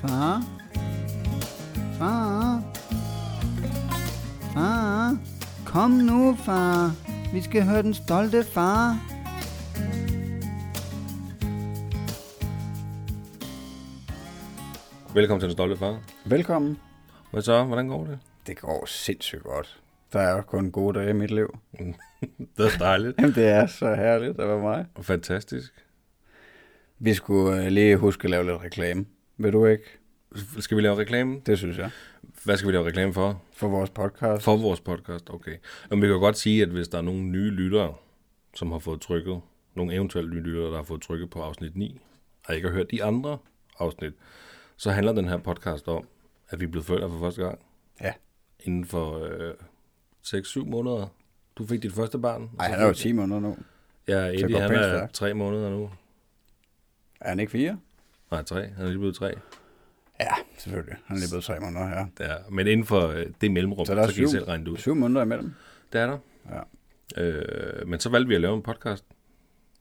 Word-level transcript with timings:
Far? 0.00 0.42
Far? 1.98 2.62
Far? 4.54 5.18
Kom 5.66 5.90
nu, 5.90 6.36
far. 6.36 6.92
Vi 7.32 7.42
skal 7.42 7.62
høre 7.62 7.82
den 7.82 7.94
stolte 7.94 8.44
far. 8.44 8.96
Velkommen 15.14 15.40
til 15.40 15.48
Den 15.48 15.52
Stolte 15.52 15.76
Far. 15.76 16.00
Velkommen. 16.24 16.78
Hvad 17.30 17.42
så? 17.42 17.64
Hvordan 17.64 17.88
går 17.88 18.04
det? 18.04 18.18
Det 18.46 18.56
går 18.56 18.86
sindssygt 18.86 19.42
godt. 19.42 19.80
Der 20.12 20.20
er 20.20 20.42
kun 20.42 20.70
gode 20.70 20.98
dage 20.98 21.10
i 21.10 21.12
mit 21.12 21.30
liv. 21.30 21.58
Det 22.56 22.66
er 22.74 22.78
dejligt. 22.78 23.18
Jamen, 23.18 23.34
det 23.34 23.48
er 23.48 23.66
så 23.66 23.94
herligt 23.94 24.40
at 24.40 24.48
være 24.48 24.60
mig. 24.60 24.86
Fantastisk. 25.02 25.84
Vi 26.98 27.14
skulle 27.14 27.64
øh, 27.64 27.66
lige 27.66 27.96
huske 27.96 28.24
at 28.24 28.30
lave 28.30 28.44
lidt 28.44 28.62
reklame. 28.62 29.04
Vil 29.42 29.52
du 29.52 29.66
ikke? 29.66 29.84
Skal 30.58 30.76
vi 30.76 30.82
lave 30.82 30.96
reklame? 30.96 31.40
Det 31.46 31.58
synes 31.58 31.78
jeg. 31.78 31.90
Hvad 32.44 32.56
skal 32.56 32.66
vi 32.68 32.72
lave 32.72 32.86
reklame 32.86 33.12
for? 33.14 33.42
For 33.52 33.68
vores 33.68 33.90
podcast. 33.90 34.42
For 34.44 34.56
vores 34.56 34.80
podcast, 34.80 35.30
okay. 35.30 35.56
Men 35.90 36.02
vi 36.02 36.06
kan 36.06 36.20
godt 36.20 36.36
sige, 36.38 36.62
at 36.62 36.68
hvis 36.68 36.88
der 36.88 36.98
er 36.98 37.02
nogle 37.02 37.22
nye 37.22 37.50
lyttere, 37.50 37.94
som 38.54 38.72
har 38.72 38.78
fået 38.78 39.00
trykket, 39.00 39.40
nogle 39.74 39.94
eventuelle 39.94 40.30
nye 40.30 40.40
lyttere, 40.40 40.70
der 40.70 40.76
har 40.76 40.82
fået 40.82 41.02
trykket 41.02 41.30
på 41.30 41.42
afsnit 41.42 41.76
9, 41.76 42.00
og 42.48 42.54
ikke 42.54 42.68
har 42.68 42.74
hørt 42.74 42.90
de 42.90 43.04
andre 43.04 43.38
afsnit, 43.78 44.12
så 44.76 44.90
handler 44.90 45.12
den 45.12 45.28
her 45.28 45.36
podcast 45.36 45.88
om, 45.88 46.04
at 46.48 46.60
vi 46.60 46.64
er 46.64 46.68
blevet 46.68 46.86
forældre 46.86 47.08
for 47.10 47.18
første 47.18 47.42
gang 47.42 47.58
Ja. 48.00 48.12
inden 48.60 48.84
for 48.84 49.24
øh, 49.24 49.54
6-7 50.26 50.64
måneder. 50.70 51.06
Du 51.56 51.66
fik 51.66 51.82
dit 51.82 51.92
første 51.92 52.18
barn. 52.18 52.42
og 52.42 52.48
Ej, 52.58 52.66
så 52.66 52.72
han 52.72 52.82
er 52.82 52.86
jo 52.86 52.92
fik- 52.92 52.96
10 53.02 53.12
måneder 53.12 53.40
nu. 53.40 53.56
Ja, 54.08 54.26
Eddie, 54.26 54.60
han 54.60 54.70
er 54.74 54.82
stærkt. 54.96 55.14
3 55.14 55.34
måneder 55.34 55.70
nu. 55.70 55.90
Er 57.20 57.28
han 57.28 57.40
ikke 57.40 57.52
4? 57.52 57.78
Nej, 58.30 58.42
3. 58.42 58.66
Han 58.68 58.84
er 58.84 58.88
lige 58.88 58.98
blevet 58.98 59.14
3. 59.14 59.32
Ja, 60.20 60.26
selvfølgelig. 60.58 60.96
Han 61.06 61.16
er 61.16 61.20
lige 61.20 61.30
blevet 61.30 61.44
3 61.44 61.60
måneder 61.60 61.86
her. 61.88 62.06
Ja, 62.20 62.34
men 62.50 62.66
inden 62.66 62.86
for 62.86 63.06
øh, 63.08 63.26
det 63.40 63.50
mellemrum, 63.52 63.86
Så 63.86 63.94
der 63.94 64.02
er 64.02 64.06
så 64.06 64.14
kan 64.14 64.24
I 64.24 64.26
syv- 64.26 64.30
selv 64.30 64.44
regne 64.44 64.64
det 64.64 64.70
ud. 64.70 64.76
7 64.76 64.94
måneder 64.94 65.22
imellem. 65.22 65.52
Det 65.92 66.00
er 66.00 66.06
der. 66.06 66.18
Ja. 67.16 67.22
Øh, 67.22 67.88
men 67.88 68.00
så 68.00 68.08
valgte 68.10 68.28
vi 68.28 68.34
at 68.34 68.40
lave 68.40 68.54
en 68.56 68.62
podcast. 68.62 69.04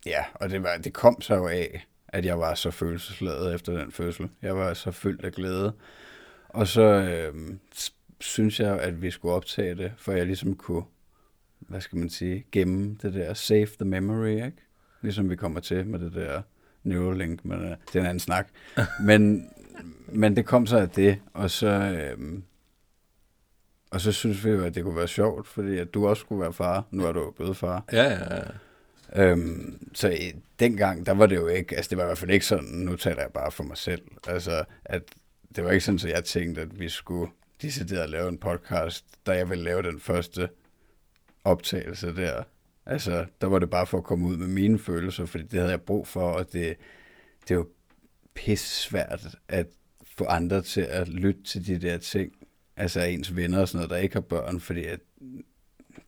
Ja, 0.05 0.23
og 0.33 0.49
det, 0.49 0.63
var, 0.63 0.77
det 0.83 0.93
kom 0.93 1.21
så 1.21 1.35
jo 1.35 1.47
af, 1.47 1.87
at 2.07 2.25
jeg 2.25 2.39
var 2.39 2.53
så 2.55 2.71
følelsesladet 2.71 3.55
efter 3.55 3.73
den 3.79 3.91
fødsel. 3.91 4.29
Jeg 4.41 4.55
var 4.55 4.73
så 4.73 4.91
fyldt 4.91 5.25
af 5.25 5.31
glæde. 5.31 5.73
Og 6.49 6.67
så 6.67 6.81
øh, 6.81 7.33
synes 8.19 8.59
jeg, 8.59 8.79
at 8.79 9.01
vi 9.01 9.11
skulle 9.11 9.33
optage 9.35 9.75
det, 9.75 9.91
for 9.97 10.11
jeg 10.11 10.25
ligesom 10.25 10.55
kunne, 10.55 10.83
hvad 11.59 11.81
skal 11.81 11.97
man 11.97 12.09
sige, 12.09 12.45
gemme 12.51 12.97
det 13.01 13.13
der 13.13 13.33
save 13.33 13.65
the 13.79 13.85
memory, 13.85 14.27
ikke? 14.29 14.53
Ligesom 15.01 15.29
vi 15.29 15.35
kommer 15.35 15.59
til 15.59 15.87
med 15.87 15.99
det 15.99 16.13
der 16.13 16.41
Neuralink, 16.83 17.45
men 17.45 17.59
øh, 17.61 17.69
det 17.69 17.95
er 17.95 17.99
en 17.99 18.05
anden 18.05 18.19
snak. 18.19 18.47
men, 19.01 19.49
men 20.07 20.35
det 20.35 20.45
kom 20.45 20.67
så 20.67 20.77
af 20.77 20.89
det, 20.89 21.19
og 21.33 21.51
så, 21.51 21.67
øh, 21.67 22.39
og 23.91 24.01
så 24.01 24.11
synes 24.11 24.45
vi 24.45 24.49
jo, 24.49 24.63
at 24.63 24.75
det 24.75 24.83
kunne 24.83 24.95
være 24.95 25.07
sjovt, 25.07 25.47
fordi 25.47 25.77
at 25.77 25.93
du 25.93 26.07
også 26.07 26.21
skulle 26.21 26.41
være 26.41 26.53
far. 26.53 26.85
Nu 26.91 27.05
er 27.05 27.11
du 27.11 27.19
jo 27.19 27.31
blevet 27.31 27.57
far. 27.57 27.83
Ja, 27.91 28.03
ja, 28.03 28.35
ja. 28.35 28.41
Øhm, 29.15 29.87
så 29.93 30.09
i, 30.09 30.33
dengang, 30.59 31.05
der 31.05 31.11
var 31.11 31.25
det 31.25 31.35
jo 31.35 31.47
ikke, 31.47 31.75
altså 31.75 31.89
det 31.89 31.97
var 31.97 32.03
i 32.03 32.07
hvert 32.07 32.17
fald 32.17 32.31
ikke 32.31 32.45
sådan, 32.45 32.69
nu 32.69 32.95
taler 32.95 33.21
jeg 33.21 33.31
bare 33.33 33.51
for 33.51 33.63
mig 33.63 33.77
selv, 33.77 34.01
altså 34.27 34.63
at 34.85 35.03
det 35.55 35.63
var 35.63 35.71
ikke 35.71 35.85
sådan, 35.85 35.99
at 36.09 36.15
jeg 36.15 36.23
tænkte, 36.23 36.61
at 36.61 36.79
vi 36.79 36.89
skulle 36.89 37.31
decideret 37.61 38.09
lave 38.09 38.29
en 38.29 38.37
podcast, 38.37 39.05
da 39.25 39.31
jeg 39.31 39.49
ville 39.49 39.63
lave 39.63 39.81
den 39.81 39.99
første 39.99 40.49
optagelse 41.43 42.15
der. 42.15 42.43
Altså, 42.89 43.25
der 43.41 43.47
var 43.47 43.59
det 43.59 43.69
bare 43.69 43.87
for 43.87 43.97
at 43.97 44.03
komme 44.03 44.27
ud 44.27 44.37
med 44.37 44.47
mine 44.47 44.79
følelser, 44.79 45.25
fordi 45.25 45.43
det 45.43 45.59
havde 45.59 45.71
jeg 45.71 45.81
brug 45.81 46.07
for, 46.07 46.31
og 46.31 46.53
det, 46.53 46.75
det 47.43 47.51
er 47.51 47.55
jo 47.55 47.67
pisse 48.33 48.81
svært 48.81 49.27
at 49.47 49.67
få 50.17 50.25
andre 50.25 50.61
til 50.61 50.81
at 50.81 51.07
lytte 51.07 51.43
til 51.43 51.67
de 51.67 51.77
der 51.77 51.97
ting, 51.97 52.31
altså 52.75 53.01
ens 53.01 53.35
venner 53.35 53.59
og 53.59 53.67
sådan 53.67 53.77
noget, 53.77 53.89
der 53.89 53.97
ikke 53.97 54.15
har 54.15 54.21
børn, 54.21 54.59
fordi 54.59 54.85
at 54.85 54.99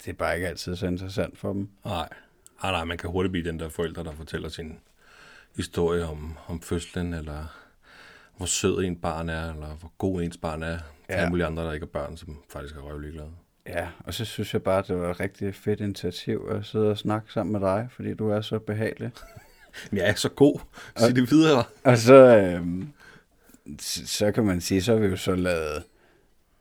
det 0.05 0.07
er 0.07 0.13
bare 0.13 0.35
ikke 0.35 0.47
altid 0.47 0.75
så 0.75 0.87
interessant 0.87 1.37
for 1.37 1.53
dem. 1.53 1.69
Nej. 1.85 2.09
Ah, 2.61 2.71
nej, 2.71 2.83
man 2.83 2.97
kan 2.97 3.09
hurtigt 3.09 3.31
blive 3.31 3.47
den 3.47 3.59
der 3.59 3.69
forælder, 3.69 4.03
der 4.03 4.15
fortæller 4.15 4.49
sin 4.49 4.79
historie 5.55 6.05
om, 6.05 6.37
om 6.47 6.61
fødslen, 6.61 7.13
eller 7.13 7.45
hvor 8.37 8.45
sød 8.45 8.83
en 8.83 8.95
barn 8.95 9.29
er, 9.29 9.53
eller 9.53 9.75
hvor 9.75 9.91
god 9.97 10.21
ens 10.21 10.37
barn 10.37 10.63
er. 10.63 10.67
Ja. 10.67 10.77
Ja. 11.09 11.15
alle 11.15 11.29
mulige 11.29 11.45
andre, 11.45 11.65
der 11.65 11.73
ikke 11.73 11.83
er 11.83 11.87
børn, 11.87 12.17
som 12.17 12.43
faktisk 12.49 12.75
er 12.75 12.79
røvlig 12.79 13.11
glade. 13.13 13.31
Ja, 13.67 13.87
og 13.99 14.13
så 14.13 14.25
synes 14.25 14.53
jeg 14.53 14.63
bare, 14.63 14.79
at 14.79 14.87
det 14.87 14.99
var 14.99 15.11
et 15.11 15.19
rigtig 15.19 15.55
fedt 15.55 15.79
initiativ 15.79 16.47
at 16.51 16.65
sidde 16.65 16.89
og 16.91 16.97
snakke 16.97 17.33
sammen 17.33 17.51
med 17.53 17.59
dig, 17.59 17.87
fordi 17.91 18.13
du 18.13 18.29
er 18.29 18.41
så 18.41 18.59
behagelig. 18.59 19.11
Men 19.91 19.97
jeg 19.97 20.09
er 20.09 20.13
så 20.13 20.29
god. 20.29 20.59
Sig 20.97 21.15
det 21.15 21.31
videre. 21.31 21.63
Og 21.83 21.97
så, 21.97 22.37
øhm, 22.37 22.87
så, 23.79 24.31
kan 24.31 24.45
man 24.45 24.61
sige, 24.61 24.81
så 24.81 24.93
har 24.93 24.99
vi 24.99 25.07
jo 25.07 25.17
så 25.17 25.35
lavet 25.35 25.83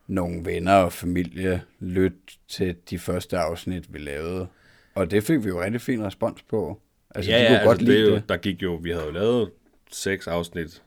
nogle 0.06 0.44
venner 0.44 0.74
og 0.74 0.92
familie 0.92 1.62
lytte 1.80 2.18
til 2.48 2.76
de 2.90 2.98
første 2.98 3.38
afsnit, 3.38 3.94
vi 3.94 3.98
lavede. 3.98 4.46
Og 4.94 5.10
det 5.10 5.24
fik 5.24 5.44
vi 5.44 5.48
jo 5.48 5.62
rigtig 5.62 5.80
fin 5.80 6.04
respons 6.04 6.42
på. 6.42 6.80
Altså, 7.14 7.30
ja, 7.30 7.38
de 7.38 7.42
ja, 7.42 7.48
kunne 7.48 7.58
altså, 7.58 7.68
godt 7.68 7.78
det, 7.78 7.88
lide 7.88 8.08
jo, 8.08 8.14
det. 8.14 8.28
der 8.28 8.36
gik 8.36 8.62
jo, 8.62 8.74
vi 8.74 8.90
havde 8.90 9.04
jo 9.04 9.10
lavet 9.10 9.50
seks 9.92 10.26
afsnit, 10.26 10.82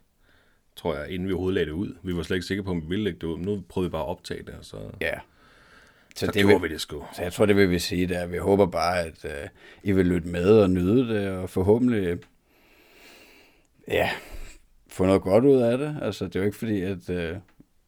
tror 0.75 0.95
jeg, 0.95 1.09
inden 1.09 1.27
vi 1.27 1.33
overhovedet 1.33 1.53
lagde 1.53 1.65
det 1.65 1.75
ud. 1.75 1.95
Vi 2.03 2.15
var 2.15 2.23
slet 2.23 2.37
ikke 2.37 2.47
sikre 2.47 2.63
på, 2.63 2.71
om 2.71 2.81
vi 2.81 2.87
ville 2.87 3.03
lægge 3.03 3.19
det 3.19 3.27
ud, 3.27 3.37
men 3.37 3.45
nu 3.45 3.63
prøvede 3.69 3.89
vi 3.89 3.91
bare 3.91 4.01
at 4.01 4.07
optage 4.07 4.43
det, 4.43 4.53
og 4.53 4.65
så, 4.65 4.77
Ja. 5.01 5.13
Så, 6.15 6.25
så 6.25 6.31
det 6.31 6.41
gjorde 6.41 6.61
vil- 6.61 6.69
vi 6.69 6.73
det 6.73 6.81
sgu. 6.81 7.03
Så 7.13 7.21
jeg 7.21 7.33
tror, 7.33 7.45
det 7.45 7.55
vil 7.55 7.69
vi 7.69 7.79
sige, 7.79 8.07
det 8.07 8.17
er, 8.17 8.21
at 8.21 8.31
vi 8.31 8.37
håber 8.37 8.65
bare, 8.65 8.99
at 8.99 9.25
øh, 9.25 9.31
I 9.83 9.91
vil 9.91 10.05
lytte 10.05 10.27
med 10.27 10.59
og 10.59 10.69
nyde 10.69 11.07
det, 11.13 11.29
og 11.29 11.49
forhåbentlig 11.49 12.17
ja, 13.87 14.09
få 14.87 15.05
noget 15.05 15.21
godt 15.21 15.45
ud 15.45 15.61
af 15.61 15.77
det. 15.77 15.97
Altså, 16.01 16.25
det 16.25 16.35
er 16.35 16.39
jo 16.39 16.45
ikke 16.45 16.57
fordi, 16.57 16.81
at, 16.81 17.09
øh, 17.09 17.37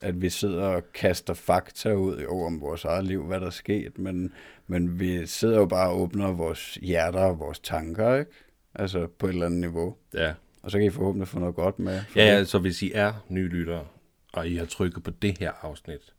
at 0.00 0.22
vi 0.22 0.30
sidder 0.30 0.62
og 0.66 0.82
kaster 0.92 1.34
fakta 1.34 1.92
ud 1.92 2.18
jo, 2.20 2.40
om 2.42 2.60
vores 2.60 2.84
eget 2.84 3.04
liv, 3.04 3.24
hvad 3.26 3.40
der 3.40 3.46
er 3.46 3.50
sket, 3.50 3.98
men, 3.98 4.32
men 4.66 5.00
vi 5.00 5.26
sidder 5.26 5.56
jo 5.58 5.66
bare 5.66 5.90
og 5.90 6.00
åbner 6.00 6.32
vores 6.32 6.74
hjerter 6.82 7.20
og 7.20 7.38
vores 7.38 7.58
tanker, 7.58 8.16
ikke? 8.16 8.30
Altså 8.74 9.06
på 9.18 9.26
et 9.26 9.32
eller 9.32 9.46
andet 9.46 9.60
niveau. 9.60 9.96
Ja, 10.14 10.32
Og 10.62 10.70
så 10.70 10.78
kan 10.78 10.86
I 10.86 10.90
forhåbentlig 10.90 11.28
få 11.28 11.38
noget 11.38 11.54
godt 11.54 11.78
med. 11.78 12.00
Ja, 12.16 12.24
ja, 12.36 12.44
så 12.44 12.58
hvis 12.58 12.82
I 12.82 12.92
er 12.94 13.12
nye 13.28 13.48
lyttere, 13.48 13.84
og 14.32 14.48
I 14.48 14.56
har 14.56 14.64
trykket 14.66 15.02
på 15.02 15.10
det 15.10 15.38
her 15.38 15.52
afsnit, 15.62 16.14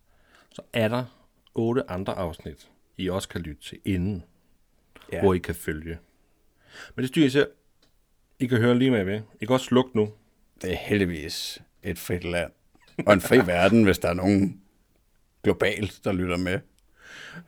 så 0.51 0.61
er 0.73 0.87
der 0.87 1.03
otte 1.57 1.89
andre 1.91 2.13
afsnit, 2.13 2.69
I 2.97 3.09
også 3.09 3.29
kan 3.29 3.41
lytte 3.41 3.61
til 3.61 3.79
inden, 3.85 4.23
ja. 5.11 5.21
Hvor 5.21 5.33
I 5.33 5.37
kan 5.37 5.55
følge. 5.55 5.97
Men 6.95 7.01
det 7.03 7.09
styrer 7.09 7.25
I 7.25 7.29
selv. 7.29 7.51
I 8.39 8.47
kan 8.47 8.57
høre 8.57 8.79
lige 8.79 8.91
med 8.91 9.03
ved. 9.03 9.21
I 9.41 9.45
kan 9.45 9.53
også 9.53 9.65
slukke 9.65 9.97
nu. 9.97 10.09
det 10.61 10.71
er 10.71 10.75
heldigvis 10.75 11.61
et 11.83 11.99
frit 11.99 12.23
land. 12.23 12.51
Og 13.05 13.13
en 13.13 13.21
fri 13.21 13.37
verden, 13.37 13.83
hvis 13.83 13.99
der 13.99 14.09
er 14.09 14.13
nogen 14.13 14.61
globalt, 15.43 15.99
der 16.03 16.11
lytter 16.11 16.37
med. 16.37 16.59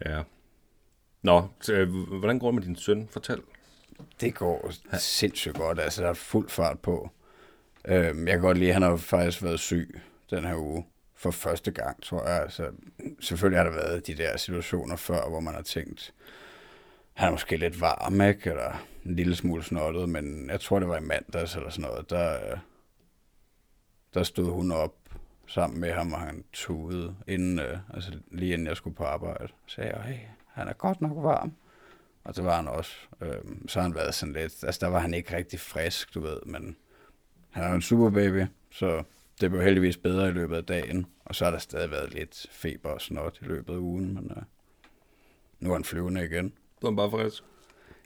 Ja. 0.06 0.24
Nå, 1.22 1.48
så, 1.62 1.74
øh, 1.74 1.90
hvordan 2.20 2.40
går 2.40 2.48
det 2.48 2.56
med 2.56 2.64
din 2.64 2.76
søn? 2.76 3.08
Fortæl. 3.12 3.42
Det 4.22 4.36
går 4.36 4.72
sindssygt 4.98 5.56
godt. 5.56 5.80
Altså, 5.80 6.04
der 6.04 6.10
er 6.10 6.14
fuld 6.14 6.50
fart 6.50 6.80
på. 6.80 7.10
Øhm, 7.86 8.28
jeg 8.28 8.34
kan 8.34 8.42
godt 8.42 8.58
lide, 8.58 8.70
at 8.70 8.74
han 8.74 8.82
har 8.82 8.96
faktisk 8.96 9.44
været 9.44 9.60
syg 9.60 10.02
den 10.30 10.44
her 10.46 10.56
uge. 10.56 10.86
For 11.20 11.32
første 11.32 11.72
gang, 11.72 12.04
tror 12.04 12.28
jeg. 12.28 12.42
Altså, 12.42 12.72
selvfølgelig 13.20 13.60
har 13.60 13.64
der 13.64 13.76
været 13.76 14.08
de 14.08 14.14
der 14.14 14.38
situationer 14.38 14.96
før, 14.96 15.30
hvor 15.30 15.40
man 15.40 15.54
har 15.54 15.62
tænkt, 15.62 16.14
han 17.14 17.28
er 17.28 17.32
måske 17.32 17.58
lidt 17.58 17.82
varm, 17.82 18.22
ikke? 18.22 18.50
Eller 18.50 18.86
en 19.06 19.16
lille 19.16 19.36
smule 19.36 19.64
snottet, 19.64 20.10
men 20.10 20.50
jeg 20.50 20.62
tror, 20.62 20.80
det 20.80 20.90
var 20.90 20.98
i 20.98 21.02
mandags 21.02 21.56
eller 21.56 21.70
sådan 21.70 21.90
noget. 21.90 22.10
Der, 22.10 22.58
der 24.14 24.24
stod 24.24 24.52
hun 24.52 24.72
op 24.72 24.96
sammen 25.48 25.80
med 25.80 25.94
ham, 25.94 26.14
og 26.14 26.20
han 26.20 26.44
tudede, 26.54 27.16
inden, 27.28 27.60
øh, 27.60 27.78
altså 27.94 28.12
lige 28.32 28.54
inden 28.54 28.68
jeg 28.68 28.78
skulle 28.78 28.96
på 28.96 29.04
arbejde. 29.04 29.48
Så 29.48 29.76
sagde 29.76 29.92
jeg, 29.96 30.04
hey, 30.04 30.20
han 30.48 30.68
er 30.68 30.74
godt 30.74 31.02
nok 31.02 31.24
varm. 31.24 31.54
Og 32.24 32.36
det 32.36 32.44
var 32.46 32.56
han 32.56 32.68
også. 32.68 32.92
Øhm, 33.22 33.68
så 33.68 33.80
har 33.80 33.88
han 33.88 33.96
været 33.96 34.16
sådan 34.16 34.34
lidt, 34.34 34.64
altså 34.64 34.80
der 34.82 34.88
var 34.88 35.00
han 35.00 35.14
ikke 35.14 35.36
rigtig 35.36 35.60
frisk, 35.60 36.14
du 36.14 36.20
ved, 36.20 36.40
men 36.46 36.76
han 37.50 37.64
er 37.64 37.74
en 37.74 37.82
superbaby, 37.82 38.46
så 38.72 39.04
det 39.42 39.52
blev 39.52 39.64
heldigvis 39.64 39.98
bedre 39.98 40.28
i 40.28 40.32
løbet 40.32 40.56
af 40.56 40.64
dagen. 40.64 41.06
Og 41.26 41.36
så 41.36 41.44
har 41.44 41.52
der 41.52 41.58
stadig 41.58 41.92
været 41.92 42.14
lidt 42.14 42.48
feber 42.52 42.90
og 42.90 43.02
snot 43.02 43.38
i 43.42 43.46
løbet 43.46 43.74
af 43.74 43.78
ugen, 43.78 44.14
men 44.14 44.32
øh, 44.38 44.44
nu 45.60 45.70
er 45.70 45.74
han 45.74 45.84
flyvende 45.84 46.26
igen. 46.26 46.54
Du 46.82 46.88
er 46.88 46.96
bare 46.96 47.12
frisk. 47.12 47.44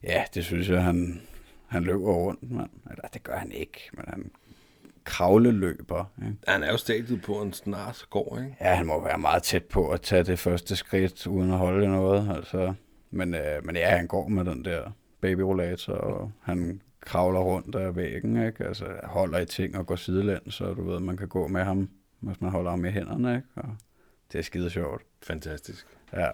Ja, 0.04 0.24
det 0.34 0.46
synes 0.46 0.70
jeg, 0.70 0.84
han, 0.84 1.22
han 1.68 1.84
løber 1.84 2.14
rundt, 2.14 2.52
mand. 2.52 2.70
Eller 2.90 3.08
det 3.14 3.24
gør 3.24 3.38
han 3.38 3.52
ikke, 3.52 3.90
men 3.94 4.06
han 4.08 4.32
kravleløber. 5.04 6.06
Ikke? 6.22 6.38
Han 6.48 6.64
er 6.64 6.72
jo 6.72 6.78
stadiet 6.78 7.22
på, 7.22 7.40
han 7.40 7.54
snart 7.54 8.06
går, 8.10 8.38
ikke? 8.38 8.58
Ja, 8.62 8.76
han 8.76 8.86
må 8.86 9.04
være 9.04 9.18
meget 9.18 9.44
tæt 9.44 9.64
på 9.64 9.90
at 9.90 10.02
tage 10.02 10.24
det 10.24 10.40
første 10.40 10.76
skridt, 10.76 11.28
uden 11.28 11.52
at 11.52 11.58
holde 11.58 11.88
noget. 11.88 12.36
Altså. 12.36 12.74
Men, 13.12 13.34
øh, 13.34 13.66
men 13.66 13.76
ja, 13.76 13.90
han 13.90 14.08
går 14.08 14.28
med 14.28 14.46
den 14.46 14.66
der 14.66 14.92
babyrollator, 15.22 15.94
og 15.94 16.32
han 16.42 16.82
kravler 17.06 17.40
rundt 17.40 17.76
af 17.76 17.96
væggen, 17.96 18.46
ikke? 18.48 18.64
Altså 18.66 18.86
holder 19.04 19.40
i 19.40 19.46
ting 19.46 19.78
og 19.78 19.86
går 19.88 19.96
sidelæns, 19.96 20.54
så 20.54 20.74
du 20.74 20.90
ved, 20.90 21.00
man 21.00 21.18
kan 21.18 21.28
gå 21.28 21.48
med 21.48 21.64
ham, 21.64 21.90
hvis 22.20 22.42
man 22.42 22.52
holder 22.52 22.72
ham 22.72 22.86
i 22.86 22.90
hænderne, 22.90 23.36
ikke? 23.36 23.48
Og 23.56 23.70
det 24.32 24.40
er 24.40 24.44
skide 24.44 24.70
sjovt. 24.70 25.02
Fantastisk. 25.24 25.88
Ja, 26.14 26.30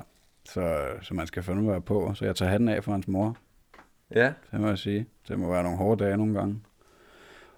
så, 0.46 0.88
så 1.02 1.14
man 1.14 1.28
skal 1.28 1.44
fandme 1.44 1.72
være 1.72 1.82
på. 1.82 2.14
Så 2.14 2.26
jeg 2.26 2.36
tager 2.36 2.50
hatten 2.52 2.70
af 2.70 2.84
for 2.84 2.92
hans 2.92 3.08
mor, 3.08 3.38
Ja. 4.16 4.34
det 4.52 4.60
må 4.60 4.68
jeg 4.68 4.78
sige. 4.78 5.06
Det 5.28 5.40
må 5.40 5.52
være 5.52 5.64
nogle 5.64 5.78
hårde 5.78 6.04
dage 6.06 6.18
nogle 6.18 6.34
gange. 6.40 6.62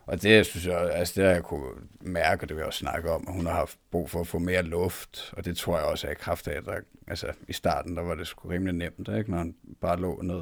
Og 0.06 0.22
det 0.22 0.46
synes 0.46 0.68
jeg, 0.68 0.92
altså 0.94 1.13
det 1.16 1.24
har 1.28 1.34
jeg 1.34 1.44
kunne 1.44 1.69
mærke, 2.02 2.44
og 2.44 2.50
det 2.50 2.56
vil 2.56 2.62
jeg 2.62 2.68
også 2.68 2.80
snakke 2.80 3.12
om, 3.12 3.25
at 3.28 3.34
hun 3.34 3.46
har 3.46 3.54
haft 3.54 3.78
brug 3.92 4.10
for 4.10 4.19
at 4.19 4.28
få 4.28 4.40
mere 4.40 4.62
luft, 4.63 5.34
og 5.38 5.46
det 5.46 5.58
tror 5.58 5.78
jeg 5.78 5.86
også 5.88 6.08
er 6.08 6.12
i 6.12 6.16
kraft 6.16 6.48
af, 6.48 6.58
at 6.58 6.66
der, 6.66 6.75
altså 7.08 7.28
i 7.48 7.54
starten, 7.54 7.98
der 7.98 8.04
var 8.04 8.16
det 8.16 8.28
sgu 8.28 8.50
rimelig 8.50 8.74
nemt, 8.74 9.10
ikke, 9.18 9.31
når 9.31 9.38
han 9.38 9.56
bare 9.81 10.00
lå 10.00 10.22
ned. 10.22 10.42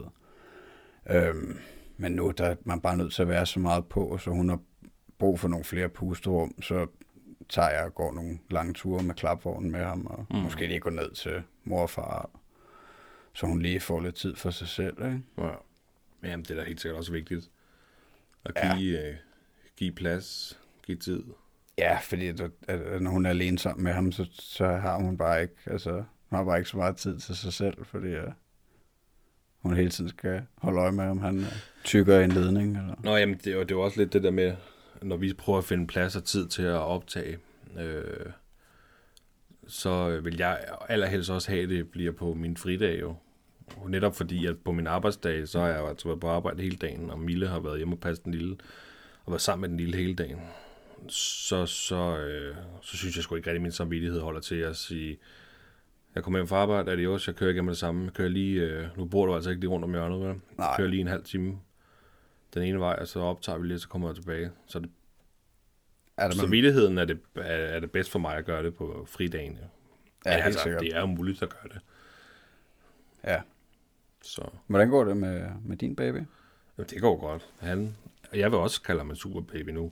Øhm, 1.10 1.58
men 2.00 2.12
nu 2.12 2.34
der 2.38 2.46
er 2.46 2.56
man 2.64 2.82
bare 2.82 2.98
nødt 2.98 3.14
til 3.14 3.22
at 3.22 3.28
være 3.28 3.46
så 3.46 3.60
meget 3.60 3.86
på, 3.86 4.18
så 4.18 4.30
hun 4.30 4.50
har 4.50 4.60
brug 5.18 5.40
for 5.40 5.48
nogle 5.48 5.66
flere 5.66 5.90
pusterum, 5.90 6.62
så 6.62 6.88
tager 7.50 7.70
jeg 7.70 7.84
og 7.84 7.96
går 7.96 8.14
nogle 8.14 8.40
lange 8.50 8.74
ture 8.74 9.04
med 9.04 9.16
klapvognen 9.16 9.72
med 9.72 9.84
ham, 9.84 10.06
og 10.06 10.26
mm. 10.30 10.38
måske 10.38 10.68
lige 10.68 10.80
gå 10.80 10.90
ned 10.90 11.12
til 11.12 11.44
mor 11.64 11.82
og 11.82 11.90
far, 11.90 12.30
så 13.34 13.46
hun 13.46 13.62
lige 13.62 13.80
får 13.80 14.00
lidt 14.00 14.16
tid 14.16 14.36
for 14.36 14.50
sig 14.50 14.68
selv. 14.68 15.06
Ikke? 15.06 15.22
Ja. 15.38 15.50
Jamen, 16.24 16.44
det 16.44 16.52
er 16.52 16.56
da 16.56 16.64
helt 16.64 16.82
sikkert 16.82 16.98
også 16.98 17.12
vigtigt. 17.12 17.50
At 18.46 18.56
give, 18.56 19.00
ja. 19.00 19.10
øh, 19.10 19.16
give 19.78 19.92
plads, 19.92 20.60
give 20.86 20.98
tid. 20.98 21.24
Ja, 21.78 21.98
fordi 22.02 22.28
at, 22.28 22.42
at, 22.68 23.02
når 23.02 23.12
hun 23.12 23.26
er 23.26 23.30
alene 23.30 23.60
sammen 23.60 23.84
med 23.84 23.94
ham, 23.94 24.12
så, 24.12 24.26
så 24.32 24.68
har 24.68 24.98
hun 25.00 25.18
bare 25.18 25.42
ikke, 25.42 25.56
altså, 25.66 25.92
hun 26.30 26.38
har 26.38 26.44
bare 26.44 26.58
ikke 26.58 26.70
så 26.70 26.78
meget 26.78 26.98
tid 26.98 27.20
til 27.20 27.36
sig 27.36 27.54
selv, 27.54 27.86
fordi 27.86 28.16
uh, 28.16 28.32
hun 29.62 29.76
hele 29.76 29.90
tiden 29.90 30.10
skal 30.10 30.42
holde 30.58 30.80
øje 30.80 30.92
med, 30.92 31.06
om 31.06 31.20
han 31.20 31.40
øh, 31.40 31.46
tykker 31.84 32.20
en 32.20 32.32
ledning. 32.32 32.78
Eller? 32.78 32.96
Nå, 33.04 33.16
jamen, 33.16 33.40
det, 33.44 33.54
er, 33.54 33.60
det 33.60 33.72
er 33.72 33.76
jo 33.76 33.82
også 33.82 34.00
lidt 34.00 34.14
det 34.14 34.24
der 34.24 34.32
med, 34.32 34.54
når 35.02 35.18
vi 35.18 35.34
prøver 35.34 35.58
at 35.60 35.66
finde 35.66 35.88
plads 35.88 36.16
og 36.16 36.24
tid 36.24 36.48
til 36.48 36.64
at 36.64 36.80
optage, 36.80 37.38
øh, 37.80 38.32
så 39.68 40.20
vil 40.20 40.38
jeg 40.38 40.60
allerhelst 40.90 41.30
også 41.30 41.52
have, 41.52 41.64
at 41.64 41.70
det 41.70 41.90
bliver 41.90 42.12
på 42.12 42.34
min 42.34 42.58
fridag 42.58 43.00
jo. 43.02 43.16
Netop 43.88 44.16
fordi, 44.16 44.46
at 44.46 44.58
på 44.58 44.72
min 44.72 44.88
arbejdsdag, 44.88 45.48
så 45.48 45.60
har 45.60 45.68
jeg 45.68 45.88
altså 45.88 46.08
været 46.08 46.20
på 46.20 46.28
arbejde 46.28 46.62
hele 46.62 46.76
dagen, 46.78 47.10
og 47.10 47.20
Mille 47.20 47.48
har 47.48 47.60
været 47.60 47.78
hjemme 47.78 47.96
og 47.96 48.00
passet 48.00 48.26
den 48.26 48.34
lille, 48.34 48.58
og 49.26 49.32
været 49.32 49.42
sammen 49.42 49.62
med 49.62 49.70
den 49.70 49.78
lille 49.78 49.98
hele 49.98 50.16
dagen. 50.16 50.40
Så, 51.08 51.66
så, 51.66 52.18
øh, 52.18 52.56
så 52.82 52.98
synes 52.98 53.16
jeg 53.16 53.24
sgu 53.24 53.36
ikke 53.36 53.50
rigtig, 53.50 53.62
min 53.62 53.72
samvittighed 53.72 54.20
holder 54.20 54.40
til 54.40 54.56
at 54.56 54.76
sige, 54.76 55.18
jeg 56.16 56.24
kommer 56.24 56.40
hjem 56.40 56.48
fra 56.48 56.56
arbejde, 56.56 56.92
er 56.92 56.96
det 56.96 57.08
også, 57.08 57.32
jeg 57.32 57.36
kører 57.38 57.52
igennem 57.52 57.68
det 57.70 57.78
samme. 57.78 58.04
Jeg 58.06 58.14
kører 58.14 58.30
lige, 58.30 58.62
øh, 58.62 58.98
nu 58.98 59.06
bor 59.06 59.26
du 59.26 59.36
altså 59.36 59.50
ikke 59.50 59.60
lige 59.60 59.70
rundt 59.70 59.84
om 59.86 59.92
hjørnet, 59.92 60.20
vel? 60.20 60.28
Jeg 60.28 60.36
Nej. 60.58 60.78
kører 60.78 60.88
lige 60.88 61.02
en 61.02 61.08
halv 61.08 61.24
time 61.24 61.60
den 62.54 62.64
ene 62.64 62.80
vej, 62.80 62.98
og 63.02 63.08
så 63.08 63.20
optager 63.20 63.58
vi 63.58 63.68
lige, 63.68 63.80
så 63.80 63.88
kommer 63.90 64.08
jeg 64.10 64.16
tilbage. 64.16 64.52
Så 64.66 64.80
det, 64.80 64.90
Er 66.18 66.22
der, 66.22 66.28
man, 66.28 66.36
samvittigheden 66.38 66.98
er 66.98 67.06
det, 67.06 67.20
er, 67.36 67.42
er 67.42 67.80
det 67.80 67.92
bedst 67.92 68.12
for 68.12 68.20
mig 68.20 68.36
at 68.36 68.46
gøre 68.46 68.64
det 68.64 68.76
på 68.76 69.06
fridagen. 69.10 69.60
Ja. 70.26 70.32
ja, 70.32 70.36
helt 70.36 70.46
altså, 70.46 70.64
sikkert. 70.64 70.82
det 70.82 70.96
er 70.96 71.00
jo 71.00 71.06
muligt 71.06 71.44
at 71.44 71.50
gøre 71.50 71.74
det. 71.74 71.82
Ja. 73.24 73.42
Så 74.22 74.50
Hvordan 74.68 74.90
går 74.90 75.04
det 75.04 75.18
med, 75.18 75.50
med 75.66 75.78
din 75.78 75.96
baby? 75.96 76.16
jamen, 76.78 76.90
det 76.90 77.02
går 77.02 77.20
godt. 77.20 77.50
Han, 77.60 77.96
jeg 78.34 78.52
vil 78.52 78.60
også 78.60 78.82
kalde 78.82 79.00
ham 79.00 79.10
en 79.10 79.16
super 79.16 79.42
baby 79.42 79.70
nu. 79.70 79.92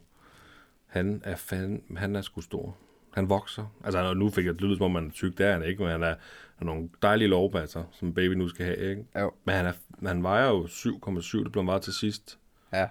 Han 0.88 1.22
er, 1.26 1.36
fan, 1.36 1.84
han 1.98 2.16
er 2.16 2.22
sgu 2.22 2.42
stor. 2.42 2.78
Han 3.18 3.30
vokser. 3.30 3.76
Altså 3.84 4.14
nu 4.14 4.30
fik 4.30 4.46
jeg 4.46 4.54
det 4.54 4.62
lyde, 4.62 4.76
som 4.78 4.86
om 4.86 4.92
man 4.92 5.08
er 5.08 5.12
tyk, 5.12 5.38
det 5.38 5.46
er 5.46 5.52
han 5.52 5.64
ikke, 5.64 5.82
men 5.84 5.92
han 5.92 6.04
er, 6.04 6.16
han 6.56 6.68
er 6.68 6.74
nogle 6.74 6.90
dejlige 7.02 7.28
lovbasser, 7.28 7.84
som 7.92 8.14
baby 8.14 8.34
nu 8.34 8.48
skal 8.48 8.66
have, 8.66 8.90
ikke? 8.90 9.06
Jo. 9.20 9.32
Men 9.46 9.56
han, 9.56 9.66
er, 9.66 9.74
han 10.08 10.24
vejer 10.24 10.48
jo 10.48 10.64
7,7, 10.64 11.44
det 11.44 11.52
blev 11.52 11.64
meget 11.64 11.82
til 11.82 11.94
sidst. 11.94 12.38
Ja. 12.74 12.88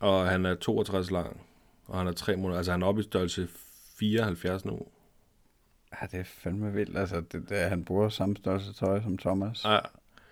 Og 0.00 0.28
han 0.28 0.46
er 0.46 0.54
62 0.54 1.10
lang, 1.10 1.40
og 1.86 1.98
han 1.98 2.06
er 2.06 2.12
3 2.12 2.36
måneder. 2.36 2.56
Altså 2.58 2.72
han 2.72 2.82
er 2.82 2.86
oppe 2.86 3.00
i 3.00 3.04
størrelse 3.04 3.48
74 3.98 4.64
nu. 4.64 4.80
Ja, 6.02 6.06
det 6.12 6.20
er 6.20 6.24
fandme 6.24 6.72
vildt. 6.72 6.98
Altså, 6.98 7.20
det, 7.32 7.48
det, 7.48 7.56
han 7.58 7.84
bruger 7.84 8.08
samme 8.08 8.36
størrelse 8.36 8.72
tøj 8.72 9.02
som 9.02 9.18
Thomas. 9.18 9.64
Ja, 9.64 9.78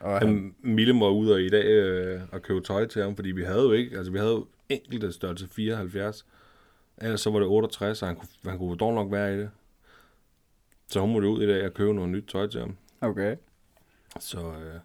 Og 0.01 0.19
han, 0.19 0.29
Han, 0.29 0.55
Mille 0.61 0.93
må 0.93 1.11
ud 1.11 1.31
og 1.31 1.43
i 1.43 1.49
dag 1.49 1.65
øh, 1.65 2.21
og 2.33 2.43
købe 2.43 2.61
tøj 2.61 2.87
til 2.87 3.03
ham, 3.03 3.17
fordi 3.17 3.31
vi 3.31 3.43
havde 3.43 3.63
jo 3.63 3.73
ikke, 3.73 3.97
altså 3.97 4.13
vi 4.13 4.19
havde 4.19 4.31
jo 4.31 4.47
enkelte 4.69 5.13
størrelse 5.13 5.49
74. 5.49 6.27
Ellers 6.99 7.21
så 7.21 7.31
var 7.31 7.39
det 7.39 7.49
68, 7.49 8.03
og 8.03 8.09
han 8.09 8.17
kunne, 8.17 8.29
han 8.45 8.59
kunne 8.59 8.77
dog 8.79 8.95
nok 8.95 9.13
være 9.13 9.35
i 9.35 9.39
det. 9.39 9.51
Så 10.89 11.01
hun 11.01 11.13
måtte 11.13 11.29
ud 11.29 11.43
i 11.43 11.47
dag 11.47 11.67
og 11.67 11.75
købe 11.75 11.95
noget 11.95 12.11
nyt 12.11 12.25
tøj 12.29 12.47
til 12.47 12.61
ham. 12.61 12.77
okay. 13.01 13.37
Så 14.21 14.39
øh, 14.53 14.81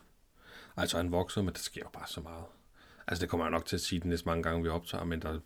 altså 0.77 0.97
han 0.97 1.11
vokser, 1.11 1.41
men 1.41 1.53
det 1.53 1.61
sker 1.61 1.81
jo 1.81 1.89
bare 1.93 2.07
så 2.07 2.21
meget. 2.21 2.43
Altså 3.07 3.21
det 3.21 3.29
kommer 3.29 3.45
jeg 3.45 3.51
nok 3.51 3.65
til 3.65 3.75
at 3.75 3.81
sige 3.81 3.99
de 3.99 4.09
næste 4.09 4.25
mange 4.25 4.43
gange, 4.43 4.63
vi 4.63 4.69
optager, 4.69 5.03
men 5.03 5.21
der, 5.21 5.39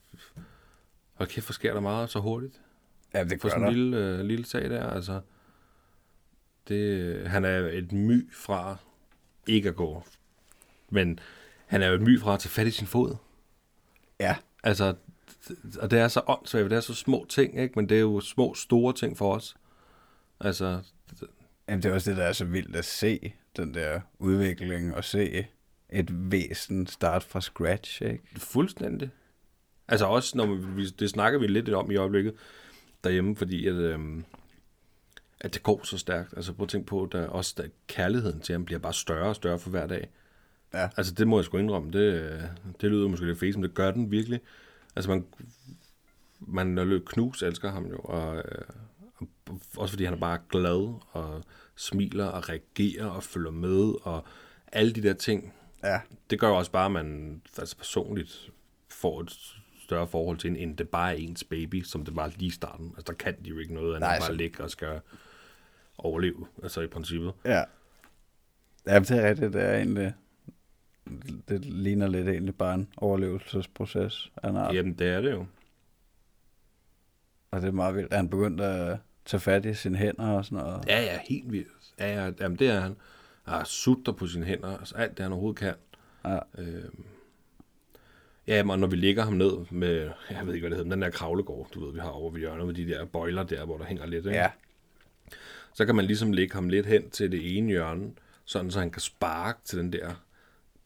hold 1.14 1.30
kæft, 1.30 1.48
hvor 1.48 1.54
sker 1.54 1.74
der 1.74 1.80
meget 1.82 2.10
så 2.10 2.20
hurtigt. 2.20 2.62
Ja, 3.14 3.24
det 3.24 3.42
For 3.42 3.48
gør 3.48 3.50
sådan 3.50 3.62
der. 3.62 3.68
en 3.70 3.74
lille, 3.76 3.98
øh, 3.98 4.20
lille 4.20 4.46
sag 4.46 4.70
der, 4.70 4.90
altså. 4.90 5.22
Det, 6.68 7.28
han 7.28 7.46
er 7.46 7.58
et 7.60 7.92
my 7.92 8.34
fra 8.34 8.78
ikke 9.48 9.70
at 9.70 9.76
gå. 9.76 10.04
Men 10.90 11.20
han 11.66 11.82
er 11.82 11.88
jo 11.88 11.94
et 11.94 12.02
my 12.02 12.20
fra 12.20 12.34
at 12.34 12.40
tage 12.40 12.50
fat 12.50 12.68
i 12.68 12.72
sin 12.72 12.88
fod. 12.88 13.16
Ja, 14.20 14.36
Altså, 14.64 14.96
og 15.80 15.92
det 15.92 16.00
er 16.00 16.08
så 16.08 16.22
åndssvagt, 16.28 16.70
det 16.70 16.76
er 16.76 16.82
så 16.82 16.94
små 16.94 17.26
ting, 17.30 17.60
ikke? 17.60 17.74
Men 17.76 17.90
det 17.90 17.98
er 17.98 18.02
jo 18.02 18.20
små, 18.20 18.54
store 18.54 18.94
ting 18.94 19.18
for 19.18 19.36
os. 19.36 19.56
Altså, 20.40 20.82
Jamen, 21.68 21.84
det 21.84 21.90
er 21.90 21.94
også 21.94 22.10
det, 22.10 22.18
der 22.18 22.24
er 22.24 22.34
så 22.34 22.46
vildt 22.46 22.76
at 22.76 22.86
se, 22.86 23.34
den 23.58 23.74
der 23.74 24.02
udvikling, 24.20 24.96
og 24.96 25.04
se 25.04 25.46
et 25.90 26.32
væsen 26.32 26.88
starte 26.88 27.26
fra 27.26 27.42
scratch, 27.42 28.02
ikke? 28.02 28.24
fuldstændig. 28.38 29.10
Altså 29.88 30.06
også, 30.06 30.38
når 30.38 30.46
vi, 30.54 30.90
det 30.90 31.10
snakker 31.10 31.40
vi 31.40 31.48
lidt 31.48 31.70
om 31.70 31.92
i 31.92 31.96
øjeblikket 31.96 32.34
derhjemme, 33.04 33.36
fordi 33.36 33.68
at, 33.68 33.76
øhm, 33.76 34.26
at 35.40 35.54
det 35.54 35.64
går 35.64 35.82
så 35.84 35.98
stærkt. 35.98 36.34
Altså 36.36 36.54
prøv 36.54 36.64
at 36.64 36.70
tænke 36.70 36.88
på, 36.88 37.04
at 37.04 37.16
også 37.16 37.54
der, 37.58 37.68
kærligheden 37.88 38.40
til 38.40 38.54
ham 38.54 38.66
bliver 38.66 38.80
bare 38.80 38.94
større 38.94 39.30
og 39.30 39.36
større 39.36 39.60
for 39.60 39.70
hver 39.70 39.88
dag. 39.88 40.10
Ja. 40.74 40.90
Altså 40.98 41.14
det 41.14 41.28
må 41.28 41.38
jeg 41.38 41.46
sgu 41.46 41.58
indrømme, 41.58 41.92
det, 41.92 42.14
øh, 42.14 42.42
det 42.82 42.92
lyder 42.92 43.08
måske 43.08 43.26
lidt 43.26 43.40
fæs, 43.40 43.56
men 43.56 43.64
det 43.64 43.74
gør 43.74 43.92
den 43.92 44.12
virkelig. 44.12 44.40
Altså 44.96 45.10
man, 45.10 45.26
man 46.40 47.02
knus 47.06 47.44
elsker 47.44 47.72
ham 47.72 47.86
jo, 47.86 47.98
og, 47.98 48.36
øh, 48.38 48.66
og 49.48 49.60
også 49.78 49.92
fordi 49.92 50.04
han 50.06 50.14
er 50.14 50.18
bare 50.20 50.40
glad 50.50 50.94
og 51.12 51.44
smiler 51.76 52.26
og 52.26 52.50
reagerer 52.50 53.06
og 53.06 53.24
følger 53.24 53.52
med 53.52 53.94
og 54.06 54.26
alle 54.72 54.94
de 54.94 55.04
der 55.04 55.14
ting, 55.14 55.54
Ja, 55.84 56.02
det 56.30 56.40
gør 56.40 56.48
jo 56.48 56.56
også 56.58 56.72
bare, 56.72 56.86
at 56.86 56.92
man 56.92 57.42
altså 57.58 57.78
personligt 57.78 58.50
får 58.90 59.22
et 59.22 59.32
større 59.84 60.08
forhold 60.08 60.38
til 60.38 60.50
en, 60.50 60.56
end 60.56 60.78
det 60.78 60.90
bare 60.90 61.12
er 61.12 61.18
ens 61.18 61.44
baby, 61.44 61.84
som 61.84 62.06
det 62.06 62.16
var 62.16 62.28
lige 62.28 62.48
i 62.48 62.50
starten. 62.50 62.94
Altså, 62.98 63.04
der 63.12 63.14
kan 63.18 63.36
de 63.46 63.50
jo 63.50 63.58
ikke 63.60 63.74
noget, 63.74 63.90
andet 63.90 64.02
Nej, 64.02 64.20
bare 64.20 64.28
så- 64.28 64.34
ligge 64.34 64.64
og 64.64 64.70
skal 64.72 65.00
overleve, 65.98 66.48
altså 66.64 66.82
i 66.82 66.88
princippet. 66.88 67.34
ja. 67.46 67.64
Ja, 68.88 69.00
det 69.00 69.12
er 69.12 69.30
rigtigt, 69.30 69.54
det 69.54 69.62
er 69.62 69.76
egentlig... 69.78 70.14
Det 71.50 71.66
ligner 71.66 72.08
lidt 72.08 72.28
egentlig 72.28 72.56
bare 72.56 72.76
en 72.76 72.90
overlevelsesproces 72.98 74.32
en 74.44 74.56
art. 74.56 74.76
Jamen, 74.76 74.94
det 74.94 75.08
er 75.08 75.22
det 75.22 75.32
jo. 75.32 75.46
Og 77.52 77.62
det 77.62 77.68
er 77.68 77.72
meget 77.72 77.96
vildt. 77.96 78.14
Han 78.14 78.30
begyndt 78.30 78.62
at 78.62 78.98
tage 79.26 79.42
fat 79.42 79.66
i 79.66 79.74
sine 79.74 79.98
hænder 79.98 80.28
og 80.28 80.46
sådan 80.46 80.58
noget? 80.58 80.84
Ja, 80.88 81.02
ja, 81.02 81.20
helt 81.30 81.52
vildt. 81.52 81.94
Ja, 82.00 82.26
ja, 82.26 82.32
jamen, 82.40 82.60
det 82.60 82.68
er 82.68 82.80
han. 82.80 82.96
Han 83.44 83.54
har 83.54 83.64
sutter 83.64 84.12
på 84.12 84.28
sine 84.28 84.46
hænder, 84.46 84.78
altså 84.78 84.96
alt 84.96 85.18
det, 85.18 85.24
han 85.24 85.32
overhovedet 85.32 85.60
kan. 85.60 85.74
Ja. 86.26 86.40
Øhm. 86.58 87.04
Ja, 88.48 88.64
men 88.64 88.80
når 88.80 88.88
vi 88.88 88.96
ligger 88.96 89.24
ham 89.24 89.34
ned 89.34 89.52
med, 89.72 90.12
jeg 90.30 90.48
ved 90.48 90.54
ikke, 90.54 90.68
hvad 90.68 90.70
det 90.70 90.78
hedder, 90.78 90.96
den 90.96 91.02
der 91.02 91.10
kravlegård, 91.10 91.70
du 91.74 91.86
ved, 91.86 91.94
vi 91.94 92.00
har 92.00 92.10
over 92.10 92.32
ved 92.32 92.40
hjørnet 92.40 92.66
med 92.66 92.74
de 92.76 92.88
der 92.88 93.06
bøjler 93.06 93.44
der, 93.44 93.66
hvor 93.66 93.78
der 93.78 93.86
hænger 93.86 94.06
lidt, 94.06 94.26
ikke? 94.26 94.38
Ja, 94.38 94.50
så 95.74 95.86
kan 95.86 95.96
man 95.96 96.06
ligesom 96.06 96.32
lægge 96.32 96.54
ham 96.54 96.70
lidt 96.70 96.86
hen 96.86 97.10
til 97.10 97.32
det 97.32 97.58
ene 97.58 97.68
hjørne, 97.68 98.12
sådan 98.46 98.72
så 98.72 98.80
han 98.80 98.92
kan 98.92 99.02
sparke 99.02 99.60
til 99.64 99.80
den 99.80 99.94
der 99.94 100.24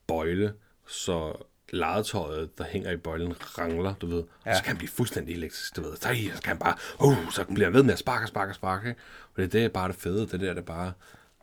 bøjle, 0.08 0.54
så 0.88 1.34
legetøjet, 1.70 2.58
der 2.58 2.64
hænger 2.64 2.92
i 2.92 2.98
bøjlen, 2.98 3.34
rangler, 3.58 3.94
du 3.94 4.08
ved. 4.08 4.24
Ja. 4.46 4.50
Ja. 4.50 4.56
Så 4.56 4.64
kan 4.64 4.68
han 4.68 4.78
blive 4.78 4.90
fuldstændig 4.90 5.36
elektrisk, 5.36 5.76
du 5.76 5.82
ved. 5.82 5.96
Så, 5.96 6.02
så 6.36 6.42
kan 6.42 6.50
han 6.50 6.58
bare, 6.58 6.76
uh, 7.04 7.32
så 7.32 7.46
bliver 7.46 7.66
han 7.66 7.74
ved 7.74 7.84
med 7.84 7.94
at 7.94 8.00
sparke, 8.00 8.28
sparke, 8.28 8.54
sparke. 8.54 8.90
ikke? 8.90 9.02
Og 9.34 9.38
det, 9.38 9.44
er 9.44 9.48
det 9.48 9.66
er 9.66 9.70
bare 9.70 9.88
det 9.88 9.96
fede, 9.96 10.28
det 10.28 10.40
der, 10.40 10.54
det 10.54 10.58
er 10.58 10.62
bare, 10.62 10.94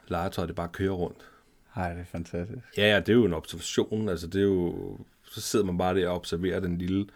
legetøjet, 0.09 0.49
det 0.49 0.57
bare 0.57 0.69
kører 0.69 0.93
rundt. 0.93 1.31
Ej, 1.77 1.93
det 1.93 2.01
er 2.01 2.05
fantastisk. 2.05 2.59
Ja, 2.77 2.83
ja, 2.83 3.01
det 3.01 3.09
er 3.09 3.13
jo 3.13 3.25
en 3.25 3.35
observation, 3.35 4.09
altså 4.09 4.27
det 4.27 4.39
er 4.41 4.45
jo, 4.45 4.99
så 5.25 5.41
sidder 5.41 5.65
man 5.65 5.79
bare 5.79 5.95
der 5.95 6.09
og 6.09 6.15
observerer 6.15 6.61
den 6.61 6.79
lille, 6.79 7.07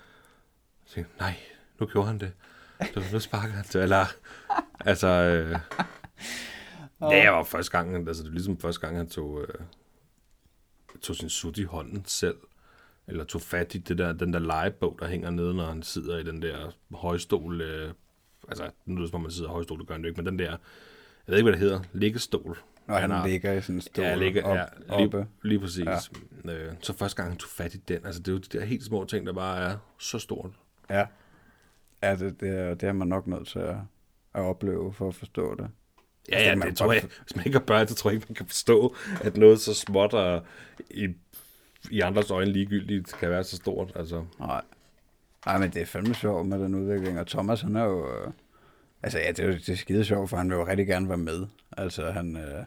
og 0.84 0.90
tænker, 0.90 1.10
nej, 1.20 1.34
nu 1.80 1.86
gjorde 1.86 2.06
han 2.06 2.20
det. 2.20 2.32
Nu, 2.96 3.02
nu 3.12 3.20
sparker 3.20 3.52
han 3.52 3.64
til, 3.64 3.80
eller, 3.80 4.06
altså, 4.80 5.06
øh, 5.08 5.50
det 7.10 7.30
var 7.30 7.44
første 7.44 7.72
gang, 7.72 8.08
altså 8.08 8.22
det 8.22 8.30
var 8.30 8.34
ligesom 8.34 8.58
første 8.58 8.80
gang, 8.80 8.96
han 8.96 9.08
tog, 9.08 9.42
øh, 9.42 9.48
tog 11.02 11.16
sin 11.16 11.28
sut 11.28 11.58
i 11.58 11.62
hånden 11.62 12.04
selv, 12.06 12.36
eller 13.06 13.24
tog 13.24 13.40
fat 13.42 13.74
i 13.74 13.78
det 13.78 13.98
der, 13.98 14.12
den 14.12 14.32
der 14.32 14.38
legebog, 14.38 14.96
der 15.00 15.06
hænger 15.08 15.30
nede, 15.30 15.54
når 15.54 15.66
han 15.66 15.82
sidder 15.82 16.18
i 16.18 16.22
den 16.22 16.42
der 16.42 16.72
højstol, 16.94 17.60
øh, 17.60 17.92
altså 18.48 18.70
nu 18.86 18.94
lyder 18.94 19.02
det 19.04 19.10
som 19.10 19.14
om 19.16 19.22
man 19.22 19.30
sidder 19.30 19.48
i 19.50 19.52
højstol, 19.52 19.78
det 19.78 19.86
gør 19.86 19.94
han 19.94 20.02
jo 20.02 20.08
ikke, 20.08 20.22
men 20.22 20.26
den 20.26 20.38
der, 20.38 20.50
jeg 20.50 20.58
ved 21.26 21.36
ikke, 21.36 21.44
hvad 21.44 21.52
det 21.52 21.60
hedder, 21.60 21.80
liggestol. 21.92 22.58
Og 22.86 23.00
han, 23.00 23.10
har- 23.10 23.26
ligger 23.26 23.52
i 23.52 23.60
sådan 23.60 23.74
en 23.74 23.80
stol 23.80 24.04
Ja, 24.04 24.14
ligger, 24.14 24.42
op, 24.42 24.56
ja, 24.56 24.64
oppe. 24.88 25.16
lige, 25.18 25.26
lige 25.42 25.58
præcis. 25.60 25.84
Ja. 26.44 26.52
Øh, 26.52 26.72
så 26.80 26.92
første 26.92 27.16
gang 27.16 27.30
han 27.30 27.38
tog 27.38 27.48
fat 27.50 27.74
i 27.74 27.78
den, 27.78 28.06
altså 28.06 28.20
det 28.22 28.28
er 28.28 28.32
jo 28.32 28.38
de 28.38 28.58
der 28.58 28.64
helt 28.64 28.84
små 28.84 29.04
ting, 29.04 29.26
der 29.26 29.32
bare 29.32 29.58
er 29.58 29.76
så 29.98 30.18
stort. 30.18 30.50
Ja. 30.90 31.06
Ja, 32.02 32.16
det, 32.16 32.40
det, 32.40 32.48
er, 32.48 32.74
det 32.74 32.88
er 32.88 32.92
man 32.92 33.08
nok 33.08 33.26
nødt 33.26 33.48
til 33.48 33.58
at, 33.58 33.76
at 34.34 34.40
opleve 34.42 34.92
for 34.92 35.08
at 35.08 35.14
forstå 35.14 35.54
det. 35.54 35.68
Ja, 36.32 36.42
ja, 36.42 36.54
man 36.54 36.68
det 36.68 36.76
tror 36.76 36.92
jeg, 36.92 37.02
hvis 37.22 37.36
man 37.36 37.46
ikke 37.46 37.58
har 37.58 37.64
børn, 37.64 37.88
så 37.88 37.94
tror 37.94 38.10
jeg 38.10 38.14
ikke, 38.14 38.26
man 38.28 38.34
kan 38.34 38.46
forstå, 38.46 38.96
at 39.22 39.36
noget 39.36 39.60
så 39.60 39.74
småt 39.74 40.12
og 40.12 40.42
i, 40.90 41.08
i 41.90 42.00
andres 42.00 42.30
øjne 42.30 42.52
ligegyldigt 42.52 43.14
kan 43.18 43.30
være 43.30 43.44
så 43.44 43.56
stort. 43.56 43.92
Altså, 43.94 44.24
Nej. 44.38 44.62
Ej, 45.46 45.58
men 45.58 45.70
det 45.70 45.82
er 45.82 45.86
fandme 45.86 46.14
sjovt 46.14 46.46
med 46.46 46.58
den 46.58 46.74
udvikling, 46.74 47.20
og 47.20 47.26
Thomas, 47.26 47.60
han 47.60 47.76
er 47.76 47.84
jo... 47.84 48.14
Øh, 48.14 48.32
altså, 49.02 49.18
ja, 49.18 49.28
det 49.28 49.38
er 49.38 49.46
jo 49.46 49.52
det 49.52 49.68
er 49.68 49.76
skide 49.76 50.04
sjovt, 50.04 50.30
for 50.30 50.36
han 50.36 50.50
vil 50.50 50.56
jo 50.56 50.66
rigtig 50.66 50.86
gerne 50.86 51.08
være 51.08 51.18
med. 51.18 51.46
Altså, 51.76 52.10
han... 52.10 52.36
Øh, 52.36 52.64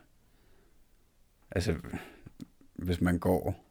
altså, 1.51 1.75
hvis 2.73 3.01
man 3.01 3.19
går 3.19 3.65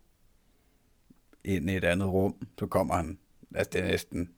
ind 1.44 1.70
i 1.70 1.76
et 1.76 1.84
andet 1.84 2.08
rum, 2.08 2.46
så 2.58 2.66
kommer 2.66 2.94
han... 2.94 3.18
Altså, 3.54 3.70
det 3.72 3.80
er 3.80 3.86
næsten... 3.86 4.30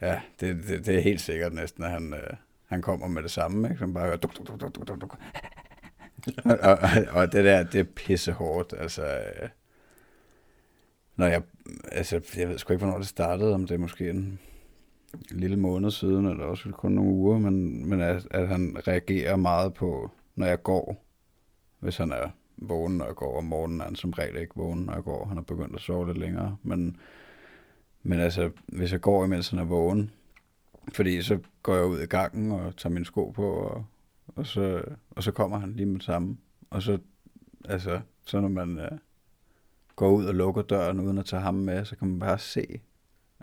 Ja, 0.00 0.20
det, 0.40 0.56
det, 0.68 0.86
det 0.86 0.96
er 0.96 1.00
helt 1.00 1.20
sikkert 1.20 1.52
næsten, 1.52 1.84
at 1.84 1.90
han, 1.90 2.14
øh, 2.14 2.36
han 2.66 2.82
kommer 2.82 3.06
med 3.06 3.22
det 3.22 3.30
samme, 3.30 3.68
ikke? 3.68 3.78
Som 3.78 3.94
bare 3.94 4.04
hører... 4.04 4.16
duk, 4.16 4.36
duk, 4.36 4.46
duk, 4.46 4.60
duk, 4.60 4.88
duk, 4.88 5.00
duk. 5.00 5.18
og, 6.44 6.58
og, 6.60 6.78
og, 7.10 7.32
det 7.32 7.44
der, 7.44 7.62
det 7.62 7.80
er 7.80 7.84
pisse 7.84 8.32
hårdt. 8.32 8.74
Altså, 8.78 9.02
øh, 9.02 9.48
når 11.16 11.26
jeg, 11.26 11.42
altså, 11.92 12.20
jeg 12.36 12.48
ved 12.48 12.58
sgu 12.58 12.72
ikke, 12.72 12.84
hvornår 12.84 12.98
det 12.98 13.08
startede, 13.08 13.54
om 13.54 13.66
det 13.66 13.74
er 13.74 13.78
måske 13.78 14.10
en, 14.10 14.38
en 15.32 15.40
lille 15.40 15.56
måned 15.56 15.90
siden, 15.90 16.26
eller 16.26 16.44
også 16.44 16.70
kun 16.70 16.92
nogle 16.92 17.10
uger, 17.10 17.38
men, 17.38 17.86
men 17.88 18.00
at, 18.00 18.26
at 18.30 18.48
han 18.48 18.76
reagerer 18.88 19.36
meget 19.36 19.74
på, 19.74 20.10
når 20.34 20.46
jeg 20.46 20.62
går, 20.62 21.04
hvis 21.80 21.96
han 21.96 22.12
er 22.12 22.28
vågen, 22.56 22.98
når 22.98 23.04
jeg 23.04 23.14
går 23.14 23.38
om 23.38 23.44
morgenen, 23.44 23.80
er 23.80 23.84
han 23.84 23.96
som 23.96 24.10
regel 24.10 24.36
ikke 24.36 24.56
vågen, 24.56 24.80
når 24.84 24.94
jeg 24.94 25.02
går. 25.02 25.24
Han 25.24 25.38
er 25.38 25.42
begyndt 25.42 25.74
at 25.74 25.80
sove 25.80 26.06
lidt 26.06 26.18
længere, 26.18 26.56
men, 26.62 26.96
men 28.02 28.20
altså, 28.20 28.50
hvis 28.66 28.92
jeg 28.92 29.00
går, 29.00 29.24
imens 29.24 29.48
han 29.48 29.58
er 29.58 29.64
vågen, 29.64 30.10
fordi 30.92 31.22
så 31.22 31.38
går 31.62 31.74
jeg 31.76 31.84
ud 31.84 32.00
i 32.00 32.06
gangen 32.06 32.52
og 32.52 32.76
tager 32.76 32.92
mine 32.92 33.04
sko 33.06 33.30
på, 33.30 33.50
og, 33.52 33.84
og, 34.26 34.46
så, 34.46 34.82
og 35.10 35.22
så 35.22 35.32
kommer 35.32 35.58
han 35.58 35.72
lige 35.72 35.86
med 35.86 35.94
det 35.94 36.02
samme. 36.04 36.36
Og 36.70 36.82
så, 36.82 36.98
altså, 37.64 38.00
så 38.26 38.40
når 38.40 38.48
man 38.48 38.78
øh, 38.78 38.90
går 39.96 40.10
ud 40.10 40.24
og 40.24 40.34
lukker 40.34 40.62
døren 40.62 41.00
uden 41.00 41.18
at 41.18 41.24
tage 41.26 41.42
ham 41.42 41.54
med, 41.54 41.84
så 41.84 41.96
kan 41.96 42.08
man 42.08 42.18
bare 42.18 42.38
se. 42.38 42.80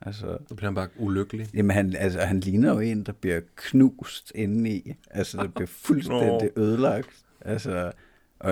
Altså, 0.01 0.37
Så 0.47 0.55
bliver 0.55 0.67
han 0.67 0.75
bare 0.75 0.87
ulykkelig. 0.97 1.47
jamen 1.53 1.71
han, 1.75 1.95
altså, 1.95 2.19
han 2.19 2.39
ligner 2.39 2.73
jo 2.73 2.79
en, 2.79 3.03
der 3.03 3.11
bliver 3.11 3.41
knust 3.55 4.31
indeni. 4.35 4.93
Altså, 5.11 5.37
der 5.37 5.47
bliver 5.47 5.67
fuldstændig 5.67 6.49
ødelagt. 6.63 7.25
Altså, 7.41 7.91
og, 8.39 8.51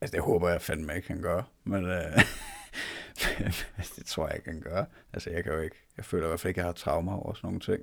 altså, 0.00 0.16
det 0.16 0.20
håber 0.20 0.48
jeg 0.48 0.62
fandme 0.62 0.96
ikke, 0.96 1.08
han 1.08 1.22
gør. 1.22 1.42
Men 1.64 1.84
øh, 1.84 2.18
det 3.96 4.06
tror 4.06 4.26
jeg 4.26 4.36
ikke, 4.36 4.50
han 4.50 4.60
gør. 4.60 4.84
Altså, 5.12 5.30
jeg 5.30 5.44
kan 5.44 5.52
jo 5.52 5.60
ikke, 5.60 5.76
jeg 5.96 6.04
føler 6.04 6.24
i 6.24 6.28
hvert 6.28 6.40
fald 6.40 6.50
ikke, 6.50 6.58
at 6.60 6.62
jeg 6.62 6.68
har 6.68 6.72
traumer 6.72 7.12
over 7.16 7.34
sådan 7.34 7.48
nogle 7.48 7.60
ting. 7.60 7.80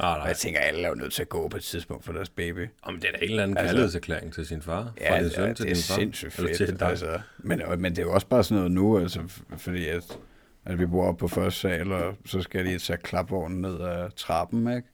Ah, 0.00 0.12
Og 0.12 0.18
nej. 0.18 0.26
jeg 0.26 0.36
tænker, 0.36 0.60
at 0.60 0.66
alle 0.66 0.82
er 0.84 0.88
jo 0.88 0.94
nødt 0.94 1.12
til 1.12 1.22
at 1.22 1.28
gå 1.28 1.48
på 1.48 1.56
et 1.56 1.62
tidspunkt 1.62 2.04
for 2.04 2.12
deres 2.12 2.28
baby. 2.28 2.68
Om 2.82 2.94
det 3.00 3.04
er 3.08 3.12
da 3.12 3.18
en 3.18 3.30
eller 3.30 3.42
anden 3.42 3.56
Altså- 3.56 3.72
kærlighedserklæring 3.72 4.32
til 4.32 4.46
sin 4.46 4.62
far. 4.62 4.92
Ja, 5.00 5.12
fra 5.16 5.22
din 5.22 5.30
søn 5.30 5.50
er, 5.50 5.54
til 5.54 5.64
det 5.66 5.70
er 5.70 5.74
din 5.74 5.82
far. 5.88 5.94
sindssygt 5.94 6.38
Eller 6.38 6.48
fedt. 6.56 6.68
til 6.68 6.80
dig. 6.80 6.88
altså, 6.88 7.20
men, 7.38 7.62
og- 7.62 7.78
men 7.78 7.92
det 7.92 7.98
er 7.98 8.02
jo 8.02 8.12
også 8.12 8.26
bare 8.26 8.44
sådan 8.44 8.56
noget 8.56 8.72
nu, 8.72 8.98
altså, 8.98 9.20
fordi 9.56 9.88
at, 9.88 10.18
at 10.64 10.78
vi 10.78 10.86
bor 10.86 11.06
oppe 11.08 11.18
på 11.20 11.28
første 11.28 11.60
sal, 11.60 11.92
og 11.92 12.16
så 12.26 12.42
skal 12.42 12.66
de 12.66 12.78
tage 12.78 12.96
klapvognen 12.96 13.60
ned 13.60 13.80
ad 13.80 14.10
trappen, 14.16 14.76
ikke? 14.76 14.88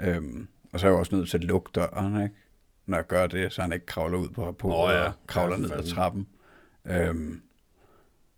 Øhm, 0.00 0.48
og 0.72 0.80
så 0.80 0.86
er 0.86 0.90
jeg 0.90 0.94
jo 0.94 0.98
også 0.98 1.16
nødt 1.16 1.30
til 1.30 1.38
at 1.38 1.44
lukke 1.44 1.70
døren, 1.74 2.22
ikke? 2.22 2.34
Når 2.86 2.98
jeg 2.98 3.06
gør 3.06 3.26
det, 3.26 3.52
så 3.52 3.62
han 3.62 3.72
ikke 3.72 3.86
kravler 3.86 4.18
ud 4.18 4.28
på 4.28 4.52
på 4.52 4.68
Nå 4.68 4.90
ja, 4.90 5.02
og 5.06 5.12
kravler 5.26 5.56
ja, 5.56 5.62
ned 5.62 5.70
ad 5.72 5.82
trappen. 5.82 6.26
Øhm, 6.84 7.42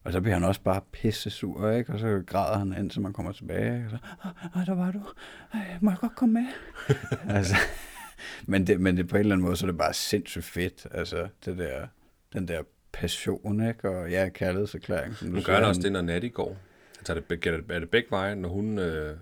og 0.09 0.13
så 0.13 0.21
bliver 0.21 0.35
han 0.35 0.45
også 0.45 0.61
bare 0.61 0.81
pisse 0.93 1.31
sur, 1.31 1.71
ikke? 1.71 1.93
Og 1.93 1.99
så 1.99 2.23
græder 2.27 2.59
han, 2.59 2.75
indtil 2.79 3.01
man 3.01 3.13
kommer 3.13 3.33
tilbage. 3.33 3.85
Og 3.85 3.91
så, 3.91 3.99
Ej, 4.55 4.65
der 4.65 4.75
var 4.75 4.93
du. 4.93 5.03
Ej, 5.53 5.79
må 5.81 5.91
jeg 5.91 5.99
godt 5.99 6.15
komme 6.17 6.33
med? 6.33 6.47
altså, 7.37 7.55
men, 8.47 8.67
det, 8.67 8.81
men 8.81 8.97
det, 8.97 9.09
på 9.09 9.17
en 9.17 9.21
eller 9.21 9.35
anden 9.35 9.45
måde, 9.45 9.57
så 9.57 9.67
er 9.67 9.71
det 9.71 9.79
bare 9.79 9.95
sindssygt 9.95 10.45
fedt. 10.45 10.87
Altså, 10.91 11.29
det 11.45 11.59
der, 11.59 11.87
den 12.33 12.49
der 12.49 12.63
passion, 12.93 13.69
ikke? 13.69 13.91
Og 13.91 14.11
ja, 14.11 14.29
kærlighedserklæring. 14.29 15.15
Som 15.17 15.29
du 15.29 15.35
Nu 15.35 15.43
gør 15.43 15.55
han 15.55 15.65
også 15.65 15.81
det, 15.81 15.93
når 15.93 16.03
Natty 16.03 16.29
går. 16.33 16.57
Altså, 16.99 17.15
er 17.15 17.21
det, 17.21 17.47
er 17.47 17.51
det, 17.51 17.71
er 17.71 17.79
det 17.79 17.91
begge 17.91 18.11
veje, 18.11 18.35
når 18.35 18.49
hun 18.49 18.79
øh, 18.79 19.17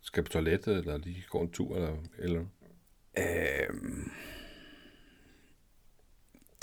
skal 0.00 0.22
på 0.22 0.28
toilettet, 0.28 0.76
eller 0.76 0.98
lige 0.98 1.24
går 1.30 1.42
en 1.42 1.50
tur, 1.50 1.76
eller, 1.76 1.96
eller 2.18 2.40
Øhm, 3.18 4.10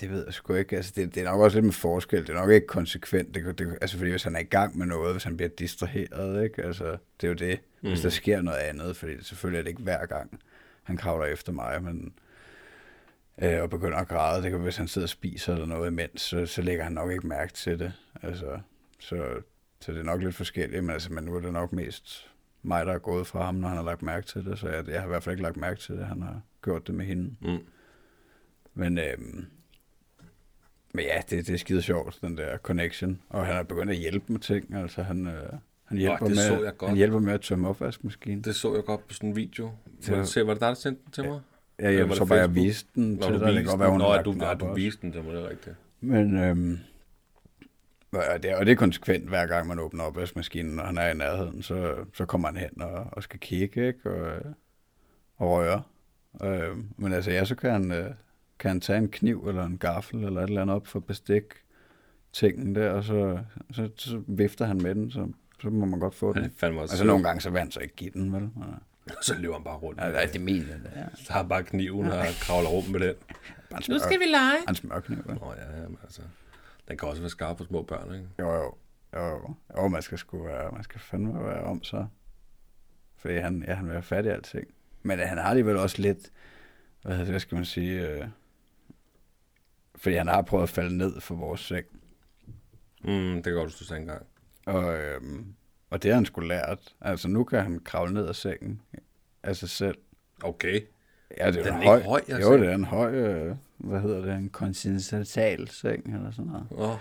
det 0.01 0.09
ved 0.09 0.25
jeg 0.25 0.33
sgu 0.33 0.53
ikke. 0.53 0.75
Altså, 0.75 0.93
det, 0.95 1.15
det 1.15 1.21
er 1.23 1.31
nok 1.31 1.41
også 1.41 1.57
lidt 1.57 1.65
med 1.65 1.73
forskel. 1.73 2.21
Det 2.21 2.29
er 2.29 2.33
nok 2.33 2.49
ikke 2.49 2.67
konsekvent. 2.67 3.35
Det, 3.35 3.59
det, 3.59 3.77
altså, 3.81 3.97
fordi 3.97 4.11
hvis 4.11 4.23
han 4.23 4.35
er 4.35 4.39
i 4.39 4.43
gang 4.43 4.77
med 4.77 4.85
noget, 4.85 5.13
hvis 5.13 5.23
han 5.23 5.37
bliver 5.37 5.49
distraheret, 5.49 6.43
ikke? 6.43 6.63
Altså, 6.63 6.97
det 7.21 7.23
er 7.23 7.27
jo 7.27 7.33
det. 7.33 7.59
Hvis 7.81 7.99
Mm. 7.99 8.01
der 8.01 8.09
sker 8.09 8.41
noget 8.41 8.57
andet, 8.57 8.95
fordi 8.95 9.15
det, 9.17 9.25
selvfølgelig 9.25 9.59
er 9.59 9.63
det 9.63 9.69
ikke 9.69 9.81
hver 9.81 10.05
gang, 10.05 10.39
han 10.83 10.97
kravler 10.97 11.25
efter 11.25 11.51
mig, 11.51 11.83
men 11.83 12.13
øh, 13.41 13.61
og 13.61 13.69
begynder 13.69 13.97
at 13.97 14.07
græde. 14.07 14.43
Det 14.43 14.51
kan 14.51 14.59
hvis 14.59 14.77
han 14.77 14.87
sidder 14.87 15.05
og 15.05 15.09
spiser 15.09 15.53
eller 15.53 15.65
noget 15.65 15.87
imens, 15.87 16.21
så, 16.21 16.45
så 16.45 16.61
lægger 16.61 16.83
han 16.83 16.93
nok 16.93 17.11
ikke 17.11 17.27
mærke 17.27 17.53
til 17.53 17.79
det. 17.79 17.93
Altså, 18.21 18.59
så, 18.99 19.41
så 19.81 19.91
det 19.91 19.99
er 19.99 20.03
nok 20.03 20.21
lidt 20.23 20.35
forskelligt, 20.35 20.83
men, 20.83 20.93
altså, 20.93 21.13
men 21.13 21.23
nu 21.23 21.35
er 21.35 21.39
det 21.39 21.53
nok 21.53 21.73
mest 21.73 22.29
mig, 22.63 22.85
der 22.85 22.93
er 22.93 22.99
gået 22.99 23.27
fra 23.27 23.45
ham, 23.45 23.55
når 23.55 23.67
han 23.67 23.77
har 23.77 23.83
lagt 23.83 24.01
mærke 24.01 24.27
til 24.27 24.45
det, 24.45 24.59
så 24.59 24.69
jeg, 24.69 24.87
jeg 24.87 24.99
har 24.99 25.07
i 25.07 25.09
hvert 25.09 25.23
fald 25.23 25.33
ikke 25.33 25.43
lagt 25.43 25.57
mærke 25.57 25.79
til 25.79 25.95
det, 25.97 26.05
han 26.05 26.21
har 26.21 26.41
gjort 26.63 26.87
det 26.87 26.95
med 26.95 27.05
hende. 27.05 27.35
Mm. 27.41 27.57
Men, 28.73 28.97
øhm, 28.97 29.45
men 30.93 31.05
ja, 31.05 31.21
det, 31.29 31.47
det 31.47 31.53
er 31.53 31.57
skide 31.57 31.81
sjovt, 31.81 32.17
den 32.21 32.37
der 32.37 32.57
connection. 32.57 33.21
Og 33.29 33.45
han 33.45 33.55
er 33.55 33.63
begyndt 33.63 33.91
at 33.91 33.97
hjælpe 33.97 34.31
med 34.31 34.39
ting. 34.39 34.75
Altså, 34.75 35.03
han, 35.03 35.27
øh, 35.27 35.33
han, 35.85 35.97
hjælper, 35.97 36.17
så 36.17 36.53
med, 36.59 36.87
han 36.87 36.95
hjælper 36.95 37.19
med 37.19 37.33
at 37.33 37.41
tømme 37.41 37.67
opvaskemaskinen. 37.67 38.41
Det 38.41 38.55
så 38.55 38.75
jeg 38.75 38.83
godt 38.83 39.07
på 39.07 39.13
sådan 39.13 39.29
en 39.29 39.35
video. 39.35 39.71
Det 40.01 40.11
Var 40.11 40.17
det, 40.17 40.27
se, 40.27 40.47
var 40.47 40.53
det 40.53 40.61
dig, 40.61 40.67
der 40.67 40.73
sendte 40.73 41.01
den 41.05 41.11
til 41.11 41.25
mig? 41.25 41.39
Ja, 41.79 41.93
jeg 41.93 42.09
var 42.09 42.15
så 42.15 42.25
bare, 42.25 42.39
jeg 42.39 42.55
viste 42.55 42.89
den 42.95 43.19
til 43.19 43.33
du 43.33 43.39
dig. 43.39 43.53
Det 43.53 43.67
kan 43.69 43.79
være, 43.79 43.89
hun 43.89 43.99
Nå, 43.99 44.17
du, 44.25 44.35
op 44.41 44.59
du 44.59 44.73
viste 44.73 45.01
den 45.01 45.11
til 45.11 45.23
mig, 45.23 45.33
det 45.33 45.43
er 45.43 45.49
rigtigt. 45.49 45.75
Men, 46.01 46.37
øhm, 46.37 46.79
og 48.11 48.43
det, 48.43 48.55
og 48.55 48.65
det 48.65 48.71
er 48.71 48.75
konsekvent, 48.75 49.29
hver 49.29 49.45
gang 49.45 49.67
man 49.67 49.79
åbner 49.79 50.03
opvaskemaskinen, 50.03 50.79
og 50.79 50.85
han 50.85 50.97
er 50.97 51.09
i 51.09 51.13
nærheden, 51.13 51.61
så, 51.63 51.95
så 52.13 52.25
kommer 52.25 52.47
han 52.47 52.57
hen 52.57 52.81
og, 52.81 53.05
og 53.11 53.23
skal 53.23 53.39
kigge, 53.39 53.87
ikke? 53.87 54.11
Og, 54.11 54.41
og 55.37 55.51
røre. 55.51 55.81
Øh, 56.43 56.77
men 56.97 57.13
altså, 57.13 57.31
ja, 57.31 57.45
så 57.45 57.55
kan 57.55 57.71
han, 57.71 57.91
øh, 57.91 58.11
kan 58.59 58.69
han 58.69 58.81
tage 58.81 58.97
en 58.99 59.09
kniv 59.09 59.47
eller 59.47 59.63
en 59.65 59.77
gaffel 59.77 60.23
eller 60.23 60.41
et 60.41 60.47
eller 60.47 60.61
andet 60.61 60.75
op 60.75 60.87
for 60.87 60.99
bestik 60.99 61.43
tingen 62.33 62.75
der, 62.75 62.89
og 62.91 63.03
så, 63.03 63.39
så, 63.71 63.89
så 63.95 64.21
vifter 64.27 64.65
han 64.65 64.77
med 64.81 64.95
den, 64.95 65.11
så, 65.11 65.27
så 65.61 65.69
må 65.69 65.85
man 65.85 65.99
godt 65.99 66.15
få 66.15 66.33
Han 66.33 66.43
den. 66.43 66.51
fandme 66.57 66.81
også 66.81 66.93
Altså 66.93 67.05
nogle 67.05 67.23
gange, 67.23 67.41
så 67.41 67.49
vil 67.49 67.59
han 67.59 67.71
så 67.71 67.79
ikke 67.79 67.95
give 67.95 68.09
den, 68.13 68.33
vel? 68.33 68.41
Men, 68.41 68.75
Så 69.21 69.35
løber 69.35 69.53
han 69.53 69.63
bare 69.63 69.77
rundt. 69.77 70.01
ja, 70.01 70.25
det 70.25 70.41
mener 70.41 70.67
jeg, 70.67 70.79
det 70.83 70.91
er. 70.95 71.07
Så 71.15 71.33
har 71.33 71.39
han 71.39 71.49
bare 71.49 71.63
kniven 71.63 72.05
og 72.07 72.25
kravler 72.41 72.69
rundt 72.69 72.91
med 72.91 72.99
den. 72.99 73.15
Bare 73.69 73.77
en 73.79 73.83
smør, 73.83 74.19
vi 74.19 74.25
lege. 74.25 74.69
en 74.69 74.75
smørkniv, 74.75 75.17
vel? 75.25 75.35
Nå 75.35 75.53
ja, 75.57 75.81
jamen, 75.81 75.97
altså. 76.03 76.21
Den 76.87 76.97
kan 76.97 77.07
også 77.07 77.21
være 77.21 77.29
skarp 77.29 77.57
på 77.57 77.63
små 77.63 77.81
børn, 77.81 78.13
ikke? 78.15 78.27
Jo, 78.39 78.53
jo. 78.53 78.75
Jo, 79.15 79.55
jo. 79.77 79.87
man 79.87 80.01
skal 80.01 80.17
sgu 80.17 80.43
være, 80.43 80.71
man 80.71 80.83
skal 80.83 80.99
fandme 81.01 81.43
være 81.45 81.63
om 81.63 81.83
så. 81.83 82.05
Fordi 83.17 83.35
han, 83.37 83.63
ja, 83.67 83.73
han 83.73 83.85
vil 83.85 83.93
have 83.93 84.03
fat 84.03 84.25
i 84.25 84.29
alting. 84.29 84.67
Men 85.03 85.19
han 85.19 85.37
har 85.37 85.43
alligevel 85.49 85.77
også 85.77 86.01
lidt, 86.01 86.17
hvad, 87.01 87.15
hvad 87.25 87.39
skal 87.39 87.55
man 87.55 87.65
sige, 87.65 88.07
øh, 88.09 88.27
fordi 89.99 90.15
han 90.15 90.27
har 90.27 90.41
prøvet 90.41 90.63
at 90.63 90.69
falde 90.69 90.97
ned 90.97 91.21
for 91.21 91.35
vores 91.35 91.61
seng. 91.61 91.85
Mm, 93.03 93.33
det 93.33 93.43
kan 93.43 93.53
godt, 93.53 93.77
hvis 93.77 93.87
du 93.87 93.93
engang. 93.93 94.25
Og, 94.65 94.97
øhm, 94.97 95.53
og 95.89 96.03
det 96.03 96.11
har 96.11 96.15
han 96.15 96.25
sgu 96.25 96.41
lært. 96.41 96.95
Altså 97.01 97.27
nu 97.27 97.43
kan 97.43 97.63
han 97.63 97.79
kravle 97.79 98.13
ned 98.13 98.27
af 98.27 98.35
sengen 98.35 98.81
af 99.43 99.55
sig 99.55 99.69
selv. 99.69 99.97
Okay. 100.43 100.81
Ja, 101.37 101.51
det 101.51 101.59
er 101.59 101.63
Den 101.63 101.73
en 101.75 101.83
høj, 101.83 102.03
høj, 102.03 102.21
jeg 102.27 102.41
Jo, 102.41 102.57
det 102.57 102.69
er 102.69 102.75
en 102.75 102.85
høj, 102.85 103.13
øh, 103.13 103.55
hvad 103.77 104.01
hedder 104.01 104.21
det, 104.25 104.35
en 104.35 104.49
kontinental 104.49 105.67
seng 105.67 106.15
eller 106.15 106.31
sådan 106.31 106.51
noget. 106.51 106.67
Åh, 106.71 106.95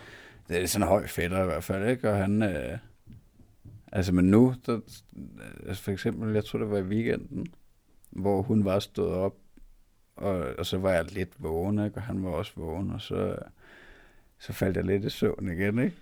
Det 0.48 0.62
er 0.62 0.66
sådan 0.66 0.82
en 0.82 0.88
høj 0.88 1.06
fætter 1.06 1.42
i 1.42 1.46
hvert 1.46 1.64
fald, 1.64 1.88
ikke? 1.88 2.10
Og 2.10 2.16
han, 2.16 2.42
øh, 2.42 2.78
altså 3.92 4.12
men 4.12 4.24
nu, 4.24 4.54
der, 4.66 4.80
altså 5.66 5.82
for 5.82 5.90
eksempel, 5.90 6.34
jeg 6.34 6.44
tror 6.44 6.58
det 6.58 6.70
var 6.70 6.78
i 6.78 6.82
weekenden, 6.82 7.46
hvor 8.10 8.42
hun 8.42 8.64
var 8.64 8.78
stået 8.78 9.12
op, 9.12 9.34
og, 10.18 10.54
og 10.58 10.66
så 10.66 10.78
var 10.78 10.92
jeg 10.92 11.12
lidt 11.12 11.32
vågen, 11.38 11.78
ikke? 11.84 11.96
Og 11.96 12.02
han 12.02 12.24
var 12.24 12.30
også 12.30 12.52
vågen, 12.56 12.90
og 12.90 13.00
så, 13.00 13.36
så 14.38 14.52
faldt 14.52 14.76
jeg 14.76 14.84
lidt 14.84 15.04
i 15.04 15.10
søvn 15.10 15.48
igen, 15.52 15.78
ikke? 15.78 15.96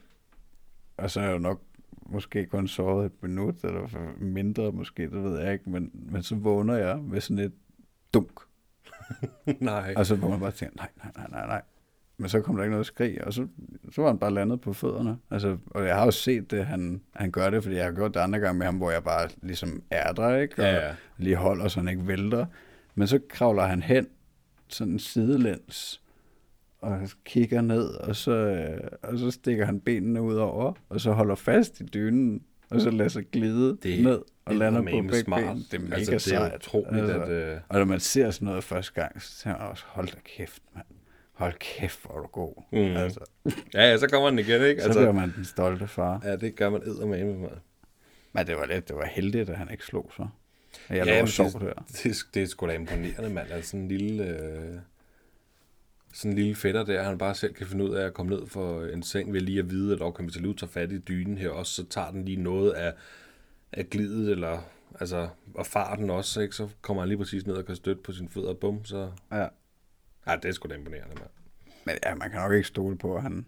Og 0.96 1.11
så 1.11 1.20
er 1.20 1.25
jeg 1.25 1.32
jo 1.32 1.38
nok 1.38 1.61
måske 2.06 2.46
kun 2.46 2.68
sovet 2.68 3.06
et 3.06 3.23
minut, 3.23 3.64
eller 3.64 3.88
mindre 4.18 4.73
måske, 4.73 5.02
det 5.02 5.25
ved 5.25 5.40
jeg 5.40 5.52
ikke, 5.52 5.70
men, 5.70 5.90
men 5.94 6.23
så 6.23 6.35
vågner 6.35 6.75
jeg 6.75 6.99
med 6.99 7.20
sådan 7.20 7.38
et 7.38 7.52
dunk, 8.14 8.40
nej. 9.61 9.94
og 9.96 10.06
så 10.06 10.16
hvor 10.16 10.28
man 10.28 10.40
bare 10.40 10.50
tænker, 10.50 10.76
nej, 10.76 10.88
nej, 11.04 11.12
nej, 11.16 11.26
nej, 11.30 11.46
nej. 11.46 11.62
Men 12.18 12.28
så 12.28 12.40
kom 12.40 12.56
der 12.56 12.62
ikke 12.62 12.70
noget 12.70 12.87
skrig, 12.87 13.25
og 13.25 13.32
så, 13.32 13.46
så 13.92 14.02
var 14.02 14.08
han 14.08 14.18
bare 14.18 14.30
landet 14.35 14.61
på 14.61 14.73
fødderne. 14.73 15.18
Altså, 15.30 15.58
og 15.70 15.87
jeg 15.87 15.96
har 15.96 16.04
jo 16.04 16.11
set 16.11 16.50
det, 16.50 16.66
han, 16.66 17.00
han 17.14 17.30
gør 17.30 17.50
det, 17.50 17.62
fordi 17.62 17.76
jeg 17.76 17.85
har 17.85 17.92
gjort 17.92 18.14
det 18.14 18.20
andre 18.20 18.38
gange 18.38 18.58
med 18.58 18.66
ham, 18.66 18.76
hvor 18.76 18.90
jeg 18.90 19.04
bare 19.04 19.28
ligesom 19.42 19.82
er 19.90 20.12
der, 20.12 20.37
ikke? 20.37 20.54
Og 20.58 20.64
Ja, 20.68 20.87
ja. 20.87 20.94
lige 21.18 21.37
holder, 21.37 21.68
så 21.68 21.80
han 21.80 21.88
ikke 21.88 22.06
vælter. 22.06 22.46
Men 22.98 23.08
så 23.08 23.20
kravler 23.28 23.62
han 23.62 23.82
hen, 23.82 24.06
sådan 24.68 24.98
sidelæns, 24.98 26.02
og 26.78 27.08
kigger 27.24 27.60
ned, 27.60 27.88
og 27.88 28.16
så, 28.16 28.30
øh, 28.32 28.80
og 29.02 29.18
så 29.18 29.30
stikker 29.30 29.64
han 29.66 29.80
benene 29.80 30.22
ud 30.22 30.34
over, 30.34 30.72
og 30.88 31.00
så 31.00 31.12
holder 31.12 31.34
fast 31.34 31.80
i 31.80 31.84
dynen, 31.84 32.42
og 32.70 32.80
så 32.80 32.90
lader 32.90 33.08
sig 33.10 33.24
glide 33.32 33.78
Det 33.82 34.02
ned 34.04 34.22
og 34.44 34.54
lander 34.54 34.80
på 34.80 34.84
begge 34.90 35.14
smart. 35.24 35.42
ben. 35.44 35.56
Det 35.70 35.74
er 35.74 35.78
mega 35.78 35.94
altså, 35.94 36.10
det 36.10 36.16
er 36.16 36.20
sejt. 36.20 36.54
utroligt, 36.54 37.04
altså. 37.10 37.20
at... 37.20 37.30
Øh, 37.30 37.58
Og 37.68 37.78
når 37.78 37.84
man 37.84 38.00
ser 38.00 38.30
sådan 38.30 38.46
noget 38.46 38.64
første 38.64 38.92
gang, 38.92 39.22
så 39.22 39.42
tænker 39.42 39.58
man 39.60 39.68
også, 39.68 39.84
hold 39.86 40.06
da 40.08 40.18
kæft, 40.36 40.62
mand. 40.74 40.86
Hold 41.32 41.52
kæft, 41.58 42.02
hvor 42.02 42.14
er 42.16 42.20
du 42.22 42.26
god. 42.26 42.62
Mm. 42.72 42.78
Altså, 42.78 43.20
ja, 43.74 43.90
ja, 43.90 43.96
så 43.98 44.08
kommer 44.08 44.30
den 44.30 44.38
igen, 44.38 44.62
ikke? 44.62 44.82
så 44.82 44.88
bliver 44.88 45.12
man 45.12 45.32
den 45.36 45.44
stolte 45.44 45.86
far. 45.88 46.20
Ja, 46.24 46.36
det 46.36 46.56
gør 46.56 46.70
man 46.70 46.82
eddermame 46.82 47.24
med 47.24 47.34
mig. 47.38 47.50
Men 48.32 48.46
det 48.46 48.56
var 48.56 48.66
lidt, 48.66 48.88
det 48.88 48.96
var 48.96 49.04
heldigt, 49.06 49.50
at 49.50 49.56
han 49.56 49.68
ikke 49.70 49.84
slog 49.84 50.10
så. 50.16 50.26
Jeg 50.90 51.07
Ja, 51.07 51.23
men 51.23 51.28
sov 51.28 51.47
det- 51.47 51.61
der. 51.61 51.73
Det, 52.02 52.16
det 52.35 52.43
er 52.43 52.47
sgu 52.47 52.66
da 52.66 52.73
imponerende, 52.73 53.31
mand. 53.31 53.50
Altså 53.50 53.71
sådan 53.71 53.81
en 53.81 53.88
lille... 53.88 54.25
Øh, 54.40 54.78
sådan 56.12 56.31
en 56.33 56.38
lille 56.38 56.55
fætter 56.55 56.85
der, 56.85 57.02
han 57.02 57.19
bare 57.19 57.35
selv 57.35 57.55
kan 57.55 57.66
finde 57.66 57.85
ud 57.85 57.95
af 57.95 58.07
at 58.07 58.14
komme 58.14 58.31
ned 58.37 58.47
for 58.47 58.85
en 58.85 59.02
seng 59.02 59.33
ved 59.33 59.40
lige 59.40 59.59
at 59.59 59.71
vide, 59.71 59.95
at 59.95 60.02
okay, 60.02 60.25
hvis 60.25 60.35
jeg 60.35 60.43
lige 60.43 60.55
tager 60.55 60.71
fat 60.71 60.93
i 60.93 60.99
dynen 60.99 61.38
her 61.38 61.50
også, 61.50 61.73
så 61.73 61.85
tager 61.88 62.11
den 62.11 62.25
lige 62.25 62.43
noget 62.43 62.73
af, 62.73 62.95
af 63.73 63.90
glidet, 63.90 64.31
eller 64.31 64.62
altså, 65.00 65.28
og 65.55 65.66
farten 65.66 66.11
også, 66.11 66.40
ikke? 66.40 66.55
så 66.57 66.69
kommer 66.83 67.02
han 67.02 67.09
lige 67.09 67.19
præcis 67.19 67.47
ned 67.47 67.55
og 67.55 67.64
kan 67.66 67.76
støtte 67.76 68.02
på 68.02 68.12
sine 68.12 68.28
fødder, 68.28 68.49
og 68.49 68.59
bum, 68.59 68.85
så... 68.85 69.11
Ja. 69.33 69.47
Ja, 70.26 70.37
det 70.37 70.45
er 70.45 70.52
sgu 70.52 70.69
da 70.69 70.75
imponerende, 70.75 71.14
mand. 71.14 71.31
Men 71.87 71.95
ja, 72.07 72.14
man 72.14 72.31
kan 72.31 72.40
nok 72.40 72.52
ikke 72.52 72.69
stole 72.69 72.99
på, 72.99 73.16
at 73.16 73.23
han, 73.23 73.47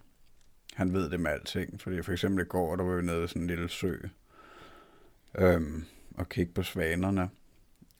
han 0.74 0.92
ved 0.92 1.10
det 1.10 1.20
med 1.20 1.30
alting. 1.30 1.80
Fordi 1.80 2.02
for 2.02 2.12
eksempel 2.12 2.44
i 2.44 2.48
går, 2.48 2.76
der 2.76 2.84
var 2.84 2.96
vi 2.96 3.02
nede 3.02 3.24
i 3.24 3.26
sådan 3.26 3.42
en 3.42 3.48
lille 3.48 3.68
sø, 3.68 3.96
øhm, 5.38 5.84
og 6.18 6.28
kigge 6.28 6.52
på 6.52 6.62
svanerne. 6.62 7.30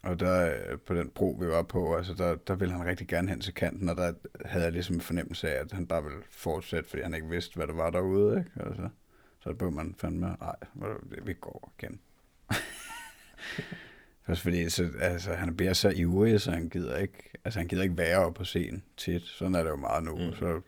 Og 0.02 0.20
der 0.20 0.54
øh, 0.54 0.78
på 0.78 0.94
den 0.94 1.10
bro, 1.10 1.36
vi 1.40 1.46
var 1.46 1.62
på, 1.62 1.96
altså 1.96 2.14
der, 2.14 2.34
der 2.34 2.54
ville 2.54 2.74
han 2.74 2.86
rigtig 2.86 3.08
gerne 3.08 3.28
hen 3.28 3.40
til 3.40 3.54
kanten, 3.54 3.88
og 3.88 3.96
der 3.96 4.12
havde 4.44 4.64
jeg 4.64 4.72
ligesom 4.72 4.94
en 4.94 5.00
fornemmelse 5.00 5.50
af, 5.50 5.60
at 5.60 5.72
han 5.72 5.86
bare 5.86 6.02
ville 6.02 6.18
fortsætte, 6.30 6.90
fordi 6.90 7.02
han 7.02 7.14
ikke 7.14 7.28
vidste, 7.28 7.56
hvad 7.56 7.66
der 7.66 7.74
var 7.74 7.90
derude, 7.90 8.38
ikke? 8.38 8.68
Altså, 8.68 8.88
så 9.40 9.54
blev 9.54 9.72
man 9.72 9.94
fandme, 9.98 10.36
nej, 10.40 10.56
vi 11.22 11.32
går 11.32 11.72
igen. 11.78 12.00
Også 14.26 14.42
fordi 14.42 14.70
så, 14.70 14.90
altså, 15.00 15.32
han 15.34 15.56
bliver 15.56 15.72
så 15.72 15.92
ivrig, 15.96 16.40
så 16.40 16.50
han 16.50 16.68
gider 16.68 16.96
ikke, 16.96 17.30
altså, 17.44 17.60
han 17.60 17.68
gider 17.68 17.82
ikke 17.82 17.96
være 17.96 18.18
oppe 18.18 18.38
på 18.38 18.44
scenen 18.44 18.82
tit. 18.96 19.22
Sådan 19.22 19.54
er 19.54 19.62
det 19.62 19.70
jo 19.70 19.76
meget 19.76 20.04
nu. 20.04 20.16
Mm. 20.16 20.34
Så, 20.34 20.60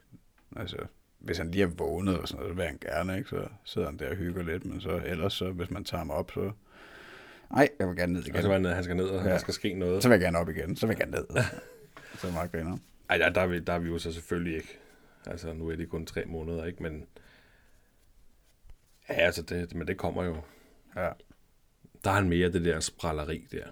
altså, 0.56 0.76
hvis 1.18 1.38
han 1.38 1.50
lige 1.50 1.62
er 1.62 1.66
vågnet, 1.66 2.18
og 2.18 2.28
sådan 2.28 2.38
noget, 2.40 2.52
så 2.52 2.56
vil 2.56 2.66
han 2.66 2.78
gerne, 2.78 3.18
ikke? 3.18 3.28
så 3.28 3.48
sidder 3.64 3.88
han 3.88 3.98
der 3.98 4.10
og 4.10 4.16
hygger 4.16 4.42
lidt. 4.42 4.64
Men 4.64 4.80
så 4.80 5.02
ellers, 5.04 5.32
så, 5.32 5.50
hvis 5.50 5.70
man 5.70 5.84
tager 5.84 5.98
ham 5.98 6.10
op, 6.10 6.30
så... 6.30 6.52
Nej, 7.50 7.68
jeg 7.78 7.88
vil 7.88 7.96
gerne 7.96 8.12
ned 8.12 8.22
igen. 8.22 8.36
Og 8.36 8.42
så 8.42 8.48
var 8.48 8.54
han, 8.54 8.64
han 8.64 8.84
skal 8.84 8.96
ned, 8.96 9.08
og 9.08 9.24
ja. 9.24 9.30
Der 9.30 9.38
skal 9.38 9.54
ske 9.54 9.74
noget. 9.74 10.02
Så 10.02 10.08
vil 10.08 10.14
jeg 10.14 10.20
gerne 10.20 10.38
op 10.38 10.48
igen. 10.48 10.76
Så 10.76 10.86
vil 10.86 10.96
jeg 10.98 11.06
gerne 11.06 11.12
ned. 11.12 11.44
så 12.18 12.28
er 12.28 12.32
meget 12.32 12.52
griner. 12.52 12.78
Ej, 13.10 13.18
der, 13.18 13.28
der, 13.28 13.40
er 13.40 13.46
vi, 13.46 13.58
der 13.60 13.72
er 13.72 13.78
vi 13.78 13.88
jo 13.88 13.98
så 13.98 14.12
selvfølgelig 14.12 14.56
ikke. 14.56 14.78
Altså, 15.26 15.52
nu 15.52 15.68
er 15.68 15.76
det 15.76 15.88
kun 15.88 16.06
tre 16.06 16.24
måneder, 16.24 16.64
ikke? 16.64 16.82
Men, 16.82 17.06
ja, 19.08 19.14
altså, 19.14 19.42
det, 19.42 19.74
men 19.74 19.86
det 19.86 19.96
kommer 19.96 20.24
jo. 20.24 20.36
Ja. 20.96 21.08
Der 22.04 22.10
er 22.10 22.14
han 22.14 22.28
mere 22.28 22.52
det 22.52 22.64
der 22.64 22.80
spralleri 22.80 23.46
der. 23.52 23.64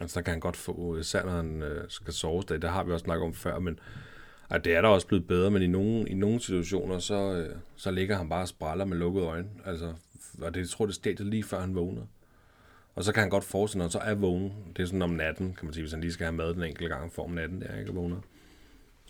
Altså, 0.00 0.20
der 0.20 0.24
kan 0.24 0.30
han 0.30 0.40
godt 0.40 0.56
få, 0.56 0.96
især 0.96 1.24
når 1.24 1.32
han 1.32 1.62
øh, 1.62 1.84
skal 1.88 2.12
sove, 2.14 2.42
det, 2.48 2.62
det 2.62 2.70
har 2.70 2.84
vi 2.84 2.92
også 2.92 3.04
snakket 3.04 3.24
om 3.24 3.34
før, 3.34 3.58
men 3.58 3.78
ej, 4.50 4.58
det 4.58 4.74
er 4.74 4.80
der 4.80 4.88
også 4.88 5.06
blevet 5.06 5.26
bedre, 5.26 5.50
men 5.50 5.62
i 5.62 5.66
nogle, 5.66 6.08
i 6.08 6.14
nogle 6.14 6.40
situationer, 6.40 6.98
så, 6.98 7.34
øh, 7.34 7.56
så 7.76 7.90
ligger 7.90 8.16
han 8.16 8.28
bare 8.28 8.42
og 8.42 8.48
spraller 8.48 8.84
med 8.84 8.96
lukkede 8.96 9.26
øjne. 9.26 9.48
Altså, 9.64 9.94
og 10.42 10.54
det 10.54 10.60
jeg 10.60 10.68
tror 10.68 10.86
det 10.86 10.94
stadiet 10.94 11.28
lige 11.28 11.44
før 11.44 11.60
han 11.60 11.74
vågner. 11.74 12.02
Og 12.96 13.04
så 13.04 13.12
kan 13.12 13.20
han 13.20 13.30
godt 13.30 13.44
forestille, 13.44 13.78
når 13.78 13.84
han 13.84 13.90
så 13.90 13.98
er 13.98 14.14
vågen, 14.14 14.52
det 14.76 14.82
er 14.82 14.86
sådan 14.86 15.02
om 15.02 15.10
natten, 15.10 15.54
kan 15.54 15.64
man 15.64 15.72
sige, 15.74 15.82
hvis 15.82 15.92
han 15.92 16.00
lige 16.00 16.12
skal 16.12 16.24
have 16.24 16.36
mad 16.36 16.54
den 16.54 16.62
enkelte 16.62 16.94
gang 16.94 17.12
for 17.12 17.24
om 17.24 17.30
natten, 17.30 17.60
der 17.60 17.78
ikke 17.78 17.90
er 17.90 17.94
vågner. 17.94 18.20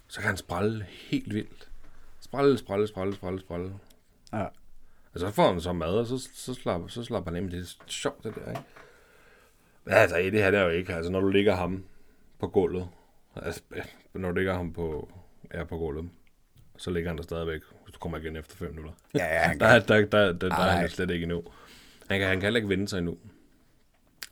Så 0.09 0.21
kan 0.21 0.26
han 0.28 0.37
spralle 0.37 0.87
helt 0.90 1.35
vildt. 1.35 1.69
Spralle, 2.21 2.59
spralle, 2.59 2.87
spralle, 2.87 3.14
spralle, 3.14 3.40
spralle. 3.40 3.73
Ja. 4.33 4.45
Og 5.14 5.21
så 5.21 5.31
får 5.31 5.52
han 5.52 5.61
så 5.61 5.73
mad, 5.73 5.88
og 5.99 6.07
så, 6.07 6.28
så, 6.35 6.55
slapper, 6.55 6.88
så 6.88 7.05
slapper 7.05 7.33
han 7.33 7.45
af. 7.45 7.50
Det 7.50 7.61
er 7.61 7.75
sjovt, 7.87 8.25
det 8.25 8.35
der, 8.35 8.50
ikke? 8.50 8.62
Ja, 9.87 9.95
altså, 9.95 10.16
det 10.16 10.33
her 10.33 10.50
det 10.50 10.61
er 10.61 10.64
jo 10.64 10.71
ikke. 10.71 10.95
Altså, 10.95 11.11
når 11.12 11.21
du 11.21 11.28
ligger 11.28 11.55
ham 11.57 11.85
på 12.38 12.49
gulvet, 12.49 12.88
altså, 13.37 13.62
når 14.14 14.28
du 14.31 14.37
ligger 14.37 14.55
ham 14.55 14.73
på, 14.73 15.12
ja, 15.55 15.64
på 15.64 15.78
gulvet, 15.78 16.09
så 16.76 16.90
ligger 16.90 17.11
han 17.11 17.16
der 17.16 17.23
stadigvæk, 17.23 17.61
hvis 17.85 17.93
du 17.93 17.99
kommer 17.99 18.19
igen 18.19 18.37
efter 18.37 18.57
5 18.57 18.69
minutter. 18.71 18.93
Ja, 19.14 19.25
ja, 19.35 19.40
han 19.40 19.59
Der, 19.61 19.66
er- 19.66 19.78
der, 19.78 20.00
der, 20.00 20.07
der, 20.07 20.33
der, 20.33 20.49
der 20.49 20.57
er 20.57 20.61
han 20.71 20.76
Ej. 20.78 20.83
jo 20.83 20.88
slet 20.88 21.11
ikke 21.11 21.23
endnu. 21.23 21.43
Han 22.09 22.19
kan, 22.19 22.28
han 22.28 22.37
kan 22.37 22.43
heller 22.43 22.59
ikke 22.59 22.69
vende 22.69 22.88
sig 22.88 22.99
endnu. 22.99 23.18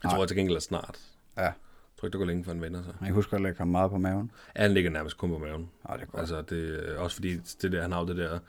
Jeg 0.09 0.17
tror 0.17 0.25
til 0.25 0.37
gengæld 0.37 0.55
er 0.55 0.59
snart. 0.61 0.99
Ja. 1.37 1.41
Jeg 1.43 1.53
tror 1.99 2.05
ikke, 2.07 2.13
det 2.13 2.19
går 2.19 2.25
længe, 2.25 2.43
før 2.43 2.51
han 2.51 2.61
vender 2.61 2.83
sig. 2.83 2.95
Jeg 3.01 3.13
husker 3.13 3.35
at 3.37 3.41
lægge 3.43 3.57
ham 3.57 3.67
meget 3.67 3.91
på 3.91 3.97
maven. 3.97 4.31
Ja, 4.55 4.61
han 4.61 4.71
ligger 4.73 4.89
nærmest 4.91 5.17
kun 5.17 5.29
på 5.29 5.37
maven. 5.37 5.69
Ja, 5.89 5.93
det 5.93 6.01
er 6.01 6.05
godt. 6.05 6.19
Altså, 6.19 6.41
det 6.41 6.95
også 6.97 7.15
fordi, 7.15 7.37
det 7.37 7.71
der, 7.71 7.81
han 7.81 7.91
har 7.91 7.99
jo 8.01 8.07
det 8.07 8.17
der 8.17 8.39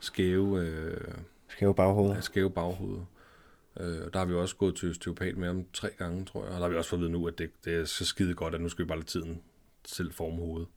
skæve, 0.00 0.60
øh, 0.60 1.00
Skæve 1.48 1.74
baghoved. 1.74 2.14
ja, 2.14 2.20
skæve 2.20 2.50
baghoved. 2.50 2.98
Øh, 3.80 3.86
der 4.12 4.18
har 4.18 4.24
vi 4.24 4.34
også 4.34 4.56
gået 4.56 4.76
til 4.76 4.90
osteopat 4.90 5.36
med 5.36 5.46
ham 5.48 5.64
tre 5.72 5.90
gange, 5.98 6.24
tror 6.24 6.44
jeg. 6.44 6.48
Og 6.52 6.56
der 6.56 6.62
har 6.62 6.68
vi 6.68 6.76
også 6.76 6.90
fået 6.90 6.98
at 6.98 7.02
vide 7.02 7.12
nu, 7.12 7.28
at 7.28 7.38
det, 7.38 7.50
det 7.64 7.74
er 7.80 7.84
så 7.84 8.04
skide 8.04 8.34
godt, 8.34 8.54
at 8.54 8.60
nu 8.60 8.68
skal 8.68 8.84
vi 8.84 8.88
bare 8.88 8.98
lade 8.98 9.08
tiden 9.08 9.40
selv 9.84 10.12
forme 10.12 10.36
hovedet. 10.36 10.68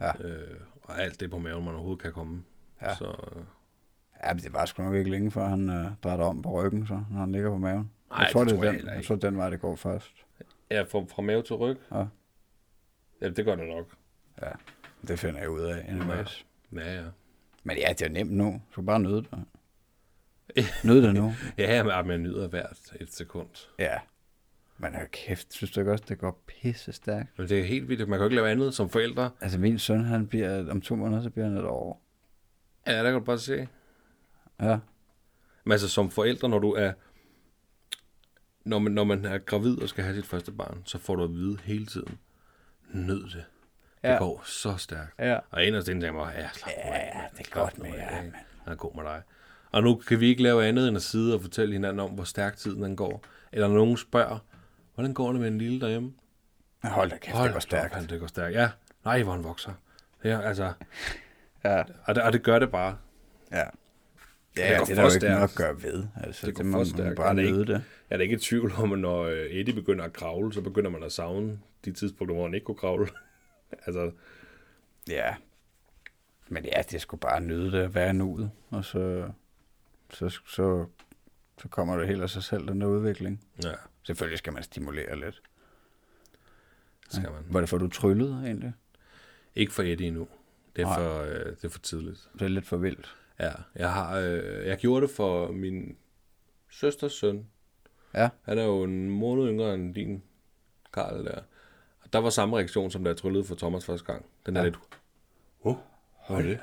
Ja. 0.00 0.12
Øh, 0.28 0.56
og 0.82 1.02
alt 1.02 1.20
det 1.20 1.30
på 1.30 1.38
maven, 1.38 1.64
man 1.64 1.74
overhovedet 1.74 2.02
kan 2.02 2.12
komme. 2.12 2.42
Ja. 2.82 2.94
Så, 2.94 3.04
øh, 3.36 3.42
Ja, 4.24 4.34
men 4.34 4.42
det 4.42 4.52
var 4.52 4.64
sgu 4.64 4.82
nok 4.82 4.94
ikke 4.94 5.10
længe, 5.10 5.30
før 5.30 5.48
han 5.48 5.70
øh, 5.70 5.86
drejer 6.04 6.18
om 6.18 6.42
på 6.42 6.62
ryggen, 6.62 6.86
så, 6.86 7.02
når 7.10 7.20
han 7.20 7.32
ligger 7.32 7.50
på 7.50 7.58
maven. 7.58 7.90
Nej, 8.10 8.18
jeg 8.18 8.28
tror, 8.32 8.44
det 8.44 8.50
det, 8.50 8.58
tror 8.58 8.66
er 8.66 8.72
jeg 8.72 8.80
den, 8.80 8.88
jeg 8.88 9.04
tror, 9.04 9.16
den 9.16 9.36
vej, 9.36 9.50
det 9.50 9.60
går 9.60 9.76
først. 9.76 10.12
ja, 10.70 10.82
fra, 10.82 11.04
fra 11.14 11.22
mave 11.22 11.42
til 11.42 11.56
ryg. 11.56 11.78
Ja. 11.92 12.04
Ja, 13.20 13.28
det 13.28 13.44
gør 13.44 13.54
det 13.56 13.68
nok. 13.68 13.86
Ja, 14.42 14.50
det 15.08 15.18
finder 15.18 15.40
jeg 15.40 15.50
ud 15.50 15.60
af 15.60 15.84
anyways. 15.88 16.46
Ja, 16.72 16.94
ja. 16.94 17.04
Men 17.64 17.76
ja, 17.76 17.88
det 17.88 18.02
er 18.02 18.08
nemt 18.08 18.32
nu. 18.32 18.44
Du 18.52 18.60
skal 18.72 18.84
bare 18.84 19.00
nyde 19.00 19.16
det. 19.16 19.44
Nyde 20.84 21.02
det 21.02 21.14
nu. 21.14 21.32
Ja, 21.58 21.82
men 21.82 22.08
man 22.08 22.22
nyder 22.22 22.48
hvert 22.48 22.92
et 23.00 23.12
sekund. 23.14 23.68
Ja. 23.78 23.98
Men 24.78 24.94
hold 24.94 25.08
kæft, 25.10 25.52
synes 25.54 25.70
du 25.70 25.80
ikke 25.80 25.92
også, 25.92 26.04
det 26.08 26.18
går 26.18 26.42
pisse 26.46 26.92
stærkt? 26.92 27.38
Men 27.38 27.48
det 27.48 27.60
er 27.60 27.64
helt 27.64 27.88
vildt. 27.88 28.08
Man 28.08 28.18
kan 28.18 28.22
jo 28.22 28.24
ikke 28.24 28.36
lave 28.36 28.50
andet 28.50 28.74
som 28.74 28.88
forældre. 28.88 29.30
Altså, 29.40 29.58
min 29.58 29.78
søn, 29.78 30.04
han 30.04 30.26
bliver, 30.26 30.70
om 30.70 30.80
to 30.80 30.96
måneder, 30.96 31.22
så 31.22 31.30
bliver 31.30 31.48
han 31.48 31.56
et 31.56 31.64
år. 31.64 32.02
Ja, 32.86 32.96
der 32.98 33.02
kan 33.04 33.12
du 33.14 33.20
bare 33.20 33.38
se. 33.38 33.68
Ja. 34.60 34.78
Men 35.64 35.72
altså 35.72 35.88
som 35.88 36.10
forældre, 36.10 36.48
når 36.48 36.58
du 36.58 36.72
er... 36.72 36.92
Når 38.68 38.78
man, 38.78 38.92
når 38.92 39.04
man 39.04 39.24
er 39.24 39.38
gravid 39.38 39.82
og 39.82 39.88
skal 39.88 40.04
have 40.04 40.16
sit 40.16 40.26
første 40.26 40.52
barn, 40.52 40.82
så 40.84 40.98
får 40.98 41.16
du 41.16 41.24
at 41.24 41.30
vide 41.34 41.58
hele 41.64 41.86
tiden, 41.86 42.18
nyd 42.92 43.22
det. 43.22 43.32
Det 44.02 44.08
Ja. 44.08 44.18
går 44.18 44.42
så 44.46 44.76
stærkt. 44.76 45.14
Ja. 45.18 45.38
Og 45.50 45.66
en 45.66 45.74
af 45.74 45.84
tingene 45.84 46.06
tænker 46.06 46.20
mig, 46.20 46.34
ja, 46.38 46.48
slap 46.52 46.70
Ja, 46.84 46.90
af, 46.98 47.30
det 47.38 47.46
er 47.46 47.50
godt 47.50 47.78
med 47.78 47.90
jer, 47.94 48.10
mand. 48.22 48.32
Han 48.64 48.72
er 48.72 48.76
god 48.76 48.94
med 48.94 49.04
dig. 49.04 49.22
Og 49.70 49.82
nu 49.82 49.94
kan 49.94 50.20
vi 50.20 50.28
ikke 50.28 50.42
lave 50.42 50.66
andet 50.66 50.88
end 50.88 50.96
at 50.96 51.02
sidde 51.02 51.34
og 51.34 51.42
fortælle 51.42 51.72
hinanden 51.72 52.00
om, 52.00 52.10
hvor 52.10 52.24
stærkt 52.24 52.58
tiden 52.58 52.82
den 52.82 52.96
går. 52.96 53.22
Eller 53.52 53.68
nogen 53.68 53.96
spørger, 53.96 54.38
hvordan 54.94 55.14
går 55.14 55.32
det 55.32 55.40
med 55.40 55.48
en 55.48 55.58
lille 55.58 55.80
derhjemme? 55.80 56.12
Hold 56.84 57.10
da 57.10 57.16
kæft, 57.16 57.36
Hold 57.36 57.48
det 57.48 57.52
går 57.52 57.56
op, 57.56 57.62
stærkt. 57.62 57.94
han, 57.94 58.06
det 58.06 58.20
går 58.20 58.26
stærkt. 58.26 58.54
Ja, 58.54 58.70
nej, 59.04 59.22
hvor 59.22 59.32
han 59.32 59.44
vokser. 59.44 59.72
Ja, 60.24 60.40
altså, 60.40 60.72
Ja. 61.64 61.82
og 62.04 62.14
det, 62.14 62.22
og 62.22 62.32
det 62.32 62.42
gør 62.42 62.58
det 62.58 62.70
bare. 62.70 62.96
Ja. 63.52 63.56
Det 64.56 64.62
Ja, 64.64 64.78
går 64.78 64.84
det 64.84 64.90
er 64.92 64.94
der 64.94 65.02
jo 65.02 65.14
ikke 65.14 65.28
noget 65.28 65.42
at 65.42 65.54
gøre 65.56 65.82
ved. 65.82 66.06
Altså, 66.24 66.46
Det 66.46 66.46
det, 66.46 66.54
går 66.54 66.62
det 66.62 66.66
må 66.72 66.72
for 66.72 66.78
man 66.78 66.86
stærkt. 66.86 67.16
bare 67.16 67.28
det 67.36 67.44
nyde 67.44 67.60
ikke- 67.60 67.72
det. 67.72 67.82
Jeg 68.10 68.14
er 68.14 68.16
da 68.16 68.22
ikke 68.22 68.34
i 68.36 68.38
tvivl 68.38 68.72
om, 68.78 68.92
at 68.92 68.98
når 68.98 69.22
øh, 69.22 69.46
Eddie 69.50 69.74
begynder 69.74 70.04
at 70.04 70.12
kravle, 70.12 70.52
så 70.52 70.60
begynder 70.60 70.90
man 70.90 71.02
at 71.02 71.12
savne 71.12 71.60
de 71.84 71.92
tidspunkter, 71.92 72.34
hvor 72.34 72.44
han 72.44 72.54
ikke 72.54 72.64
kunne 72.64 72.76
kravle. 72.76 73.08
altså, 73.86 74.10
Ja. 75.08 75.36
Men 76.48 76.64
ja, 76.64 76.82
det 76.90 77.00
skulle 77.00 77.20
bare 77.20 77.40
nyde 77.40 77.72
det 77.72 77.78
at 77.78 77.94
være 77.94 78.14
nuet. 78.14 78.50
Og 78.70 78.84
så, 78.84 79.30
så, 80.10 80.28
så, 80.28 80.86
så 81.58 81.68
kommer 81.68 81.96
det 81.96 82.08
helt 82.08 82.22
af 82.22 82.30
sig 82.30 82.42
selv, 82.42 82.68
den 82.68 82.80
der 82.80 82.86
udvikling. 82.86 83.44
ja, 83.64 83.72
Selvfølgelig 84.02 84.38
skal 84.38 84.52
man 84.52 84.62
stimulere 84.62 85.20
lidt. 85.20 85.42
det 87.04 87.12
skal 87.14 87.30
man. 87.30 87.44
Var 87.50 87.60
det 87.60 87.68
for, 87.68 87.78
du 87.78 87.88
tryllede 87.88 88.42
egentlig? 88.44 88.72
Ikke 89.54 89.72
for 89.72 89.82
Eddie 89.82 90.06
endnu. 90.06 90.28
Det 90.76 90.82
er, 90.82 90.86
Nej. 90.86 90.96
for, 90.98 91.20
øh, 91.20 91.46
det 91.56 91.64
er 91.64 91.68
for 91.68 91.78
tidligt. 91.78 92.28
Det 92.32 92.42
er 92.42 92.48
lidt 92.48 92.66
for 92.66 92.76
vildt. 92.76 93.16
Ja, 93.40 93.52
jeg 93.74 93.92
har, 93.92 94.18
øh, 94.18 94.66
jeg 94.66 94.78
gjorde 94.78 95.06
det 95.06 95.14
for 95.14 95.52
min 95.52 95.96
søsters 96.70 97.12
søn. 97.12 97.46
Ja. 98.14 98.28
Han 98.42 98.58
er 98.58 98.64
jo 98.64 98.82
en 98.84 99.10
måned 99.10 99.48
yngre 99.48 99.74
end 99.74 99.94
din 99.94 100.22
Karl 100.94 101.24
der. 101.24 101.40
Og 102.00 102.12
der 102.12 102.18
var 102.18 102.30
samme 102.30 102.56
reaktion, 102.56 102.90
som 102.90 103.04
da 103.04 103.08
jeg 103.10 103.16
tryllede 103.16 103.44
for 103.44 103.54
Thomas 103.54 103.84
første 103.84 104.06
gang. 104.12 104.24
Den 104.46 104.56
er 104.56 104.60
Ja. 104.60 104.64
lidt, 104.66 104.78
oh, 105.60 105.76
er 106.28 106.42
det? 106.42 106.58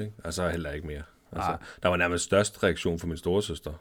Ikke? 0.00 0.12
Altså 0.24 0.48
heller 0.48 0.70
ikke 0.72 0.86
mere. 0.86 1.02
Altså, 1.32 1.48
Nej. 1.50 1.58
der 1.82 1.88
var 1.88 1.96
nærmest 1.96 2.24
størst 2.24 2.62
reaktion 2.62 2.98
fra 2.98 3.06
min 3.06 3.16
store 3.16 3.42
søster. 3.42 3.72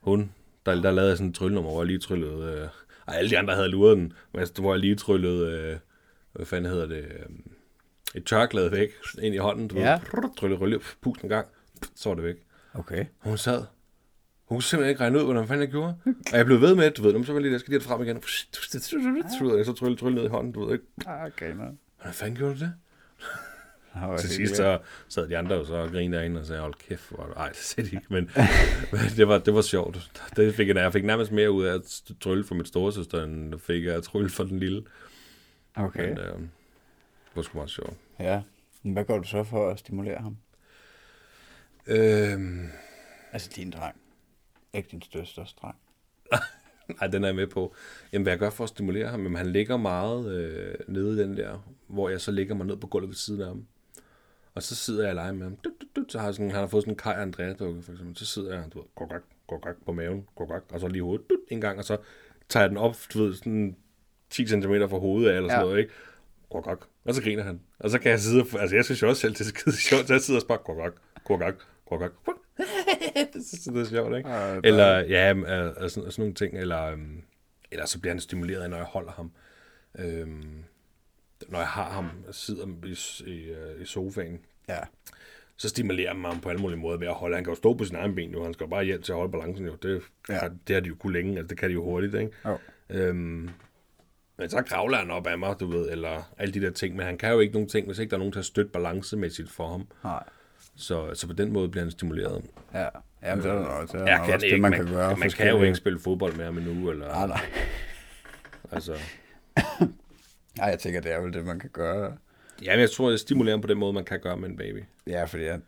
Hun, 0.00 0.32
der, 0.66 0.74
der 0.82 0.90
lavede 0.90 1.08
jeg 1.08 1.16
sådan 1.16 1.28
en 1.28 1.34
tryllenummer, 1.34 1.70
hvor 1.70 1.80
jeg 1.80 1.86
lige 1.86 1.98
tryllede... 1.98 2.52
Øh, 2.60 2.68
og 3.06 3.16
alle 3.16 3.30
de 3.30 3.38
andre 3.38 3.54
havde 3.54 3.68
luret 3.68 3.96
den, 3.96 4.12
men 4.32 4.46
hvor 4.58 4.72
jeg 4.72 4.80
lige 4.80 4.96
tryllede... 4.96 5.50
Øh, 5.50 5.78
hvad 6.32 6.46
fanden 6.46 6.72
hedder 6.72 6.86
det? 6.86 7.04
Øh, 7.04 7.26
et 8.14 8.26
tørklæde 8.26 8.72
væk 8.72 8.88
ind 9.22 9.34
i 9.34 9.38
hånden. 9.38 9.68
Du 9.68 9.76
Ja. 9.78 9.92
ved, 10.12 10.36
tryllede 10.36 10.60
rølle, 10.60 10.80
pust 11.00 11.20
en 11.22 11.28
gang, 11.28 11.48
så 11.94 12.08
var 12.08 12.14
det 12.14 12.24
væk. 12.24 12.36
Okay. 12.74 13.04
Og 13.20 13.28
hun 13.28 13.38
sad. 13.38 13.64
Hun 14.44 14.56
kunne 14.56 14.62
simpelthen 14.62 14.90
ikke 14.90 15.00
regne 15.00 15.18
ud, 15.18 15.24
hvordan 15.24 15.46
fanden 15.46 15.60
jeg 15.62 15.70
gjorde. 15.70 15.94
Og 16.32 16.38
jeg 16.38 16.46
blev 16.46 16.60
ved 16.60 16.74
med, 16.74 16.90
du 16.90 17.02
ved, 17.02 17.24
så 17.24 17.32
var 17.32 17.40
lige, 17.40 17.52
jeg 17.52 17.60
skal 17.60 17.70
lige 17.70 17.78
det 17.78 17.86
frem 17.88 18.02
igen. 18.02 18.16
Og 18.16 18.22
så 19.66 19.72
trylle, 19.72 19.96
trylle 19.96 20.14
ned 20.14 20.24
i 20.24 20.28
hånden, 20.28 20.52
du 20.52 20.64
ved 20.64 20.72
ikke. 20.72 20.84
Ah, 21.06 21.26
okay, 21.26 21.52
nå. 21.52 21.64
Hvordan 21.96 22.14
fanden 22.14 22.36
gjorde 22.36 22.54
du 22.54 22.60
det? 22.60 22.72
Til 24.20 24.30
sidst 24.30 24.56
så 24.56 24.78
sad 25.08 25.28
de 25.28 25.38
andre 25.38 25.54
jo 25.54 25.64
så 25.64 25.74
og 25.74 25.90
grinede 25.90 26.18
derinde 26.18 26.40
og 26.40 26.46
sagde, 26.46 26.60
hold 26.62 26.74
kæft, 26.74 27.10
hvor. 27.10 27.32
Ej, 27.36 27.48
det 27.48 27.56
sagde 27.56 27.90
de 27.90 27.96
ikke, 27.96 28.06
men, 28.10 28.30
men 28.92 29.00
det, 29.16 29.28
var, 29.28 29.38
det 29.38 29.54
var 29.54 29.60
sjovt. 29.60 30.10
Det 30.36 30.54
fik 30.54 30.68
jeg, 30.68 30.76
jeg 30.76 30.92
fik 30.92 31.04
nærmest 31.04 31.32
mere 31.32 31.50
ud 31.50 31.64
af 31.64 31.74
at 31.74 32.02
trylle 32.20 32.44
for 32.44 32.54
store 32.54 32.66
storesøster, 32.66 33.24
end 33.24 33.50
jeg 33.50 33.60
fik 33.60 33.86
af 33.86 33.90
at 33.90 34.02
trylle 34.02 34.30
for 34.30 34.44
den 34.44 34.58
lille. 34.58 34.82
Okay. 35.76 36.08
Men 36.08 36.18
øh, 36.18 36.26
det 36.26 36.48
var 37.34 37.42
sgu 37.42 37.58
meget 37.58 37.70
sjovt. 37.70 37.94
Ja. 38.20 38.42
Men 38.82 38.92
hvad 38.92 39.04
gør 39.04 39.18
du 39.18 39.24
så 39.24 39.44
for 39.44 39.70
at 39.70 39.78
stimulere 39.78 40.18
ham? 40.22 40.36
Øhm, 41.86 42.68
Altså 43.32 43.50
din 43.56 43.70
dreng. 43.70 43.96
Ikke 44.74 44.88
din 44.90 45.02
største 45.02 45.42
dreng. 45.62 45.76
Nej, 47.00 47.06
den 47.06 47.24
er 47.24 47.28
jeg 47.28 47.36
med 47.36 47.46
på. 47.46 47.74
Jamen, 48.12 48.22
hvad 48.22 48.32
jeg 48.32 48.38
gør 48.38 48.50
for 48.50 48.64
at 48.64 48.70
stimulere 48.70 49.08
ham? 49.08 49.22
Jamen, 49.22 49.36
han 49.36 49.52
ligger 49.52 49.76
meget 49.76 50.34
øh, 50.34 50.74
nede 50.88 51.14
i 51.14 51.22
den 51.22 51.36
der, 51.36 51.74
hvor 51.86 52.08
jeg 52.08 52.20
så 52.20 52.30
ligger 52.30 52.54
mig 52.54 52.66
ned 52.66 52.76
på 52.76 52.86
gulvet 52.86 53.08
ved 53.08 53.16
siden 53.16 53.40
af 53.40 53.46
ham. 53.46 53.66
Og 54.54 54.62
så 54.62 54.74
sidder 54.74 55.02
jeg 55.02 55.08
og 55.08 55.14
leger 55.14 55.32
med 55.32 55.42
ham. 55.42 55.56
Du, 55.56 55.70
du, 55.80 55.86
du, 56.00 56.04
så 56.08 56.18
har 56.18 56.32
sådan, 56.32 56.50
han 56.50 56.60
har 56.60 56.66
fået 56.66 56.82
sådan 56.82 56.92
en 56.92 56.98
Kai 56.98 57.14
Andrea 57.14 57.52
dukke, 57.52 57.82
for 57.82 57.92
eksempel. 57.92 58.16
Så 58.16 58.26
sidder 58.26 58.54
jeg, 58.54 58.64
du 58.74 58.78
ved, 58.78 58.86
gok, 58.94 59.08
gok, 59.46 59.62
gok, 59.62 59.84
på 59.86 59.92
maven, 59.92 60.26
gok, 60.34 60.48
gok, 60.48 60.64
og 60.72 60.80
så 60.80 60.88
lige 60.88 61.02
hovedet, 61.02 61.30
du, 61.30 61.36
en 61.48 61.60
gang, 61.60 61.78
og 61.78 61.84
så 61.84 61.96
tager 62.48 62.64
jeg 62.64 62.70
den 62.70 62.78
op, 62.78 62.96
du 63.14 63.24
ved, 63.24 63.34
sådan 63.34 63.76
10 64.30 64.46
cm 64.46 64.74
fra 64.90 64.98
hovedet 64.98 65.30
af, 65.30 65.36
eller 65.36 65.48
sådan 65.48 65.60
ja. 65.60 65.66
noget, 65.66 65.78
ikke? 65.78 65.92
Gok, 66.50 66.64
gok. 66.64 66.88
Og 67.04 67.14
så 67.14 67.22
griner 67.22 67.42
han. 67.42 67.60
Og 67.78 67.90
så 67.90 67.98
kan 67.98 68.10
jeg 68.10 68.20
sidde, 68.20 68.42
og, 68.42 68.60
altså 68.60 68.76
jeg 68.76 68.84
synes 68.84 69.02
jo 69.02 69.08
også 69.08 69.20
selv, 69.20 69.34
det 69.34 69.40
er 69.40 69.44
skide 69.44 69.76
sjovt, 69.76 70.06
så 70.06 70.14
jeg 70.14 70.20
sidder 70.20 70.40
og 70.40 70.42
spørger, 70.42 70.62
gok, 70.62 70.76
gok, 70.76 70.94
gok, 71.24 71.38
gok, 71.86 72.00
gok, 72.00 72.24
gok. 72.24 72.43
jeg, 73.16 73.28
det 73.34 73.76
er 73.80 73.84
sjovt, 73.84 74.16
ikke? 74.16 74.30
Ja, 74.30 74.60
eller, 74.64 74.98
ja, 74.98 75.28
altså, 75.28 75.88
sådan, 75.88 76.10
sådan 76.10 76.12
nogle 76.22 76.34
ting, 76.34 76.58
eller, 76.58 76.82
øhm, 76.82 77.22
eller 77.70 77.86
så 77.86 78.00
bliver 78.00 78.12
han 78.14 78.20
stimuleret, 78.20 78.70
når 78.70 78.76
jeg 78.76 78.86
holder 78.86 79.12
ham. 79.12 79.32
Øhm, 79.98 80.64
når 81.48 81.58
jeg 81.58 81.68
har 81.68 81.90
ham, 81.90 82.10
sidder 82.30 82.66
i, 82.86 83.30
i, 83.30 83.44
øh, 83.50 83.82
i 83.82 83.84
sofaen, 83.84 84.40
Ja. 84.68 84.78
så 85.56 85.68
stimulerer 85.68 86.12
man 86.14 86.32
ham 86.32 86.40
på 86.40 86.48
alle 86.48 86.60
mulige 86.62 86.78
måder 86.78 86.98
ved 86.98 87.06
at 87.06 87.14
holde. 87.14 87.34
Han 87.36 87.44
kan 87.44 87.50
jo 87.50 87.56
stå 87.56 87.74
på 87.74 87.84
sin 87.84 87.96
egen 87.96 88.14
ben, 88.14 88.30
jo. 88.32 88.44
Han 88.44 88.54
skal 88.54 88.64
jo 88.64 88.68
bare 88.70 88.84
hjælp 88.84 89.04
til 89.04 89.12
at 89.12 89.16
holde 89.18 89.32
balancen, 89.32 89.66
jo. 89.66 89.74
Det, 89.74 90.02
Ja. 90.28 90.34
ja. 90.44 90.48
det 90.68 90.74
har 90.74 90.80
de 90.80 90.88
jo 90.88 90.94
kunne 90.94 91.12
længe, 91.12 91.38
altså 91.38 91.48
det 91.48 91.58
kan 91.58 91.68
de 91.68 91.74
jo 91.74 91.84
hurtigt, 91.84 92.14
ikke? 92.14 92.30
Jo. 92.44 92.58
Øhm, 92.90 93.50
men 94.38 94.48
så 94.50 94.62
kravler 94.62 94.98
han 94.98 95.10
op 95.10 95.26
af 95.26 95.38
mig, 95.38 95.56
du 95.60 95.66
ved, 95.66 95.90
eller 95.90 96.32
alle 96.38 96.54
de 96.54 96.60
der 96.60 96.70
ting. 96.70 96.96
Men 96.96 97.06
han 97.06 97.18
kan 97.18 97.32
jo 97.32 97.40
ikke 97.40 97.52
nogen 97.54 97.68
ting, 97.68 97.86
hvis 97.86 97.98
ikke 97.98 98.10
der 98.10 98.16
er 98.16 98.18
nogen 98.18 98.32
til 98.32 98.38
at 98.38 98.44
støtte 98.44 98.70
balancemæssigt 98.70 99.50
for 99.50 99.68
ham. 99.68 99.88
Nej. 100.04 100.22
Så, 100.76 101.14
så 101.14 101.26
på 101.26 101.32
den 101.32 101.52
måde 101.52 101.68
bliver 101.68 101.84
han 101.84 101.90
stimuleret. 101.90 102.44
Ja. 102.74 102.88
Jamen, 103.22 103.44
det 103.44 103.50
er 103.50 103.86
det 103.92 104.00
er 104.00 104.06
Jeg 104.06 104.20
også 104.20 104.46
ikke, 104.46 104.54
det, 104.54 104.60
man, 104.60 104.70
man, 104.70 104.80
kan 104.80 104.94
gøre. 104.94 105.16
Man 105.16 105.30
kan 105.30 105.48
jo 105.48 105.62
ikke 105.62 105.74
spille 105.76 105.98
fodbold 105.98 106.36
med 106.36 106.44
ham 106.44 106.58
endnu, 106.58 106.90
eller, 106.90 107.06
Nej, 107.06 107.26
nej. 107.26 107.40
altså... 108.72 108.92
Nej, 110.58 110.68
jeg 110.68 110.78
tænker, 110.78 111.00
det 111.00 111.12
er 111.12 111.20
vel 111.20 111.32
det, 111.32 111.44
man 111.44 111.58
kan 111.58 111.70
gøre. 111.70 112.16
Ja, 112.62 112.72
men 112.72 112.80
jeg 112.80 112.90
tror, 112.90 113.10
det 113.10 113.20
stimulerer 113.20 113.60
på 113.60 113.66
den 113.66 113.78
måde, 113.78 113.92
man 113.92 114.04
kan 114.04 114.20
gøre 114.20 114.36
med 114.36 114.48
en 114.48 114.56
baby. 114.56 114.84
Ja, 115.06 115.24
fordi 115.24 115.42
ja, 115.42 115.58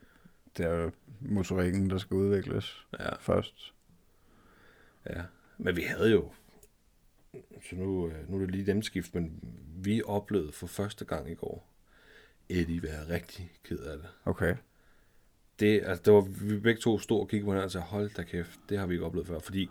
det 0.56 0.66
er 0.66 0.74
jo 0.74 0.90
motorikken, 1.20 1.90
der 1.90 1.98
skal 1.98 2.14
udvikles 2.14 2.86
Ja. 3.00 3.16
først. 3.20 3.72
Ja, 5.10 5.22
men 5.58 5.76
vi 5.76 5.82
havde 5.82 6.10
jo, 6.10 6.32
så 7.70 7.76
nu, 7.76 8.08
øh, 8.08 8.30
nu 8.30 8.36
er 8.36 8.40
det 8.40 8.50
lige 8.50 8.66
dem 8.66 8.82
skift, 8.82 9.14
men 9.14 9.40
vi 9.76 10.02
oplevede 10.04 10.52
for 10.52 10.66
første 10.66 11.04
gang 11.04 11.30
i 11.30 11.34
går, 11.34 11.68
Eddie 12.48 12.82
være 12.82 13.08
rigtig 13.08 13.50
ked 13.64 13.78
af 13.78 13.98
det. 13.98 14.06
Okay. 14.24 14.54
Det, 15.60 15.82
altså, 15.84 16.02
det 16.04 16.12
var, 16.12 16.20
vi 16.20 16.58
begge 16.58 16.80
to 16.80 16.98
stod 16.98 17.20
og 17.20 17.28
kiggede 17.28 17.44
på 17.44 17.50
hinanden 17.50 17.64
og 17.64 17.70
sagde, 17.70 17.86
hold 17.86 18.10
da 18.16 18.22
kæft, 18.22 18.60
det 18.68 18.78
har 18.78 18.86
vi 18.86 18.94
ikke 18.94 19.06
oplevet 19.06 19.26
før. 19.26 19.38
Fordi, 19.38 19.70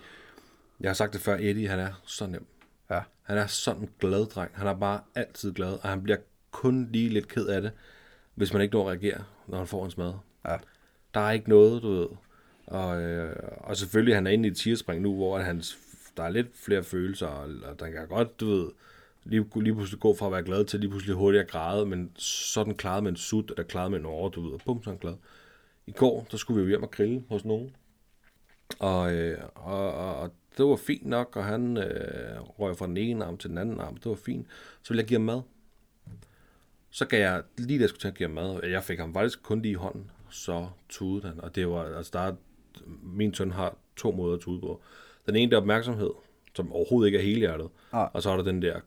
jeg 0.79 0.89
har 0.89 0.93
sagt 0.93 1.13
det 1.13 1.21
før, 1.21 1.37
Eddie, 1.39 1.67
han 1.67 1.79
er 1.79 2.01
så 2.05 2.27
nem. 2.27 2.45
Ja. 2.89 2.99
Han 3.23 3.37
er 3.37 3.47
sådan 3.47 3.81
en 3.81 3.89
glad 3.99 4.25
dreng. 4.25 4.51
Han 4.53 4.67
er 4.67 4.73
bare 4.73 5.01
altid 5.15 5.53
glad, 5.53 5.73
og 5.73 5.89
han 5.89 6.03
bliver 6.03 6.17
kun 6.51 6.89
lige 6.91 7.09
lidt 7.09 7.27
ked 7.27 7.47
af 7.47 7.61
det, 7.61 7.71
hvis 8.35 8.53
man 8.53 8.61
ikke 8.61 8.73
når 8.73 8.81
at 8.81 8.87
reagere, 8.87 9.23
når 9.47 9.57
han 9.57 9.67
får 9.67 9.85
en 9.85 9.91
smad. 9.91 10.13
Ja. 10.47 10.57
Der 11.13 11.19
er 11.19 11.31
ikke 11.31 11.49
noget, 11.49 11.81
du 11.81 11.89
ved. 11.89 12.07
Og, 12.67 13.01
øh, 13.01 13.35
og 13.57 13.77
selvfølgelig, 13.77 14.15
han 14.15 14.27
er 14.27 14.31
inde 14.31 14.47
i 14.47 14.51
et 14.51 14.57
tierspring 14.57 15.01
nu, 15.01 15.15
hvor 15.15 15.39
hans, 15.39 15.77
der 16.17 16.23
er 16.23 16.29
lidt 16.29 16.47
flere 16.65 16.83
følelser, 16.83 17.27
og, 17.27 17.49
og 17.63 17.79
der 17.79 17.91
kan 17.91 18.07
godt, 18.07 18.39
du 18.39 18.45
ved, 18.45 18.67
lige, 19.23 19.45
lige 19.55 19.73
pludselig 19.73 19.99
gå 19.99 20.15
fra 20.15 20.25
at 20.25 20.31
være 20.31 20.43
glad 20.43 20.65
til 20.65 20.79
lige 20.79 20.89
pludselig 20.89 21.15
hurtigt 21.15 21.43
at 21.43 21.49
græde, 21.49 21.85
men 21.85 22.11
sådan 22.17 22.75
klaret 22.75 23.03
med 23.03 23.11
en 23.11 23.17
sut, 23.17 23.51
eller 23.51 23.63
klaret 23.63 23.91
med 23.91 23.99
en 23.99 24.05
over, 24.05 24.29
du 24.29 24.41
ved, 24.41 24.53
og 24.53 24.61
bum, 24.65 24.83
så 24.83 24.89
er 24.89 24.93
han 24.93 24.99
glad. 24.99 25.13
I 25.87 25.91
går, 25.91 26.27
der 26.31 26.37
skulle 26.37 26.57
vi 26.57 26.63
jo 26.63 26.69
hjem 26.69 26.83
og 26.83 26.91
grille 26.91 27.23
hos 27.29 27.45
nogen, 27.45 27.75
og, 28.79 29.13
øh, 29.13 29.37
og, 29.55 29.93
og, 29.93 30.15
og 30.15 30.31
det 30.57 30.65
var 30.65 30.75
fint 30.75 31.05
nok, 31.05 31.35
og 31.35 31.45
han 31.45 31.77
øh, 31.77 32.41
røg 32.41 32.77
fra 32.77 32.87
den 32.87 32.97
ene 32.97 33.25
arm 33.25 33.37
til 33.37 33.49
den 33.49 33.57
anden 33.57 33.79
arm, 33.79 33.97
det 33.97 34.09
var 34.09 34.15
fint. 34.15 34.47
Så 34.81 34.89
ville 34.89 35.01
jeg 35.01 35.07
give 35.07 35.19
ham 35.19 35.25
mad. 35.25 35.41
Så 36.89 37.05
gav 37.05 37.19
jeg, 37.19 37.43
lige 37.57 37.79
da 37.79 37.81
jeg 37.81 37.89
skulle 37.89 38.01
til 38.01 38.07
at 38.07 38.15
give 38.15 38.29
ham 38.29 38.35
mad, 38.35 38.63
jeg 38.63 38.83
fik 38.83 38.99
ham 38.99 39.13
faktisk 39.13 39.43
kun 39.43 39.61
lige 39.61 39.71
i 39.71 39.75
hånden, 39.75 40.11
så 40.29 40.67
tudede 40.89 41.27
han. 41.27 41.41
Og 41.41 41.55
det 41.55 41.69
var, 41.69 41.97
altså 41.97 42.11
der 42.13 42.19
er, 42.19 42.35
min 43.03 43.33
søn 43.33 43.51
har 43.51 43.77
to 43.95 44.11
måder 44.11 44.35
at 44.35 44.41
tude 44.41 44.59
på. 44.59 44.81
Den 45.25 45.35
ene, 45.35 45.51
der 45.51 45.57
er 45.57 45.61
opmærksomhed, 45.61 46.11
som 46.55 46.71
overhovedet 46.73 47.07
ikke 47.07 47.17
er 47.17 47.23
helhjertet. 47.23 47.69
Nej. 47.91 48.09
Og 48.13 48.21
så 48.21 48.29
er 48.29 48.35
der 48.35 48.43
den 48.43 48.61
der 48.61 48.79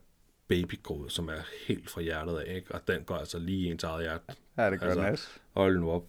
babygråd, 0.47 1.09
som 1.09 1.27
er 1.29 1.41
helt 1.67 1.89
fra 1.89 2.01
hjertet 2.01 2.37
af, 2.37 2.55
ikke? 2.55 2.71
og 2.75 2.87
den 2.87 3.03
går 3.03 3.15
altså 3.15 3.39
lige 3.39 3.67
i 3.67 3.71
ens 3.71 3.83
eget 3.83 4.01
hjerte. 4.03 4.23
Ja, 4.57 4.69
det 4.71 4.79
gør 4.79 4.87
Altså, 4.87 5.09
næst. 5.09 5.41
Hold 5.53 5.79
nu 5.79 5.91
op. 5.91 6.03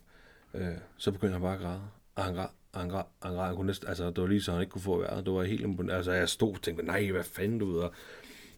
Øh, 0.54 0.66
så 0.96 1.12
begyndte 1.12 1.32
han 1.32 1.42
bare 1.42 1.54
at 1.54 1.60
græde. 1.60 1.80
Og 2.14 2.24
han 2.24 2.34
græd, 2.34 2.46
og 2.72 2.80
han 2.80 2.88
græd, 2.88 3.02
og 3.20 3.28
han 3.28 3.36
græd. 3.36 3.46
Han 3.46 3.56
kunne 3.56 3.66
næsten, 3.66 3.88
altså, 3.88 4.06
det 4.06 4.20
var 4.20 4.26
lige 4.26 4.42
så, 4.42 4.52
han 4.52 4.60
ikke 4.60 4.70
kunne 4.70 4.82
få 4.82 4.98
vejret. 4.98 5.26
Det 5.26 5.34
var 5.34 5.42
helt 5.42 5.60
imponerende. 5.60 5.94
Altså, 5.94 6.12
jeg 6.12 6.28
stod 6.28 6.54
og 6.54 6.62
tænkte, 6.62 6.86
nej, 6.86 7.10
hvad 7.10 7.24
fanden, 7.24 7.58
du 7.58 7.66
ved. 7.66 7.80
Og 7.80 7.92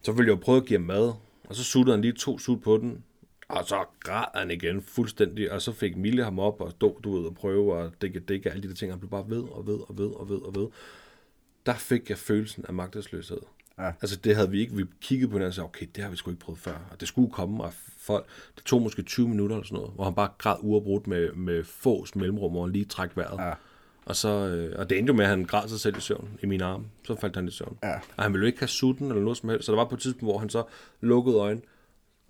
så 0.03 0.13
ville 0.13 0.31
jeg 0.31 0.39
jo 0.39 0.45
prøve 0.45 0.59
at 0.59 0.67
give 0.67 0.79
ham 0.79 0.87
mad. 0.87 1.13
Og 1.45 1.57
så 1.57 1.65
suttede 1.65 1.97
han 1.97 2.03
lige 2.03 2.13
to 2.13 2.39
sut 2.39 2.63
på 2.63 2.77
den. 2.77 3.05
Og 3.49 3.65
så 3.65 3.85
græd 4.01 4.25
han 4.35 4.51
igen 4.51 4.83
fuldstændig. 4.83 5.53
Og 5.53 5.63
så 5.63 5.73
fik 5.73 5.97
Mille 5.97 6.25
ham 6.25 6.39
op 6.39 6.61
og 6.61 6.71
stod, 6.71 7.01
du 7.03 7.17
ved, 7.17 7.27
og 7.27 7.35
prøve 7.35 7.81
at 7.81 7.91
dække, 8.03 8.21
dække 8.21 8.51
alle 8.51 8.63
de 8.63 8.69
der 8.69 8.75
ting. 8.75 8.93
Han 8.93 8.99
blev 8.99 9.11
bare 9.11 9.31
ved 9.31 9.43
og 9.43 9.67
ved 9.67 9.79
og 9.89 9.99
ved 9.99 10.11
og 10.11 10.29
ved 10.29 10.37
og 10.37 10.55
ved. 10.55 10.69
Der 11.67 11.75
fik 11.75 12.11
jeg 12.11 12.19
følelsen 12.19 12.65
af 12.69 12.75
magtesløshed. 12.75 13.41
Ja. 13.79 13.87
Altså 13.87 14.17
det 14.17 14.37
havde 14.37 14.51
vi 14.51 14.61
ikke, 14.61 14.77
vi 14.77 14.85
kiggede 15.01 15.31
på 15.31 15.37
hinanden 15.37 15.49
og 15.49 15.55
sagde, 15.55 15.67
okay, 15.67 15.87
det 15.95 16.03
har 16.05 16.11
vi 16.11 16.17
sgu 16.17 16.31
ikke 16.31 16.41
prøvet 16.41 16.59
før. 16.59 16.89
Og 16.91 17.01
det 17.01 17.09
skulle 17.09 17.33
komme, 17.33 17.65
og 17.65 17.73
folk, 18.03 18.27
det 18.57 18.65
tog 18.65 18.83
måske 18.83 19.03
20 19.03 19.29
minutter 19.29 19.57
eller 19.57 19.67
sådan 19.67 19.77
noget, 19.77 19.93
hvor 19.95 20.05
han 20.05 20.15
bare 20.15 20.29
græd 20.39 20.57
uafbrudt 20.61 21.07
med, 21.07 21.33
med 21.33 21.65
fås 21.65 22.17
mellemrum, 22.17 22.51
hvor 22.51 22.63
han 22.63 22.73
lige 22.73 22.85
træk 22.85 23.11
vejret. 23.17 23.47
Ja. 23.47 23.53
Og, 24.05 24.17
så, 24.17 24.29
øh, 24.29 24.79
og 24.79 24.91
det 24.91 24.99
endte 24.99 25.11
jo 25.11 25.17
med, 25.17 25.25
at 25.25 25.31
han 25.31 25.45
græd 25.45 25.69
sig 25.69 25.81
selv 25.81 25.97
i 25.97 26.01
søvn 26.01 26.39
i 26.43 26.47
mine 26.47 26.65
arme. 26.65 26.85
Så 27.05 27.17
faldt 27.17 27.37
han 27.37 27.49
i 27.49 27.51
søvn. 27.51 27.79
Ja. 27.83 27.95
Og 28.17 28.23
han 28.23 28.33
ville 28.33 28.43
jo 28.43 28.47
ikke 28.47 28.59
have 28.59 28.69
sutten 28.69 29.09
eller 29.09 29.23
noget 29.23 29.39
som 29.39 29.49
helst. 29.49 29.67
Så 29.67 29.73
der 29.73 29.79
var 29.79 29.85
på 29.85 29.95
et 29.95 30.01
tidspunkt, 30.01 30.33
hvor 30.33 30.39
han 30.39 30.51
så 30.51 30.65
lukkede 31.01 31.37
øjnene, 31.37 31.63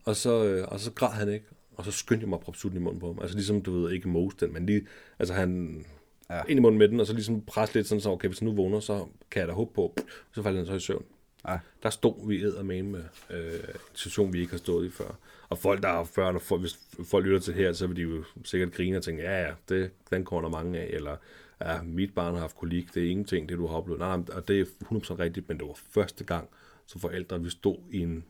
og 0.05 0.17
så, 0.17 0.45
øh, 0.45 0.65
og 0.69 0.81
så 0.81 0.91
græd 0.91 1.11
han 1.11 1.29
ikke. 1.29 1.47
Og 1.77 1.85
så 1.85 1.91
skyndte 1.91 2.23
jeg 2.23 2.29
mig 2.29 2.37
at 2.37 2.41
proppe 2.41 2.61
sutten 2.61 2.81
i 2.81 2.83
munden 2.83 3.01
på 3.01 3.07
ham. 3.07 3.19
Altså 3.21 3.37
ligesom, 3.37 3.63
du 3.63 3.73
ved, 3.73 3.93
ikke 3.93 4.09
mose 4.09 4.37
den, 4.41 4.53
men 4.53 4.67
lige, 4.67 4.87
altså 5.19 5.35
han 5.35 5.85
ja. 6.31 6.43
ind 6.49 6.59
i 6.59 6.61
munden 6.61 6.79
med 6.79 6.89
den, 6.89 7.01
og 7.01 7.07
så 7.07 7.13
ligesom 7.13 7.41
presse 7.41 7.75
lidt 7.75 7.87
sådan, 7.87 8.01
så 8.01 8.11
okay, 8.11 8.29
hvis 8.29 8.39
han 8.39 8.49
nu 8.49 8.55
vågner, 8.55 8.81
så 8.81 9.07
kan 9.31 9.41
jeg 9.41 9.49
da 9.49 9.53
håbe 9.53 9.75
på, 9.75 9.97
så 10.35 10.43
falder 10.43 10.59
han 10.59 10.67
så 10.67 10.75
i 10.75 10.81
søvn. 10.81 11.05
Ja. 11.49 11.59
Der 11.83 11.91
stod 11.91 12.29
vi 12.29 12.45
æder 12.45 12.63
med 12.63 12.83
med 12.83 13.05
øh, 13.31 13.55
en 13.55 13.61
situation, 13.95 14.33
vi 14.33 14.41
ikke 14.41 14.51
har 14.51 14.59
stået 14.59 14.87
i 14.87 14.91
før. 14.91 15.19
Og 15.53 15.59
folk, 15.59 15.83
der 15.83 15.89
har 15.89 16.05
før, 16.05 16.33
når 16.33 16.39
folk, 16.39 16.61
hvis 16.61 16.79
folk 17.05 17.25
lytter 17.25 17.41
til 17.41 17.55
her, 17.55 17.73
så 17.73 17.87
vil 17.87 17.97
de 17.97 18.03
jo 18.03 18.25
sikkert 18.45 18.73
grine 18.73 18.97
og 18.97 19.03
tænke, 19.03 19.23
ja, 19.23 19.43
ja, 19.43 19.53
det, 19.69 19.91
den 20.11 20.25
kommer 20.25 20.49
der 20.49 20.57
mange 20.57 20.79
af, 20.79 20.91
eller 20.93 21.17
ja, 21.61 21.83
mit 21.83 22.15
barn 22.15 22.35
har 22.35 22.41
haft 22.41 22.57
kolik, 22.57 22.95
det 22.95 23.07
er 23.07 23.11
ingenting, 23.11 23.49
det 23.49 23.59
du 23.59 23.67
har 23.67 23.77
oplevet. 23.77 23.99
Nej, 23.99 24.17
nej, 24.17 24.27
og 24.33 24.49
det 24.49 24.61
er 24.61 24.65
100% 24.65 25.19
rigtigt, 25.19 25.49
men 25.49 25.59
det 25.59 25.67
var 25.67 25.79
første 25.91 26.25
gang 26.25 26.49
som 26.87 27.01
forældre, 27.01 27.43
vi 27.43 27.51
stod 27.51 27.77
i 27.91 27.99
en 27.99 28.25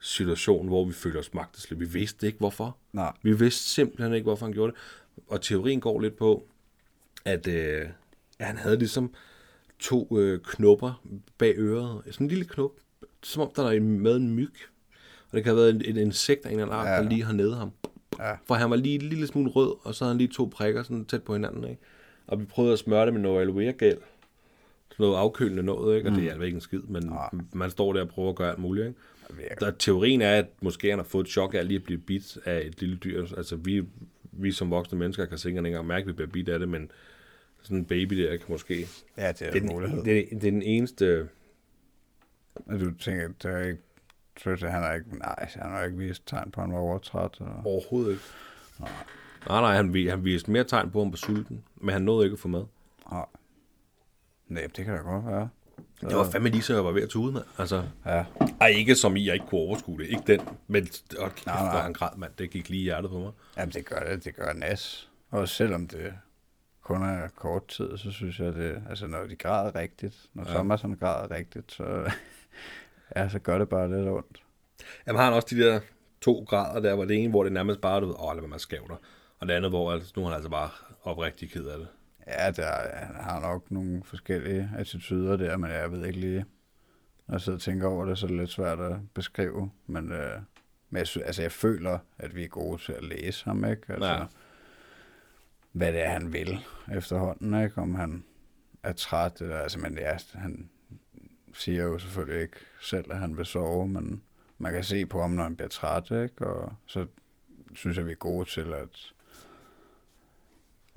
situation, 0.00 0.68
hvor 0.68 0.84
vi 0.84 0.92
følte 0.92 1.18
os 1.18 1.34
magtesløse. 1.34 1.78
Vi 1.78 1.88
vidste 1.88 2.26
ikke, 2.26 2.38
hvorfor. 2.38 2.76
Nej. 2.92 3.12
Vi 3.22 3.38
vidste 3.38 3.64
simpelthen 3.64 4.14
ikke, 4.14 4.24
hvorfor 4.24 4.46
han 4.46 4.52
gjorde 4.52 4.72
det. 4.72 4.80
Og 5.28 5.42
teorien 5.42 5.80
går 5.80 6.00
lidt 6.00 6.16
på, 6.16 6.46
at 7.24 7.46
øh, 7.46 7.86
han 8.40 8.56
havde 8.56 8.78
ligesom 8.78 9.14
to 9.78 10.18
øh, 10.18 10.40
knopper 10.40 11.02
bag 11.38 11.54
øret. 11.56 12.02
Sådan 12.10 12.24
en 12.24 12.28
lille 12.28 12.44
knop, 12.44 12.70
som 13.22 13.42
om 13.42 13.52
der 13.56 13.70
er 13.70 13.80
med 13.80 14.16
en 14.16 14.34
myg. 14.34 14.54
Og 15.32 15.36
det 15.36 15.44
kan 15.44 15.50
have 15.54 15.56
været 15.56 15.74
en, 15.74 15.96
et 15.96 16.00
insekt 16.02 16.46
af 16.46 16.50
en 16.52 16.60
eller 16.60 16.72
anden 16.72 16.88
art, 16.88 16.98
Ja. 16.98 17.02
der 17.04 17.08
lige 17.10 17.24
har 17.24 17.32
nede 17.32 17.54
ham. 17.56 17.70
Ja. 18.18 18.32
For 18.46 18.54
han 18.54 18.70
var 18.70 18.76
lige 18.76 18.94
en 18.94 19.02
lille 19.02 19.26
smule 19.26 19.50
rød, 19.50 19.74
og 19.82 19.94
så 19.94 20.04
havde 20.04 20.14
han 20.14 20.18
lige 20.18 20.28
to 20.32 20.48
prikker 20.52 20.82
sådan 20.82 21.04
tæt 21.04 21.22
på 21.22 21.32
hinanden. 21.32 21.64
Ikke? 21.64 21.80
Og 22.26 22.40
vi 22.40 22.44
prøvede 22.44 22.72
at 22.72 22.78
smøre 22.78 23.04
det 23.06 23.12
med 23.14 23.20
noget 23.20 23.40
aloe 23.40 23.72
gel. 23.72 23.96
Sådan 24.90 25.04
noget 25.06 25.16
afkølende 25.16 25.62
noget, 25.62 25.96
ikke? 25.96 26.08
og 26.10 26.14
det 26.14 26.22
hjalp 26.22 26.42
ikke 26.42 26.54
en 26.54 26.60
skid, 26.60 26.78
men 26.80 27.02
Nej. 27.02 27.28
man 27.52 27.70
står 27.70 27.92
der 27.92 28.00
og 28.00 28.08
prøver 28.08 28.30
at 28.30 28.36
gøre 28.36 28.50
alt 28.50 28.58
muligt. 28.58 28.86
Ikke? 28.86 28.96
Der, 29.60 29.70
teorien 29.78 30.20
er, 30.22 30.32
at 30.38 30.46
måske 30.60 30.88
han 30.90 30.98
har 30.98 31.04
fået 31.04 31.24
et 31.24 31.30
chok 31.30 31.54
af 31.54 31.68
lige 31.68 31.78
at 31.78 31.84
blive 31.84 31.98
bidt 31.98 32.38
af 32.44 32.62
et 32.66 32.80
lille 32.80 32.96
dyr. 32.96 33.26
Altså 33.36 33.56
vi, 33.56 33.84
vi 34.32 34.52
som 34.52 34.70
voksne 34.70 34.98
mennesker 34.98 35.26
kan 35.26 35.38
sikkert 35.38 35.60
ikke 35.64 35.68
engang 35.68 35.86
mærke, 35.86 36.02
at 36.02 36.08
vi 36.08 36.12
bliver 36.12 36.28
bidt 36.30 36.48
af 36.48 36.58
det, 36.58 36.68
men 36.68 36.90
sådan 37.62 37.76
en 37.78 37.84
baby 37.84 38.22
der 38.22 38.30
kan 38.36 38.46
måske... 38.48 38.86
Ja, 39.16 39.32
det 39.32 39.42
er 39.46 39.50
Det 39.50 39.62
en 39.62 39.68
er, 39.68 39.72
mulighed. 39.72 39.96
den, 39.98 40.04
det, 40.06 40.18
er, 40.18 40.24
det 40.38 40.46
er 40.46 40.50
den 40.50 40.62
eneste... 40.62 41.28
Og 42.66 42.80
du 42.80 42.90
tænker, 43.00 43.28
der 43.42 43.48
er 43.48 43.66
ikke... 43.68 43.80
Tror, 44.44 44.68
han 44.68 44.82
har 44.82 44.92
ikke... 44.94 45.18
Nej, 45.18 45.48
han 45.54 45.70
har 45.70 45.82
ikke 45.82 45.98
vist 45.98 46.26
tegn 46.26 46.50
på, 46.50 46.60
at 46.60 46.66
han 46.66 46.74
var 46.74 46.80
overtræt. 46.80 47.40
Og... 47.40 47.62
Overhovedet 47.64 48.10
ikke. 48.12 48.22
Nej, 49.48 49.60
nej, 49.60 49.74
han, 49.76 49.94
vi- 49.94 50.06
han 50.08 50.24
viste 50.24 50.50
mere 50.50 50.64
tegn 50.64 50.90
på, 50.90 50.98
at 51.00 51.04
han 51.04 51.12
var 51.12 51.16
sulten, 51.16 51.64
men 51.76 51.92
han 51.92 52.02
nåede 52.02 52.26
ikke 52.26 52.34
at 52.34 52.40
få 52.40 52.48
mad. 52.48 52.64
Nej. 53.10 53.24
Nej, 54.48 54.66
det 54.76 54.84
kan 54.84 54.94
da 54.96 55.00
godt 55.02 55.26
være. 55.26 55.48
Så, 56.00 56.08
Det 56.08 56.16
var 56.16 56.30
fandme 56.30 56.48
lige 56.48 56.62
så, 56.62 56.74
jeg 56.74 56.84
var 56.84 56.90
ved 56.92 57.02
at 57.02 57.08
tude, 57.08 57.32
mand. 57.32 57.44
Altså, 57.58 57.84
Ja, 58.06 58.24
ej, 58.60 58.66
ikke 58.68 58.94
som 58.94 59.16
i, 59.16 59.26
jeg 59.26 59.34
ikke 59.34 59.46
kunne 59.46 59.60
overskue 59.60 59.98
det. 59.98 60.06
Ikke 60.06 60.22
den, 60.26 60.40
men 60.66 60.88
og 61.18 61.30
kæft, 61.34 61.46
Nej, 61.46 61.62
nej. 61.64 61.82
han 61.82 61.92
græd, 61.92 62.16
mand. 62.16 62.32
Det 62.38 62.50
gik 62.50 62.68
lige 62.68 62.80
i 62.80 62.84
hjertet 62.84 63.10
på 63.10 63.18
mig. 63.18 63.32
Jamen, 63.56 63.72
det 63.72 63.86
gør 63.86 64.00
det. 64.00 64.24
Det 64.24 64.36
gør 64.36 64.52
nas. 64.52 65.10
Og 65.30 65.48
selvom 65.48 65.88
det 65.88 66.14
kun 66.82 67.02
er 67.02 67.28
kort 67.36 67.66
tid, 67.68 67.98
så 67.98 68.10
synes 68.10 68.38
jeg, 68.40 68.52
det... 68.54 68.82
Altså, 68.88 69.06
når 69.06 69.22
de 69.26 69.36
græder 69.36 69.74
rigtigt, 69.74 70.16
når 70.34 70.44
ja. 70.48 70.50
Thomas 70.54 70.80
han 70.82 70.96
græder 70.96 71.30
rigtigt, 71.30 71.72
så... 71.72 72.10
ja, 73.16 73.28
så 73.28 73.38
gør 73.38 73.58
det 73.58 73.68
bare 73.68 73.96
lidt 73.96 74.08
ondt. 74.08 74.42
Jamen 75.06 75.18
har 75.18 75.24
han 75.24 75.34
også 75.34 75.48
de 75.50 75.60
der 75.62 75.80
to 76.20 76.44
grader 76.48 76.80
der, 76.80 76.94
hvor 76.94 77.04
det 77.04 77.16
ene, 77.16 77.30
hvor 77.30 77.42
det 77.44 77.52
nærmest 77.52 77.80
bare, 77.80 78.00
du 78.00 78.06
ved, 78.06 78.14
åh, 78.18 78.36
lad 78.36 78.48
mig 78.48 78.60
skæve 78.60 78.84
dig. 78.88 78.96
Og 79.38 79.48
det 79.48 79.54
andet, 79.54 79.70
hvor 79.70 79.92
altså, 79.92 80.12
nu 80.16 80.22
er 80.22 80.26
han 80.26 80.34
altså 80.34 80.50
bare 80.50 80.70
oprigtig 81.02 81.50
ked 81.50 81.66
af 81.66 81.78
det. 81.78 81.88
Ja, 82.26 82.50
der, 82.50 82.66
han 82.94 83.14
har 83.14 83.40
nok 83.40 83.70
nogle 83.70 84.02
forskellige 84.04 84.70
attityder 84.78 85.36
der, 85.36 85.56
men 85.56 85.70
jeg 85.70 85.92
ved 85.92 86.06
ikke 86.06 86.20
lige, 86.20 86.44
når 87.26 87.34
jeg 87.34 87.40
sidder 87.40 87.56
og 87.58 87.62
tænker 87.62 87.88
over 87.88 88.04
det, 88.04 88.18
så 88.18 88.26
er 88.26 88.28
det 88.30 88.38
lidt 88.38 88.50
svært 88.50 88.80
at 88.80 88.96
beskrive. 89.14 89.70
Men, 89.86 90.12
øh, 90.12 90.38
men 90.90 90.98
jeg, 90.98 91.24
altså, 91.26 91.42
jeg 91.42 91.52
føler, 91.52 91.98
at 92.18 92.34
vi 92.34 92.44
er 92.44 92.48
gode 92.48 92.82
til 92.82 92.92
at 92.92 93.04
læse 93.04 93.44
ham, 93.44 93.64
ikke? 93.64 93.82
Altså, 93.92 94.10
Ja. 94.10 94.24
hvad 95.72 95.92
det 95.92 96.04
er, 96.04 96.08
han 96.10 96.32
vil 96.32 96.58
efterhånden, 96.92 97.64
ikke? 97.64 97.78
Om 97.80 97.94
han 97.94 98.24
er 98.82 98.92
træt, 98.92 99.40
eller, 99.40 99.56
altså, 99.58 99.78
men 99.78 99.98
ja, 99.98 100.16
han 100.32 100.70
siger 101.52 101.82
jo 101.82 101.98
selvfølgelig 101.98 102.42
ikke 102.42 102.56
selv, 102.80 103.12
at 103.12 103.18
han 103.18 103.36
vil 103.36 103.46
sove, 103.46 103.88
men 103.88 104.22
man 104.58 104.72
kan 104.72 104.84
se 104.84 105.06
på 105.06 105.20
ham, 105.20 105.30
når 105.30 105.42
han 105.42 105.56
bliver 105.56 105.68
træt, 105.68 106.10
ikke? 106.10 106.46
Og 106.46 106.72
så 106.86 107.06
synes 107.74 107.96
jeg, 107.96 108.06
vi 108.06 108.10
er 108.10 108.16
gode 108.16 108.48
til 108.48 108.72
at 108.72 109.12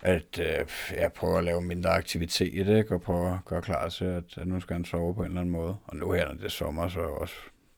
at 0.06 0.39
øh, 0.39 0.68
jeg 0.91 1.13
prøver 1.13 1.38
at 1.38 1.44
lave 1.44 1.62
mindre 1.62 1.89
aktivitet, 1.89 2.68
ikke? 2.68 2.96
og 2.96 3.02
prøve 3.02 3.34
at 3.34 3.46
gøre 3.46 3.62
klar 3.62 3.89
til, 3.89 4.06
at, 4.06 4.38
at 4.38 4.48
nu 4.48 4.60
skal 4.60 4.74
han 4.74 4.86
sove 4.86 5.15
på 5.15 5.22
en 5.22 5.28
eller 5.28 5.41
anden 5.41 5.52
måde. 5.52 5.78
Og 5.84 5.96
nu 5.96 6.12
her, 6.12 6.28
når 6.28 6.34
det 6.34 6.44
er 6.44 6.50
sommer, 6.50 6.88
så 6.88 7.00
også 7.00 7.36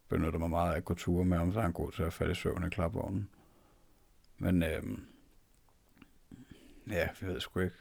benytter 0.10 0.40
mig 0.40 0.50
meget 0.50 0.74
af 0.74 0.78
at 0.78 0.86
gå 0.86 0.94
ture 0.94 1.26
med 1.26 1.38
ham, 1.38 1.54
så 1.54 1.60
er 1.60 1.64
han 1.64 1.72
god 1.72 1.92
til 1.92 2.04
at 2.04 2.14
falde 2.14 2.32
i 2.32 2.36
søvn 2.36 2.64
i 2.68 2.70
klapvognen. 2.70 3.30
Men 4.38 4.64
øh, 4.64 4.84
ja, 6.90 7.08
vi 7.22 7.28
ved 7.28 7.40
sgu 7.40 7.60
ikke. 7.60 7.76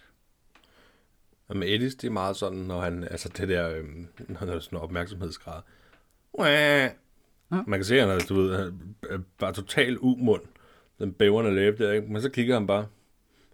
Og 1.49 1.57
med 1.57 1.69
Edis, 1.69 1.95
det 1.95 2.09
er 2.09 2.13
meget 2.13 2.37
sådan, 2.37 2.59
når 2.59 2.81
han, 2.81 3.05
altså 3.05 3.29
det 3.29 3.49
der, 3.49 3.71
øhm, 3.71 4.09
når 4.29 4.41
der 4.41 4.55
er 4.55 4.59
sådan 4.59 4.79
en 4.79 4.83
opmærksomhedsgrad. 4.83 5.61
Ja. 6.39 6.89
Man 7.51 7.79
kan 7.79 7.85
se, 7.85 8.01
at 8.01 8.09
han 8.09 8.17
er, 8.17 8.25
du 8.29 8.35
ved, 8.35 8.57
han 8.57 8.73
er 9.11 9.19
bare 9.39 9.53
total 9.53 9.99
umund. 9.99 10.43
Den 10.99 11.13
bæverne 11.13 11.55
læbe 11.55 11.85
der, 11.85 11.93
ikke? 11.93 12.13
Men 12.13 12.23
så 12.23 12.31
kigger 12.31 12.55
han 12.55 12.67
bare. 12.67 12.87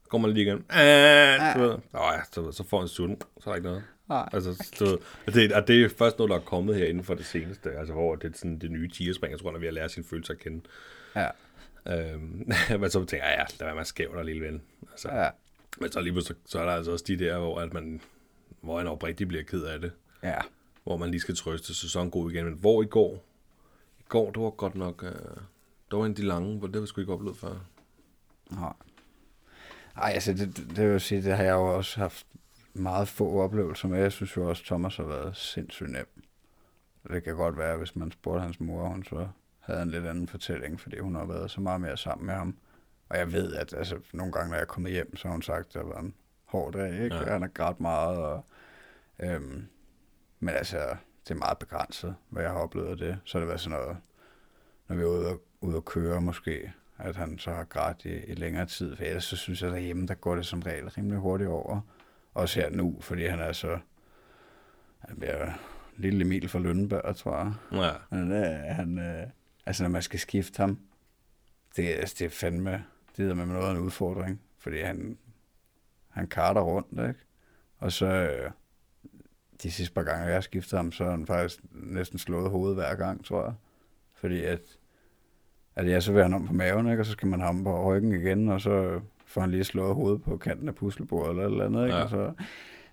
Så 0.03 0.09
går 0.09 0.19
man 0.19 0.31
lige 0.31 0.47
igen. 0.47 0.65
Ah, 0.69 1.55
du 1.57 1.61
ved. 1.61 1.71
Åh, 1.71 1.81
ja, 1.95 2.21
så, 2.33 2.53
så 2.53 2.65
får 2.65 2.79
han 2.79 2.89
sulten. 2.89 3.23
Så 3.41 3.51
er 3.51 3.53
der 3.53 3.55
ikke 3.55 3.69
noget. 3.69 3.83
Nej. 4.09 4.29
Altså, 4.33 4.73
du 4.79 4.85
ved, 4.85 4.99
og 5.27 5.35
det, 5.35 5.53
og 5.53 5.69
det 5.69 5.85
er 5.85 5.89
først 5.89 6.19
noget, 6.19 6.31
der 6.31 6.37
er 6.37 6.41
kommet 6.41 6.77
her 6.77 6.87
inden 6.87 7.05
for 7.05 7.15
det 7.15 7.27
seneste. 7.27 7.71
Altså, 7.73 7.93
hvor 7.93 8.17
det 8.17 8.33
er 8.35 8.39
sådan 8.39 8.59
det 8.59 8.71
nye 8.71 8.89
tigerspring, 8.89 9.33
jeg 9.33 9.41
tror, 9.41 9.49
han 9.49 9.57
er 9.57 9.61
ved 9.61 9.69
at 9.69 9.75
lære 9.75 9.89
sine 9.89 10.07
følelser 10.11 10.35
at 10.35 10.41
kende. 10.41 10.61
Ja, 11.17 11.29
Øhm, 11.89 12.51
men 12.81 12.91
så 12.91 13.05
tænker 13.05 13.27
jeg, 13.27 13.37
ja, 13.39 13.45
lad 13.61 13.67
være 13.67 13.75
med 13.75 13.81
at 13.81 13.87
skæve 13.87 14.17
dig, 14.17 14.25
lille 14.25 14.47
ven. 14.47 14.63
Altså, 14.91 15.09
ja, 15.13 15.29
Men 15.81 15.93
så 15.93 16.01
lige 16.01 16.13
pludselig, 16.13 16.37
så 16.47 16.59
er 16.61 16.65
der 16.65 16.73
altså 16.73 16.93
også 16.93 17.05
de 17.09 17.19
der, 17.19 17.39
hvor, 17.39 17.61
at 17.61 17.73
man, 17.73 18.01
hvor 18.61 18.79
han 18.79 18.87
oprigtigt 18.87 19.29
bliver 19.29 19.45
ked 19.45 19.63
af 19.63 19.81
det. 19.81 19.93
ja. 20.23 20.39
Hvor 20.85 20.97
man 20.97 21.11
lige 21.11 21.21
skal 21.21 21.37
trøste 21.37 21.75
sæsonen 21.75 22.11
god 22.11 22.31
igen. 22.31 22.45
Men 22.45 22.55
hvor 22.55 22.83
i 22.83 22.87
går? 22.87 23.25
I 23.99 24.03
går, 24.09 24.31
det 24.31 24.43
var 24.43 24.51
godt 24.51 24.75
nok... 24.75 25.03
Uh, 25.03 25.09
det 25.91 25.99
var 25.99 26.05
en 26.05 26.11
af 26.11 26.17
de 26.17 26.23
lange, 26.23 26.59
hvor 26.59 26.67
det 26.67 26.83
vi 26.83 26.87
sgu 26.87 27.01
ikke 27.01 27.13
oplevet 27.13 27.37
før. 27.37 27.55
Nej. 28.51 28.73
Ej, 29.97 30.11
altså, 30.15 30.33
det, 30.33 30.57
det, 30.57 30.57
det 30.57 30.85
vil 30.85 30.91
jeg 30.91 31.01
sige, 31.01 31.23
det 31.23 31.37
har 31.37 31.45
jeg 31.45 31.53
jo 31.53 31.77
også 31.77 32.01
haft 32.01 32.27
meget 32.75 33.09
få 33.09 33.43
oplevelser 33.43 33.89
med. 33.89 33.99
Jeg 33.99 34.13
synes 34.13 34.37
jo 34.37 34.49
også, 34.49 34.65
Thomas 34.65 34.97
har 34.97 35.05
været 35.05 35.37
sindssygt 35.37 35.91
nem. 35.91 36.07
Det 37.09 37.25
kan 37.25 37.37
godt 37.37 37.59
være, 37.59 37.77
hvis 37.77 37.97
man 37.97 38.13
spurgte 38.13 38.43
hans 38.43 38.61
mor, 38.61 38.89
hun 38.89 39.05
så 39.05 39.29
havde 39.61 39.83
en 39.83 39.91
lidt 39.91 40.07
anden 40.07 40.29
fortælling, 40.29 40.81
fordi 40.81 40.99
hun 40.99 41.15
har 41.15 41.25
været 41.25 41.51
så 41.51 41.61
meget 41.61 41.81
mere 41.81 41.97
sammen 41.97 42.27
med 42.27 42.35
ham. 42.35 42.57
Og 43.13 43.19
jeg 43.19 43.33
ved, 43.33 43.55
at 43.55 43.75
altså, 43.75 43.99
nogle 44.13 44.33
gange, 44.33 44.49
når 44.49 44.57
jeg 44.57 44.63
er 44.63 44.67
kommet 44.67 44.93
hjem, 44.93 45.17
så 45.17 45.29
har 45.29 45.33
hun 45.33 45.43
sagt, 45.43 45.67
at 45.69 45.75
det 45.75 45.83
var 45.89 46.01
en 46.01 46.15
hård 46.45 46.73
dag, 46.73 47.05
ikke? 47.05 47.17
Ja. 47.17 47.25
Han 47.25 47.43
har 47.43 47.49
grædt 47.49 47.81
meget, 47.81 48.19
og, 48.19 48.45
øhm, 49.19 49.67
men 50.41 50.55
altså, 50.55 50.97
det 51.29 51.31
er 51.31 51.39
meget 51.39 51.59
begrænset, 51.59 52.15
hvad 52.29 52.43
jeg 52.43 52.51
har 52.53 52.59
oplevet 52.59 52.89
af 52.91 52.97
det. 52.97 53.19
Så 53.25 53.39
har 53.39 53.41
det 53.41 53.49
været 53.49 53.61
sådan 53.61 53.79
noget, 53.79 53.97
når 54.89 54.97
vi 54.97 55.03
er 55.03 55.07
ude 55.07 55.27
og, 55.29 55.43
ude 55.61 55.77
og 55.77 55.85
køre 55.85 56.21
måske, 56.21 56.73
at 56.99 57.17
han 57.17 57.39
så 57.39 57.51
har 57.51 57.65
grædt 57.65 58.05
i, 58.05 58.09
i 58.25 58.35
længere 58.35 58.67
tid. 58.67 58.97
For 58.97 59.05
ellers 59.05 59.25
så 59.25 59.37
synes 59.37 59.63
jeg, 59.63 59.71
derhjemme, 59.71 60.07
der 60.07 60.15
går 60.15 60.35
det 60.37 60.47
som 60.47 60.63
regel 60.63 60.89
rimelig 60.89 61.19
hurtigt 61.19 61.51
over. 61.51 61.81
Også 62.35 62.61
her 62.61 62.71
nu, 62.71 62.97
fordi 63.01 63.27
han 63.27 63.39
er 63.41 63.53
så... 63.53 63.79
Han 64.99 65.17
bliver 65.19 65.51
lille 65.97 66.25
Emil 66.25 66.49
fra 66.49 66.59
Lønneberg, 66.59 67.17
tror 67.17 67.37
jeg. 67.39 67.53
Ja. 67.73 68.17
Men 68.17 68.33
øh, 68.33 68.61
han, 68.77 68.99
øh, 68.99 69.27
altså, 69.67 69.83
når 69.83 69.91
man 69.91 70.03
skal 70.03 70.19
skifte 70.21 70.57
ham, 70.61 70.79
det, 71.77 71.95
er- 71.95 71.99
altså, 72.01 72.17
det 72.19 72.25
er 72.25 72.31
fandme, 72.31 72.85
det 73.17 73.31
er 73.31 73.35
med 73.35 73.47
noget 73.47 73.67
af 73.67 73.71
en 73.71 73.79
udfordring, 73.79 74.41
fordi 74.59 74.81
han, 74.81 75.19
han 76.09 76.27
karter 76.27 76.61
rundt, 76.61 76.93
ikke? 76.93 77.21
Og 77.79 77.93
så 77.93 78.07
øh, 78.07 78.51
de 79.63 79.71
sidste 79.71 79.95
par 79.95 80.03
gange, 80.03 80.25
jeg 80.25 80.35
har 80.35 80.41
skiftet 80.41 80.77
ham, 80.77 80.93
så 80.93 81.05
har 81.05 81.11
han 81.11 81.27
faktisk 81.27 81.63
næsten 81.73 82.19
slået 82.19 82.51
hovedet 82.51 82.77
hver 82.77 82.95
gang, 82.95 83.25
tror 83.25 83.45
jeg. 83.45 83.55
Fordi 84.15 84.45
at, 84.45 84.61
at 85.77 85.89
ja, 85.89 86.01
så 86.01 86.13
vil 86.13 86.23
han 86.23 86.35
om 86.35 86.47
på 86.47 86.53
maven, 86.53 86.91
ikke? 86.91 87.03
Og 87.03 87.07
så 87.07 87.13
skal 87.13 87.29
man 87.29 87.41
ham 87.41 87.65
på 87.65 87.85
ryggen 87.85 88.13
igen, 88.13 88.49
og 88.49 88.61
så 88.61 89.01
får 89.27 89.41
han 89.41 89.51
lige 89.51 89.65
slået 89.65 89.95
hovedet 89.95 90.23
på 90.23 90.37
kanten 90.37 90.69
af 90.69 90.75
puslebordet 90.75 91.31
eller 91.31 91.43
et 91.43 91.51
eller 91.51 91.67
andet, 91.67 91.85
ikke? 91.85 91.97
Ja. 91.97 92.03
Og 92.03 92.11
så, 92.11 92.33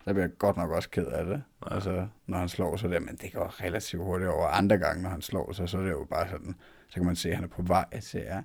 der 0.05 0.13
bliver 0.13 0.27
jeg 0.27 0.37
godt 0.37 0.57
nok 0.57 0.71
også 0.71 0.89
ked 0.89 1.05
af 1.05 1.25
det. 1.25 1.43
Ja. 1.65 1.75
Altså, 1.75 2.07
når 2.27 2.37
han 2.37 2.49
slår 2.49 2.75
sig 2.75 2.89
der, 2.89 2.99
men 2.99 3.15
det 3.15 3.33
går 3.33 3.63
relativt 3.63 4.03
hurtigt 4.03 4.29
over. 4.29 4.47
Andre 4.47 4.77
gange, 4.77 5.03
når 5.03 5.09
han 5.09 5.21
slår 5.21 5.51
sig, 5.51 5.69
så 5.69 5.77
er 5.77 5.81
det 5.81 5.91
jo 5.91 6.07
bare 6.09 6.29
sådan, 6.29 6.55
så 6.87 6.93
kan 6.93 7.05
man 7.05 7.15
se, 7.15 7.29
at 7.29 7.35
han 7.35 7.43
er 7.43 7.47
på 7.47 7.61
vej 7.61 7.99
til 7.99 8.17
at... 8.17 8.43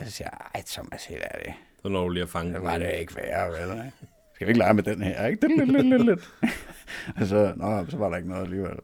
Og 0.00 0.06
så 0.06 0.12
siger 0.12 0.28
jeg, 0.32 0.46
ej 0.54 0.62
Thomas, 0.66 1.04
helt 1.04 1.22
ærligt, 1.34 1.56
Så 1.82 1.88
når 1.88 2.02
du 2.02 2.08
lige 2.08 2.22
har 2.22 2.28
fanget 2.28 2.54
det 2.54 2.62
var 2.62 2.78
det 2.78 2.98
ikke 2.98 3.16
værre, 3.16 3.50
vel? 3.50 3.92
Skal 4.34 4.46
vi 4.46 4.50
ikke 4.50 4.58
lege 4.58 4.74
med 4.74 4.82
den 4.82 5.02
her, 5.02 5.26
ikke? 5.26 5.48
Lidt, 5.48 5.72
lidt, 5.72 5.86
lidt, 5.88 6.04
lidt. 6.04 6.34
og 7.20 7.26
så, 7.26 7.52
nå, 7.56 7.86
så 7.88 7.96
var 7.96 8.08
der 8.08 8.16
ikke 8.16 8.28
noget 8.28 8.42
alligevel. 8.42 8.78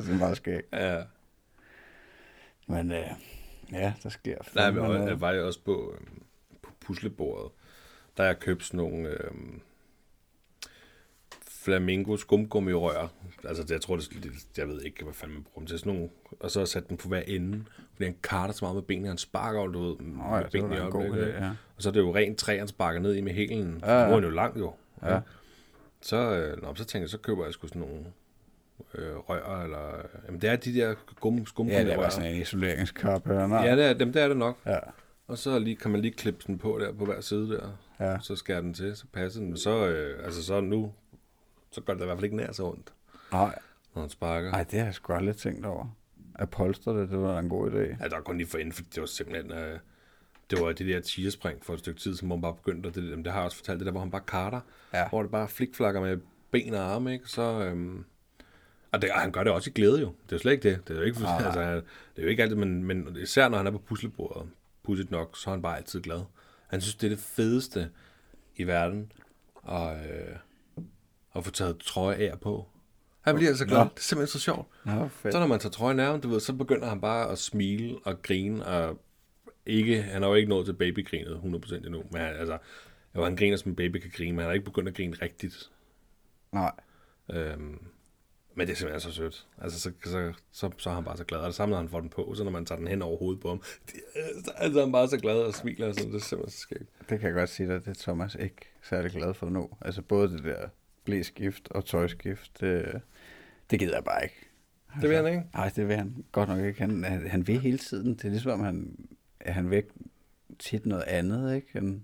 Så 0.00 0.12
det 0.12 0.18
meget 0.18 0.36
skægt. 0.36 0.72
Ja. 0.72 1.02
Men 2.66 2.92
øh, 2.92 3.10
ja, 3.72 3.92
der 4.02 4.08
sker 4.08 4.38
Nej, 4.54 4.70
men 4.70 5.08
jeg 5.08 5.20
var 5.20 5.32
jo 5.32 5.46
også 5.46 5.60
på, 5.64 5.94
øhm, 5.94 6.22
på 6.62 6.70
puslebordet. 6.80 7.52
Der 8.16 8.22
har 8.22 8.30
jeg 8.30 8.40
købt 8.40 8.64
sådan 8.64 8.78
nogle 8.78 9.08
øhm, 9.08 9.60
flamingo 11.66 12.16
skumgummirør. 12.16 13.08
Altså, 13.44 13.62
det, 13.62 13.70
jeg 13.70 13.80
tror, 13.80 13.96
det, 13.96 14.08
det, 14.22 14.30
jeg 14.58 14.68
ved 14.68 14.82
ikke, 14.82 15.04
hvad 15.04 15.14
fanden 15.14 15.34
man 15.34 15.42
bruger 15.44 15.58
dem 15.58 15.66
til. 15.66 15.78
Sådan 15.78 15.92
nogle, 15.92 16.08
og 16.40 16.50
så 16.50 16.66
sat 16.66 16.88
den 16.88 16.96
på 16.96 17.08
hver 17.08 17.22
ende. 17.26 17.64
Fordi 17.92 18.04
han 18.04 18.16
karter 18.22 18.54
så 18.54 18.64
meget 18.64 18.74
med 18.74 18.82
benene. 18.82 19.08
Han 19.08 19.18
sparker 19.18 19.60
jo, 19.60 19.66
du 19.72 19.82
ved, 19.88 19.96
Nå 20.00 20.04
med 20.22 20.38
ja, 20.38 20.42
det 20.52 20.62
var 20.62 20.68
da 20.68 20.84
en 20.84 20.90
god 20.90 21.00
øjeblikket, 21.00 21.26
ikke? 21.28 21.38
ja. 21.44 21.50
Og 21.76 21.82
så 21.82 21.88
er 21.88 21.92
det 21.92 22.00
jo 22.00 22.14
rent 22.14 22.38
træ, 22.38 22.58
han 22.58 22.68
sparker 22.68 23.00
ned 23.00 23.14
i 23.14 23.20
med 23.20 23.32
hælen. 23.32 23.80
Ja, 23.82 23.92
Ja, 23.92 24.00
ja. 24.00 24.06
Nu 24.06 24.10
er 24.10 24.14
han 24.14 24.24
jo 24.24 24.30
lang, 24.30 24.58
jo. 24.58 24.72
Ja. 25.02 25.20
Så, 26.00 26.16
øh, 26.16 26.62
nå, 26.62 26.74
så 26.74 26.84
tænker 26.84 27.02
jeg, 27.02 27.10
så 27.10 27.18
køber 27.18 27.44
jeg 27.44 27.52
sgu 27.52 27.66
sådan 27.66 27.82
nogle 27.82 28.04
øh, 28.94 29.16
rør, 29.16 29.62
eller... 29.62 30.02
Jamen, 30.26 30.40
det 30.40 30.50
er 30.50 30.56
de 30.56 30.74
der 30.74 30.94
gum, 31.20 31.38
Ja, 31.38 31.44
skumgummirør. 31.44 31.84
det 31.88 31.96
var 31.96 32.08
sådan 32.08 32.30
en. 32.30 33.48
Nej. 33.48 33.64
Ja, 33.66 33.76
det 33.76 33.84
er, 33.84 33.92
dem 33.92 34.12
der 34.12 34.22
er 34.24 34.28
det 34.28 34.36
nok. 34.36 34.58
ja. 34.66 34.78
Og 35.28 35.38
så 35.38 35.58
lige, 35.58 35.76
kan 35.76 35.90
man 35.90 36.00
lige 36.00 36.12
klippe 36.12 36.44
den 36.46 36.58
på 36.58 36.78
der 36.80 36.92
på 36.92 37.04
hver 37.04 37.20
side 37.20 37.48
der. 37.50 37.68
Ja. 38.00 38.18
Så 38.20 38.36
skærer 38.36 38.60
den 38.60 38.74
til, 38.74 38.96
så 38.96 39.04
passer 39.12 39.40
den. 39.40 39.56
Så, 39.56 39.86
øh, 39.86 40.24
altså 40.24 40.42
så 40.44 40.60
nu, 40.60 40.92
så 41.76 41.82
gør 41.82 41.94
det 41.94 42.00
i 42.02 42.04
hvert 42.04 42.16
fald 42.16 42.24
ikke 42.24 42.36
nær 42.36 42.52
så 42.52 42.64
ondt, 42.64 42.92
Nej, 43.32 43.58
når 43.94 44.02
han 44.02 44.10
sparker. 44.10 44.52
Ej, 44.52 44.62
det 44.62 44.78
har 44.78 44.86
jeg 44.86 44.94
sgu 44.94 45.12
aldrig 45.12 45.36
tænkt 45.36 45.66
over. 45.66 45.96
At 46.34 46.50
polstre 46.50 47.00
det, 47.00 47.10
det 47.10 47.18
var 47.18 47.38
en 47.38 47.48
god 47.48 47.70
idé. 47.70 48.02
Ja, 48.02 48.08
der 48.08 48.16
er 48.16 48.20
kun 48.20 48.38
lige 48.38 48.46
for 48.48 48.58
inden, 48.58 48.72
for 48.72 48.82
det 48.82 49.00
var 49.00 49.06
simpelthen... 49.06 49.52
Øh, 49.52 49.78
det 50.50 50.60
var 50.60 50.72
det 50.72 50.86
der 50.86 51.00
tierspring 51.00 51.64
for 51.64 51.72
et 51.72 51.78
stykke 51.78 52.00
tid, 52.00 52.16
som 52.16 52.28
man 52.28 52.40
bare 52.40 52.54
begyndte, 52.54 52.86
og 52.86 52.94
det, 52.94 53.18
det 53.18 53.26
har 53.26 53.38
jeg 53.40 53.44
også 53.44 53.56
fortalt, 53.56 53.78
det 53.78 53.86
der, 53.86 53.92
hvor 53.92 54.00
han 54.00 54.10
bare 54.10 54.22
karter, 54.26 54.60
Ja. 54.94 55.08
hvor 55.08 55.22
det 55.22 55.30
bare 55.30 55.48
flikflakker 55.48 56.00
med 56.00 56.18
ben 56.50 56.74
og 56.74 56.80
arme, 56.80 57.12
ikke? 57.12 57.28
Så, 57.28 57.42
øhm, 57.42 58.04
og, 58.92 59.02
det, 59.02 59.10
og 59.10 59.20
han 59.20 59.32
gør 59.32 59.44
det 59.44 59.52
også 59.52 59.70
i 59.70 59.72
glæde 59.72 60.00
jo. 60.00 60.06
Det 60.06 60.32
er 60.32 60.36
jo 60.36 60.38
slet 60.38 60.52
ikke 60.52 60.70
det. 60.70 60.88
Det 60.88 60.94
er 60.96 61.00
jo 61.00 61.06
ikke, 61.06 61.20
Nej. 61.20 61.42
altså, 61.44 61.60
det 61.60 61.82
er 62.16 62.22
jo 62.22 62.28
ikke 62.28 62.42
altid, 62.42 62.56
men, 62.56 62.84
men 62.84 63.16
især 63.22 63.48
når 63.48 63.56
han 63.56 63.66
er 63.66 63.70
på 63.70 63.78
puslebordet, 63.78 64.48
pudsigt 64.82 65.10
nok, 65.10 65.36
så 65.36 65.50
er 65.50 65.54
han 65.54 65.62
bare 65.62 65.76
altid 65.76 66.00
glad. 66.00 66.20
Han 66.66 66.80
synes, 66.80 66.94
det 66.94 67.06
er 67.06 67.10
det 67.10 67.18
fedeste 67.24 67.90
i 68.56 68.64
verden, 68.64 69.12
at, 69.68 69.96
øh, 70.10 70.36
at 71.36 71.44
få 71.44 71.50
taget 71.50 71.78
trøje 71.78 72.16
af 72.16 72.40
på. 72.40 72.66
Han 73.20 73.34
bliver 73.34 73.48
altså 73.48 73.66
glad. 73.66 73.78
Det 73.78 73.84
er 73.84 74.00
simpelthen 74.00 74.32
så 74.32 74.40
sjovt. 74.40 74.68
Nå, 74.84 75.08
fedt. 75.08 75.34
Så 75.34 75.40
når 75.40 75.46
man 75.46 75.60
tager 75.60 75.70
trøjen 75.70 76.00
af, 76.00 76.20
du 76.20 76.28
ved, 76.28 76.40
så 76.40 76.52
begynder 76.52 76.88
han 76.88 77.00
bare 77.00 77.30
at 77.30 77.38
smile 77.38 77.98
og 78.04 78.22
grine, 78.22 78.66
og 78.66 78.98
ikke, 79.66 80.02
han 80.02 80.22
har 80.22 80.28
jo 80.28 80.34
ikke 80.34 80.48
nået 80.48 80.66
til 80.66 80.72
babygrinet 80.72 81.40
100% 81.44 81.74
endnu, 81.74 82.02
men 82.10 82.20
han, 82.20 82.36
altså, 82.36 82.58
jo, 83.16 83.24
han 83.24 83.36
griner 83.36 83.56
som 83.56 83.70
en 83.70 83.76
baby 83.76 83.96
kan 83.96 84.10
grine, 84.16 84.32
men 84.32 84.38
han 84.38 84.46
har 84.46 84.52
ikke 84.52 84.64
begyndt 84.64 84.88
at 84.88 84.94
grine 84.94 85.16
rigtigt. 85.22 85.70
Nej. 86.52 86.72
Øhm, 87.32 87.78
men 88.54 88.66
det 88.66 88.72
er 88.72 88.76
simpelthen 88.76 89.12
så 89.12 89.16
sødt. 89.16 89.46
Altså, 89.58 89.80
så, 89.80 89.92
så, 90.04 90.32
så, 90.52 90.70
så 90.78 90.90
er 90.90 90.94
han 90.94 91.04
bare 91.04 91.16
så 91.16 91.24
glad. 91.24 91.40
Og 91.40 91.46
det 91.46 91.54
samme, 91.54 91.70
når 91.70 91.80
han 91.80 91.88
får 91.88 92.00
den 92.00 92.10
på, 92.10 92.34
så 92.36 92.44
når 92.44 92.50
man 92.50 92.66
tager 92.66 92.78
den 92.78 92.88
hen 92.88 93.02
over 93.02 93.18
hovedet 93.18 93.40
på 93.40 93.48
ham, 93.48 93.62
det, 93.86 93.94
så 94.44 94.52
er 94.56 94.80
han 94.80 94.92
bare 94.92 95.08
så 95.08 95.18
glad 95.18 95.36
og 95.36 95.54
smiler. 95.54 95.88
Og 95.88 95.94
sådan. 95.94 96.12
Det 96.12 96.20
er 96.20 96.24
simpelthen 96.24 96.50
så 96.50 96.60
skægt. 96.60 97.10
Det 97.10 97.20
kan 97.20 97.26
jeg 97.28 97.34
godt 97.34 97.50
sige 97.50 97.68
dig, 97.68 97.84
det 97.84 97.90
er 97.90 98.02
Thomas 98.02 98.34
ikke 98.34 98.72
særlig 98.82 99.10
glad 99.10 99.34
for 99.34 99.48
nu. 99.48 99.68
Altså 99.80 100.02
både 100.02 100.28
det 100.28 100.44
der 100.44 100.68
blæskift 101.06 101.68
og 101.70 101.84
tøjskift, 101.84 102.60
det, 102.60 103.00
det 103.70 103.78
gider 103.78 103.94
jeg 103.94 104.04
bare 104.04 104.22
ikke. 104.22 104.46
Det 105.00 105.08
vil 105.08 105.16
han 105.16 105.26
ikke. 105.26 105.42
Nej, 105.54 105.70
det 105.76 105.88
vil 105.88 105.96
han 105.96 106.24
godt 106.32 106.48
nok 106.48 106.64
ikke. 106.64 106.80
Han, 106.80 107.04
han, 107.04 107.30
han 107.30 107.46
vil 107.46 107.60
hele 107.60 107.78
tiden. 107.78 108.14
Det 108.14 108.24
er 108.24 108.28
ligesom, 108.28 108.52
om 108.52 108.60
han, 108.60 109.08
han 109.40 109.70
vil 109.70 109.82
tit 110.58 110.86
noget 110.86 111.02
andet, 111.02 111.54
ikke? 111.54 111.78
End, 111.78 112.00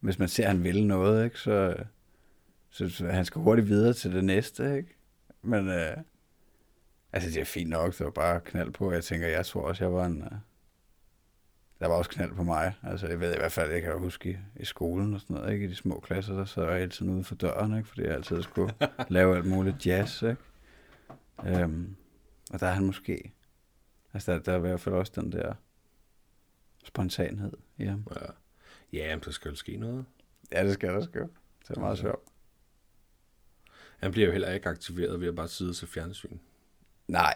hvis 0.00 0.18
man 0.18 0.28
ser, 0.28 0.44
at 0.44 0.50
han 0.50 0.64
vil 0.64 0.86
noget, 0.86 1.24
ikke? 1.24 1.38
Så, 1.38 1.76
så, 2.70 2.88
så 2.88 3.06
han 3.06 3.24
skal 3.24 3.42
hurtigt 3.42 3.68
videre 3.68 3.92
til 3.92 4.12
det 4.12 4.24
næste, 4.24 4.76
ikke? 4.76 4.96
Men 5.42 5.68
øh, 5.68 5.96
altså, 7.12 7.30
det 7.30 7.40
er 7.40 7.44
fint 7.44 7.70
nok. 7.70 8.00
Var 8.00 8.10
bare 8.10 8.40
knald 8.40 8.70
på. 8.70 8.92
Jeg 8.92 9.04
tænker, 9.04 9.28
jeg 9.28 9.46
tror 9.46 9.62
også, 9.62 9.84
jeg 9.84 9.92
var 9.92 10.06
en, 10.06 10.22
øh, 10.22 10.38
der 11.80 11.86
var 11.86 11.94
også 11.94 12.10
knald 12.10 12.34
på 12.34 12.42
mig. 12.42 12.74
Altså, 12.82 13.06
jeg 13.06 13.20
ved 13.20 13.34
i 13.34 13.36
hvert 13.36 13.52
fald, 13.52 13.72
jeg 13.72 13.82
kan 13.82 13.90
jo 13.90 13.98
huske 13.98 14.30
i, 14.30 14.36
i 14.60 14.64
skolen 14.64 15.14
og 15.14 15.20
sådan 15.20 15.36
noget, 15.36 15.52
ikke? 15.52 15.64
I 15.66 15.68
de 15.68 15.74
små 15.74 16.00
klasser, 16.00 16.34
der 16.34 16.44
sad 16.44 16.64
jeg 16.64 16.78
hele 16.78 16.90
tiden 16.90 17.14
ude 17.14 17.24
for 17.24 17.34
døren, 17.34 17.76
ikke? 17.76 17.88
Fordi 17.88 18.02
jeg 18.02 18.14
altid 18.14 18.42
skulle 18.42 18.74
lave 19.08 19.36
alt 19.36 19.46
muligt 19.46 19.86
jazz, 19.86 20.22
ikke? 20.22 20.36
Øhm, 21.46 21.96
og 22.52 22.60
der 22.60 22.66
er 22.66 22.72
han 22.72 22.84
måske... 22.84 23.32
Altså, 24.14 24.32
der, 24.32 24.38
der 24.38 24.52
er 24.52 24.56
i 24.56 24.60
hvert 24.60 24.80
fald 24.80 24.94
også 24.94 25.12
den 25.14 25.32
der 25.32 25.54
spontanhed 26.84 27.52
i 27.78 27.84
ham. 27.84 28.06
Ja, 28.10 28.26
ja 28.92 29.16
men 29.16 29.24
der 29.24 29.30
skal 29.30 29.48
jo 29.48 29.54
ske 29.54 29.76
noget. 29.76 30.04
Ja, 30.52 30.64
det 30.64 30.74
skal 30.74 30.88
der 30.88 31.00
sgu. 31.00 31.18
Det 31.68 31.76
er 31.76 31.80
meget 31.80 31.98
sjovt. 31.98 32.28
Han 33.98 34.12
bliver 34.12 34.26
jo 34.26 34.32
heller 34.32 34.52
ikke 34.52 34.68
aktiveret 34.68 35.20
ved 35.20 35.28
at 35.28 35.34
bare 35.36 35.48
sidde 35.48 35.72
til 35.72 35.88
fjernsyn. 35.88 36.38
Nej, 37.08 37.34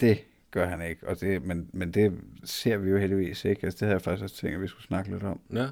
det 0.00 0.24
gør 0.54 0.66
han 0.66 0.82
ikke. 0.82 1.08
Og 1.08 1.20
det, 1.20 1.42
men, 1.42 1.70
men 1.72 1.90
det 1.94 2.20
ser 2.44 2.76
vi 2.76 2.90
jo 2.90 2.98
heldigvis 2.98 3.44
ikke. 3.44 3.64
Altså, 3.64 3.76
det 3.76 3.80
havde 3.86 3.92
jeg 3.94 4.02
faktisk 4.02 4.22
også 4.22 4.36
tænkt, 4.36 4.54
at 4.54 4.62
vi 4.62 4.66
skulle 4.68 4.84
snakke 4.86 5.10
lidt 5.10 5.22
om. 5.22 5.40
Ja. 5.52 5.68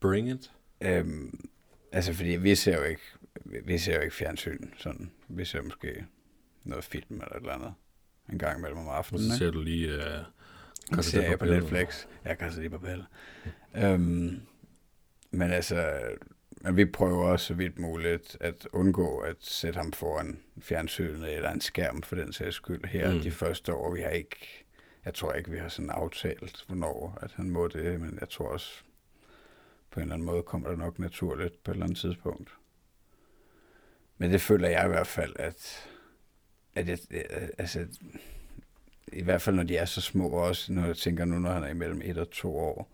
Bring 0.00 0.30
it. 0.30 0.52
Øhm, 0.80 1.48
altså, 1.92 2.12
fordi 2.12 2.28
vi 2.36 2.54
ser 2.54 2.76
jo 2.76 2.82
ikke, 2.82 3.02
vi 3.44 3.78
ser 3.78 3.94
jo 3.94 4.00
ikke 4.00 4.14
fjernsyn 4.14 4.70
sådan. 4.76 5.10
Vi 5.28 5.44
ser 5.44 5.62
måske 5.62 6.06
noget 6.64 6.84
film 6.84 7.04
eller 7.20 7.36
et 7.36 7.40
eller 7.40 7.52
andet 7.52 7.74
en 8.32 8.38
gang 8.38 8.58
imellem 8.58 8.78
om 8.78 8.88
aftenen. 8.88 9.22
så 9.22 9.26
ikke? 9.34 9.44
ser 9.44 9.50
du 9.50 9.60
lige... 9.60 9.96
Uh, 9.96 10.04
En 10.90 10.96
Casa 10.96 11.10
serie 11.10 11.32
de 11.32 11.36
på. 11.36 11.44
Netflix. 11.44 12.06
Jeg 12.24 12.38
kan 12.38 12.44
altså 12.44 12.60
lige 12.60 12.70
Papel. 12.70 13.04
øhm, 13.76 14.40
men 15.30 15.50
altså, 15.50 16.00
men 16.60 16.76
vi 16.76 16.84
prøver 16.84 17.36
så 17.36 17.54
vidt 17.54 17.78
muligt 17.78 18.36
at 18.40 18.68
undgå 18.72 19.18
at 19.18 19.36
sætte 19.40 19.76
ham 19.76 19.92
foran 19.92 20.40
fjernsynet 20.60 21.36
eller 21.36 21.50
en 21.50 21.60
skærm 21.60 22.02
for 22.02 22.16
den 22.16 22.32
sags 22.32 22.56
skyld 22.56 22.84
her 22.84 23.12
Mm. 23.14 23.20
de 23.20 23.30
første 23.30 23.74
år. 23.74 23.94
Vi 23.94 24.00
har 24.00 24.10
ikke, 24.10 24.64
jeg 25.04 25.14
tror 25.14 25.32
ikke, 25.32 25.50
vi 25.50 25.58
har 25.58 25.68
sådan 25.68 25.90
aftalt, 25.90 26.64
hvornår 26.66 27.18
at 27.22 27.32
han 27.32 27.50
må 27.50 27.68
det, 27.68 28.00
men 28.00 28.18
jeg 28.20 28.28
tror 28.28 28.48
også, 28.48 28.82
på 29.90 30.00
en 30.00 30.02
eller 30.02 30.14
anden 30.14 30.26
måde 30.26 30.42
kommer 30.42 30.68
det 30.68 30.78
nok 30.78 30.98
naturligt 30.98 31.62
på 31.64 31.70
et 31.70 31.74
eller 31.74 31.84
andet 31.86 31.98
tidspunkt. 31.98 32.50
Men 34.18 34.30
det 34.32 34.40
føler 34.40 34.68
jeg 34.68 34.84
i 34.84 34.88
hvert 34.88 35.06
fald, 35.06 35.32
at, 35.38 35.88
at 36.74 36.88
jeg, 36.88 36.98
altså, 37.58 37.86
i 39.12 39.22
hvert 39.22 39.42
fald 39.42 39.56
når 39.56 39.62
de 39.62 39.76
er 39.76 39.84
så 39.84 40.00
små 40.00 40.28
også, 40.28 40.72
når 40.72 40.86
jeg 40.86 40.96
tænker 40.96 41.24
nu, 41.24 41.38
når 41.38 41.52
han 41.52 41.62
er 41.62 41.68
imellem 41.68 42.00
et 42.04 42.18
og 42.18 42.30
to 42.30 42.56
år, 42.56 42.90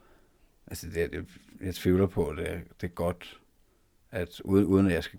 altså 0.66 0.86
det, 0.90 1.12
det, 1.12 1.26
jeg 1.60 1.74
tvivler 1.74 2.06
på, 2.06 2.28
at 2.28 2.36
det, 2.38 2.62
det 2.80 2.86
er 2.86 2.92
godt, 2.94 3.40
at 4.16 4.40
uden, 4.40 4.64
uden 4.64 4.86
at 4.86 4.92
jeg 4.92 5.04
skal 5.04 5.18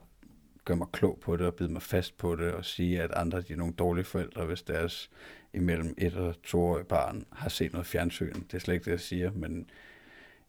gøre 0.65 0.77
mig 0.77 0.87
klog 0.93 1.19
på 1.21 1.37
det 1.37 1.47
og 1.47 1.55
bide 1.55 1.71
mig 1.71 1.81
fast 1.81 2.17
på 2.17 2.35
det 2.35 2.51
og 2.51 2.65
sige, 2.65 3.01
at 3.01 3.11
andre 3.15 3.41
de 3.41 3.53
er 3.53 3.57
nogle 3.57 3.73
dårlige 3.73 4.05
forældre, 4.05 4.45
hvis 4.45 4.61
deres 4.61 5.09
imellem 5.53 5.95
et 5.97 6.15
og 6.15 6.41
to 6.43 6.83
barn 6.83 7.25
har 7.31 7.49
set 7.49 7.73
noget 7.73 7.87
fjernsyn. 7.87 8.33
Det 8.33 8.53
er 8.53 8.59
slet 8.59 8.73
ikke 8.73 8.85
det, 8.85 8.91
jeg 8.91 8.99
siger, 8.99 9.31
men 9.31 9.69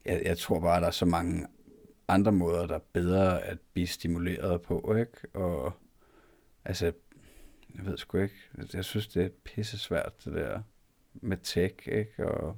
jeg, 0.05 0.21
jeg 0.25 0.37
tror 0.37 0.59
bare, 0.59 0.75
at 0.75 0.81
der 0.81 0.87
er 0.87 0.91
så 0.91 1.05
mange 1.05 1.47
andre 2.07 2.31
måder, 2.31 2.67
der 2.67 2.75
er 2.75 2.79
bedre 2.93 3.41
at 3.41 3.57
blive 3.73 3.87
stimuleret 3.87 4.61
på, 4.61 4.95
ikke? 4.99 5.37
Og 5.37 5.73
altså, 6.65 6.85
jeg 7.75 7.85
ved 7.85 7.97
sgu 7.97 8.17
ikke, 8.17 8.35
jeg 8.73 8.85
synes, 8.85 9.07
det 9.07 9.25
er 9.25 9.29
pisse 9.43 9.77
svært, 9.77 10.25
det 10.25 10.33
der 10.33 10.61
med 11.13 11.37
tech, 11.43 11.75
ikke? 11.85 12.27
Og 12.27 12.57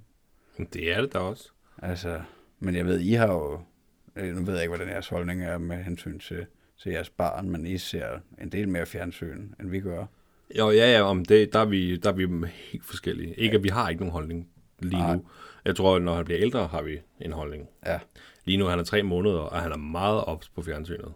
Det 0.73 0.91
er 0.91 1.01
det 1.01 1.13
da 1.13 1.19
også. 1.19 1.49
Altså, 1.82 2.21
men 2.60 2.75
jeg 2.75 2.86
ved, 2.86 2.99
I 2.99 3.13
har 3.13 3.27
jo, 3.27 3.62
øh, 4.15 4.36
nu 4.36 4.41
ved 4.45 4.54
jeg 4.54 4.63
ikke, 4.63 4.76
hvordan 4.76 4.93
jeres 4.93 5.08
holdning 5.10 5.43
er 5.43 5.58
med 5.58 5.84
hensyn 5.84 6.19
til, 6.19 6.45
til 6.84 6.91
jeres 6.91 7.10
barn, 7.10 7.50
men 7.50 7.65
I 7.65 7.78
ser 7.78 8.19
en 8.41 8.52
del 8.52 8.69
mere 8.69 8.86
fjernsyn, 8.86 9.50
end 9.60 9.69
vi 9.69 9.80
gør. 9.80 10.06
Jo, 10.58 10.69
ja, 10.71 10.91
ja, 10.91 11.02
om 11.02 11.26
det, 11.26 11.54
der, 11.54 11.60
er 11.60 11.65
vi, 11.65 11.97
der 11.97 12.10
er 12.10 12.13
vi 12.13 12.47
helt 12.71 12.86
forskellige. 12.86 13.34
Ikke, 13.39 13.58
at 13.58 13.63
vi 13.63 13.69
har 13.69 13.89
ikke 13.89 14.02
nogen 14.02 14.12
holdning 14.12 14.50
lige 14.80 15.00
Nej. 15.02 15.15
nu. 15.15 15.26
Jeg 15.65 15.76
tror, 15.76 15.95
at 15.95 16.02
når 16.02 16.15
han 16.15 16.26
bliver 16.26 16.41
ældre, 16.41 16.67
har 16.67 16.82
vi 16.82 17.00
en 17.21 17.32
holdning. 17.32 17.69
Ja, 17.86 18.00
Lige 18.45 18.58
nu 18.58 18.65
han 18.65 18.80
er 18.80 18.84
tre 18.84 19.04
måneder, 19.04 19.39
og 19.39 19.62
han 19.62 19.71
er 19.71 19.78
meget 19.78 20.24
ops 20.26 20.50
på 20.50 20.62
fjernsynet. 20.62 21.13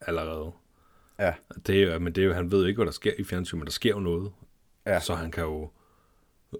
Allerede. 0.00 0.52
ja, 1.18 1.34
Det 1.66 1.82
er, 1.82 1.98
men 1.98 2.12
det 2.12 2.22
er 2.22 2.26
jo, 2.26 2.32
han 2.32 2.50
ved 2.50 2.66
ikke, 2.66 2.78
hvad 2.78 2.86
der 2.86 2.92
sker 2.92 3.12
i 3.18 3.24
fjernsyn, 3.24 3.58
men 3.58 3.66
der 3.66 3.72
sker 3.72 3.90
jo 3.90 4.00
noget. 4.00 4.32
ja, 4.86 5.00
Så 5.00 5.14
han 5.14 5.30
kan 5.30 5.44
jo... 5.44 5.70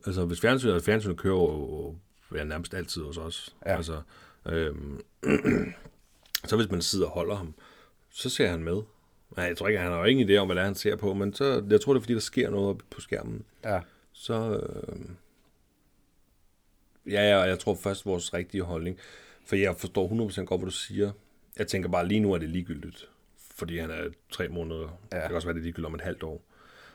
Altså, 0.07 0.25
hvis 0.25 0.41
fjernsynet, 0.41 0.83
fjernsynet 0.85 1.17
kører 1.17 1.35
jo 1.37 1.97
ja, 2.35 2.45
nærmest 2.45 2.75
altid 2.75 3.03
hos 3.03 3.17
os. 3.19 3.57
Ja. 3.67 3.77
Altså, 3.77 4.01
øhm, 4.47 5.01
så 6.49 6.57
hvis 6.57 6.71
man 6.71 6.83
sidder 6.83 7.07
og 7.07 7.13
holder 7.13 7.35
ham, 7.35 7.55
så 8.11 8.31
ser 8.31 8.49
han 8.49 8.63
med. 8.63 8.83
Nej, 9.37 9.45
jeg 9.47 9.57
tror 9.57 9.69
ikke, 9.69 9.81
han 9.81 9.93
har 9.93 9.99
jo 9.99 10.05
ingen 10.05 10.31
idé 10.31 10.37
om, 10.37 10.49
hvad 10.49 10.57
det 10.57 10.61
er, 10.61 10.65
han 10.65 10.75
ser 10.75 10.97
på, 10.97 11.15
men 11.15 11.35
så, 11.35 11.65
jeg 11.71 11.81
tror, 11.81 11.93
det 11.93 12.01
er, 12.01 12.03
fordi 12.03 12.15
der 12.15 12.21
sker 12.21 12.51
noget 12.51 12.69
oppe 12.69 12.85
på 12.91 13.01
skærmen. 13.01 13.45
ja, 13.65 13.81
Så, 14.13 14.61
øh, 14.61 14.99
ja, 17.13 17.23
ja, 17.23 17.39
jeg 17.39 17.59
tror 17.59 17.75
først 17.75 18.07
vores 18.07 18.35
rigtige 18.35 18.63
holdning, 18.63 18.99
for 19.45 19.57
jeg 19.57 19.77
forstår 19.77 20.29
100% 20.31 20.45
godt, 20.45 20.61
hvad 20.61 20.71
du 20.71 20.77
siger. 20.77 21.13
Jeg 21.59 21.67
tænker 21.67 21.89
bare, 21.89 22.09
lige 22.09 22.21
nu 22.21 22.33
er 22.33 22.39
det 22.39 22.49
ligegyldigt, 22.49 23.09
fordi 23.55 23.79
han 23.79 23.91
er 23.91 24.09
tre 24.31 24.49
måneder. 24.49 24.99
Ja. 25.13 25.17
Det 25.17 25.27
kan 25.27 25.35
også 25.35 25.49
være, 25.49 25.55
det 25.55 25.61
er 25.61 25.65
ligegyldigt 25.65 25.87
om 25.87 25.95
et 25.95 26.01
halvt 26.01 26.23
år. 26.23 26.43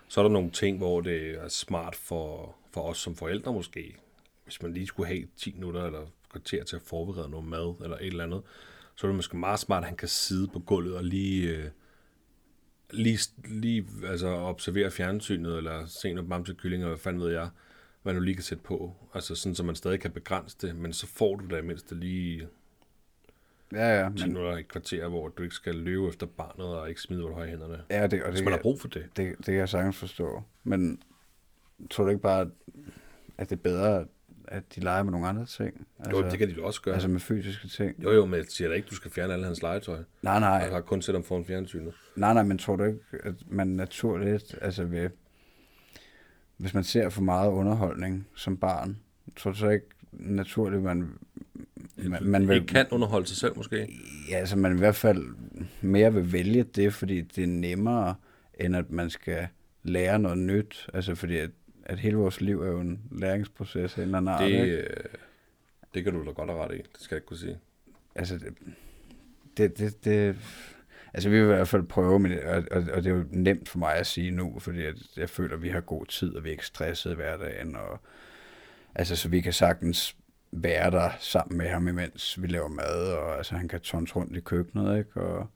Så 0.08 0.22
er 0.22 0.24
der 0.24 0.32
nogle 0.32 0.52
ting, 0.52 0.78
hvor 0.78 1.02
det 1.02 1.32
er 1.32 1.48
smart 1.48 1.96
for, 1.96 2.56
for 2.74 2.82
os 2.82 2.98
som 2.98 3.16
forældre 3.16 3.54
måske, 3.54 3.96
hvis 4.44 4.62
man 4.62 4.74
lige 4.74 4.88
skulle 4.88 5.08
have 5.08 5.28
10 5.38 5.54
minutter 5.54 5.84
eller 5.84 6.06
kvarter 6.36 6.64
til 6.64 6.76
at 6.76 6.82
forberede 6.82 7.30
noget 7.30 7.48
mad 7.48 7.76
eller 7.84 7.98
et 7.98 8.08
eller 8.08 8.24
andet, 8.24 8.42
så 8.96 9.08
er 9.08 9.10
det 9.10 9.16
måske 9.16 9.38
meget 9.38 9.60
smart, 9.60 9.84
at 9.84 9.88
han 9.88 9.98
kan 9.98 10.08
sidde 10.08 10.48
på 10.48 10.60
gulvet 10.60 10.96
og 10.96 11.04
lige, 11.04 11.58
øh, 11.58 11.70
lige, 12.92 13.20
lige 13.46 13.88
altså 14.08 14.28
observere 14.28 14.92
fjernsynet, 14.92 15.58
eller 15.58 15.86
se 15.86 16.14
noget 16.14 16.30
bamse 16.30 16.54
kylling, 16.54 16.84
eller 16.84 16.96
hvad 16.96 17.00
fanden 17.00 17.22
ved 17.22 17.32
jeg, 17.32 17.50
hvad 18.04 18.14
du 18.14 18.20
lige 18.20 18.36
kan 18.36 18.44
sætte 18.44 18.64
på. 18.64 18.96
Altså 19.14 19.36
sådan, 19.36 19.56
så 19.56 19.64
man 19.64 19.76
stadig 19.76 20.00
kan 20.00 20.12
begrænse 20.12 20.58
det, 20.62 20.76
men 20.76 20.94
så 20.94 21.08
får 21.08 21.36
du 21.36 21.56
da 21.56 21.62
mindst 21.62 21.92
lige 21.92 22.48
ja, 23.74 24.04
ja, 24.04 24.10
10 24.10 24.24
men, 24.24 24.34
minutter 24.34 24.58
et 24.58 24.68
kvarter, 24.68 25.08
hvor 25.08 25.28
du 25.28 25.44
ikke 25.44 25.56
skal 25.56 25.76
løbe 25.76 26.08
efter 26.08 26.26
barnet 26.26 26.68
og 26.68 26.90
ikke 26.90 27.02
smide, 27.02 27.22
hvad 27.22 27.30
du 27.32 27.38
har 27.38 27.46
i 27.46 27.50
hænderne. 27.50 27.84
ja 27.90 28.08
det, 28.08 28.24
og 28.24 28.34
det, 28.34 28.44
man 28.44 28.54
har 28.54 28.62
brug 28.62 28.82
for 28.82 28.88
det. 28.88 29.06
det, 29.18 29.38
det 29.38 29.46
kan 29.46 29.56
jeg 29.56 29.70
sagtens 29.70 29.98
forstå. 29.98 30.44
Men 30.64 31.02
tror 31.90 32.04
du 32.04 32.10
ikke 32.10 32.22
bare, 32.22 32.50
at 33.38 33.50
det 33.50 33.56
er 33.56 33.62
bedre, 33.62 34.06
at 34.48 34.64
de 34.76 34.80
leger 34.80 35.04
med 35.04 35.12
nogle 35.12 35.28
andre 35.28 35.46
ting? 35.46 35.88
Jo, 36.12 36.22
det 36.24 36.40
kan 36.40 36.48
de 36.48 36.54
jo 36.54 36.66
også 36.66 36.82
gøre. 36.82 36.94
Altså 36.94 37.10
med 37.10 37.20
fysiske 37.20 37.68
ting? 37.68 38.04
Jo, 38.04 38.12
jo, 38.12 38.26
men 38.26 38.38
jeg 38.38 38.46
siger 38.50 38.68
da 38.68 38.74
ikke, 38.76 38.88
du 38.90 38.96
skal 38.96 39.12
fjerne 39.12 39.34
alle 39.34 39.46
hans 39.46 39.62
legetøj. 39.62 40.00
Nej, 40.22 40.40
nej, 40.40 40.70
har 40.70 40.82
kun 40.82 41.02
sætte 41.02 41.18
ham 41.18 41.24
foran 41.24 41.46
fjernsynet. 41.46 41.94
Nej, 42.16 42.34
nej, 42.34 42.44
men 42.44 42.58
tror 42.58 42.76
du 42.76 42.84
ikke, 42.84 43.00
at 43.24 43.36
man 43.48 43.68
naturligt, 43.68 44.56
altså 44.62 44.84
ved, 44.84 45.10
hvis 46.58 46.74
man 46.74 46.84
ser 46.84 47.10
for 47.10 47.22
meget 47.22 47.50
underholdning 47.52 48.28
som 48.36 48.58
barn, 48.58 48.98
tror 49.36 49.52
du 49.52 49.58
så 49.58 49.70
ikke 49.70 49.86
naturligt, 50.12 50.84
man, 50.84 51.10
man, 51.96 52.24
man 52.24 52.48
vil, 52.48 52.56
Ikke 52.56 52.68
kan 52.68 52.86
underholde 52.92 53.28
sig 53.28 53.38
selv, 53.38 53.58
måske. 53.58 54.00
ja, 54.30 54.36
altså 54.38 54.58
man 54.58 54.76
i 54.76 54.80
hvert 54.80 54.96
fald 54.96 55.26
mere 55.82 56.14
vil 56.14 56.34
vælge 56.34 56.64
det, 56.64 56.94
fordi 56.94 57.22
det 57.22 57.44
er 57.44 57.48
nemmere, 57.48 58.16
end 58.60 58.76
at 58.76 58.92
man 58.92 59.10
skal 59.10 59.48
lære 59.84 60.20
noget 60.20 60.38
nyt, 60.38 60.88
altså 60.94 61.16
fordi 61.16 61.38
at, 61.38 61.50
at 61.86 62.00
hele 62.00 62.18
vores 62.18 62.42
liv 62.42 62.62
er 62.62 62.68
jo 62.68 62.80
en 62.80 63.02
læringsproces 63.12 63.94
af 63.94 63.98
en 63.98 64.04
eller 64.04 64.18
anden 64.18 64.34
art, 64.34 64.42
Det, 64.42 64.48
ikke? 64.48 64.78
øh, 64.78 65.04
det 65.94 66.04
kan 66.04 66.14
du 66.14 66.26
da 66.26 66.32
godt 66.32 66.50
have 66.50 66.64
ret 66.64 66.76
i. 66.76 66.78
Det 66.78 66.88
skal 67.00 67.16
jeg 67.16 67.18
ikke 67.18 67.28
kunne 67.28 67.38
sige. 67.38 67.60
altså, 68.16 68.38
det, 68.38 68.54
det, 69.58 69.78
det, 69.78 70.06
det 70.06 70.36
altså 71.14 71.30
vi 71.30 71.36
vil 71.36 71.44
i 71.44 71.56
hvert 71.56 71.68
fald 71.68 71.84
prøve, 71.84 72.20
men, 72.20 72.40
og, 72.46 72.64
og, 72.72 72.84
og 72.94 73.04
det 73.04 73.08
er 73.12 73.16
jo 73.16 73.26
nemt 73.30 73.70
for 73.70 73.80
mig 73.80 73.96
at 73.96 74.08
sige 74.08 74.32
nu, 74.32 74.60
fordi 74.60 74.86
at 74.86 74.96
jeg 75.18 75.30
føler, 75.30 75.56
at 75.56 75.62
vi 75.62 75.70
har 75.70 75.82
god 75.82 76.06
tid, 76.06 76.36
og 76.36 76.44
vi 76.44 76.50
er 76.50 76.52
ikke 76.52 76.66
stresset 76.66 77.12
i 77.12 77.16
hverdagen, 77.16 77.76
og 77.76 78.00
altså, 78.96 79.16
så 79.16 79.30
vi 79.30 79.42
kan 79.42 79.54
sagtens 79.54 80.16
være 80.52 80.92
der 80.92 81.10
sammen 81.20 81.58
med 81.58 81.68
ham, 81.70 81.88
imens 81.88 82.42
vi 82.42 82.48
laver 82.48 82.68
mad, 82.68 83.14
og 83.14 83.38
altså, 83.38 83.56
han 83.56 83.68
kan 83.68 83.80
tonse 83.82 84.16
rundt 84.16 84.38
i 84.38 84.40
køkkenet, 84.40 84.98
ikke? 84.98 85.22
Og, 85.22 85.48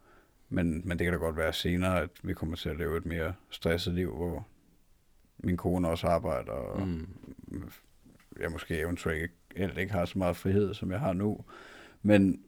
men, 0.49 0.81
men 0.85 0.99
det 0.99 1.05
kan 1.05 1.13
da 1.13 1.19
godt 1.19 1.37
være 1.37 1.53
senere, 1.53 2.01
at 2.01 2.09
vi 2.23 2.33
kommer 2.33 2.55
til 2.55 2.69
at 2.69 2.77
leve 2.77 2.97
et 2.97 3.05
mere 3.05 3.33
stresset 3.49 3.93
liv, 3.93 4.15
hvor 4.15 4.47
min 5.39 5.57
kone 5.57 5.89
også 5.89 6.07
arbejder, 6.07 6.51
og 6.51 6.87
Mm. 6.87 7.07
jeg 8.39 8.51
måske 8.51 8.79
eventuelt 8.79 9.21
ikke, 9.55 9.79
ikke 9.81 9.93
har 9.93 10.05
så 10.05 10.17
meget 10.17 10.37
frihed, 10.37 10.73
som 10.73 10.91
jeg 10.91 10.99
har 10.99 11.13
nu. 11.13 11.45
Men 12.01 12.41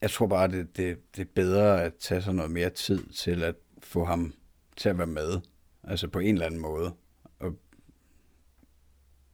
jeg 0.00 0.10
tror 0.10 0.26
bare, 0.26 0.48
det, 0.48 0.76
det, 0.76 1.16
det 1.16 1.22
er 1.22 1.28
bedre 1.34 1.82
at 1.82 1.94
tage 1.94 2.22
sig 2.22 2.34
noget 2.34 2.50
mere 2.50 2.70
tid 2.70 3.06
til 3.06 3.42
at 3.42 3.54
få 3.82 4.04
ham 4.04 4.34
til 4.76 4.88
at 4.88 4.98
være 4.98 5.06
med. 5.06 5.40
Altså 5.84 6.08
på 6.08 6.18
en 6.18 6.34
eller 6.34 6.46
anden 6.46 6.60
måde. 6.60 6.94
Og, 7.38 7.56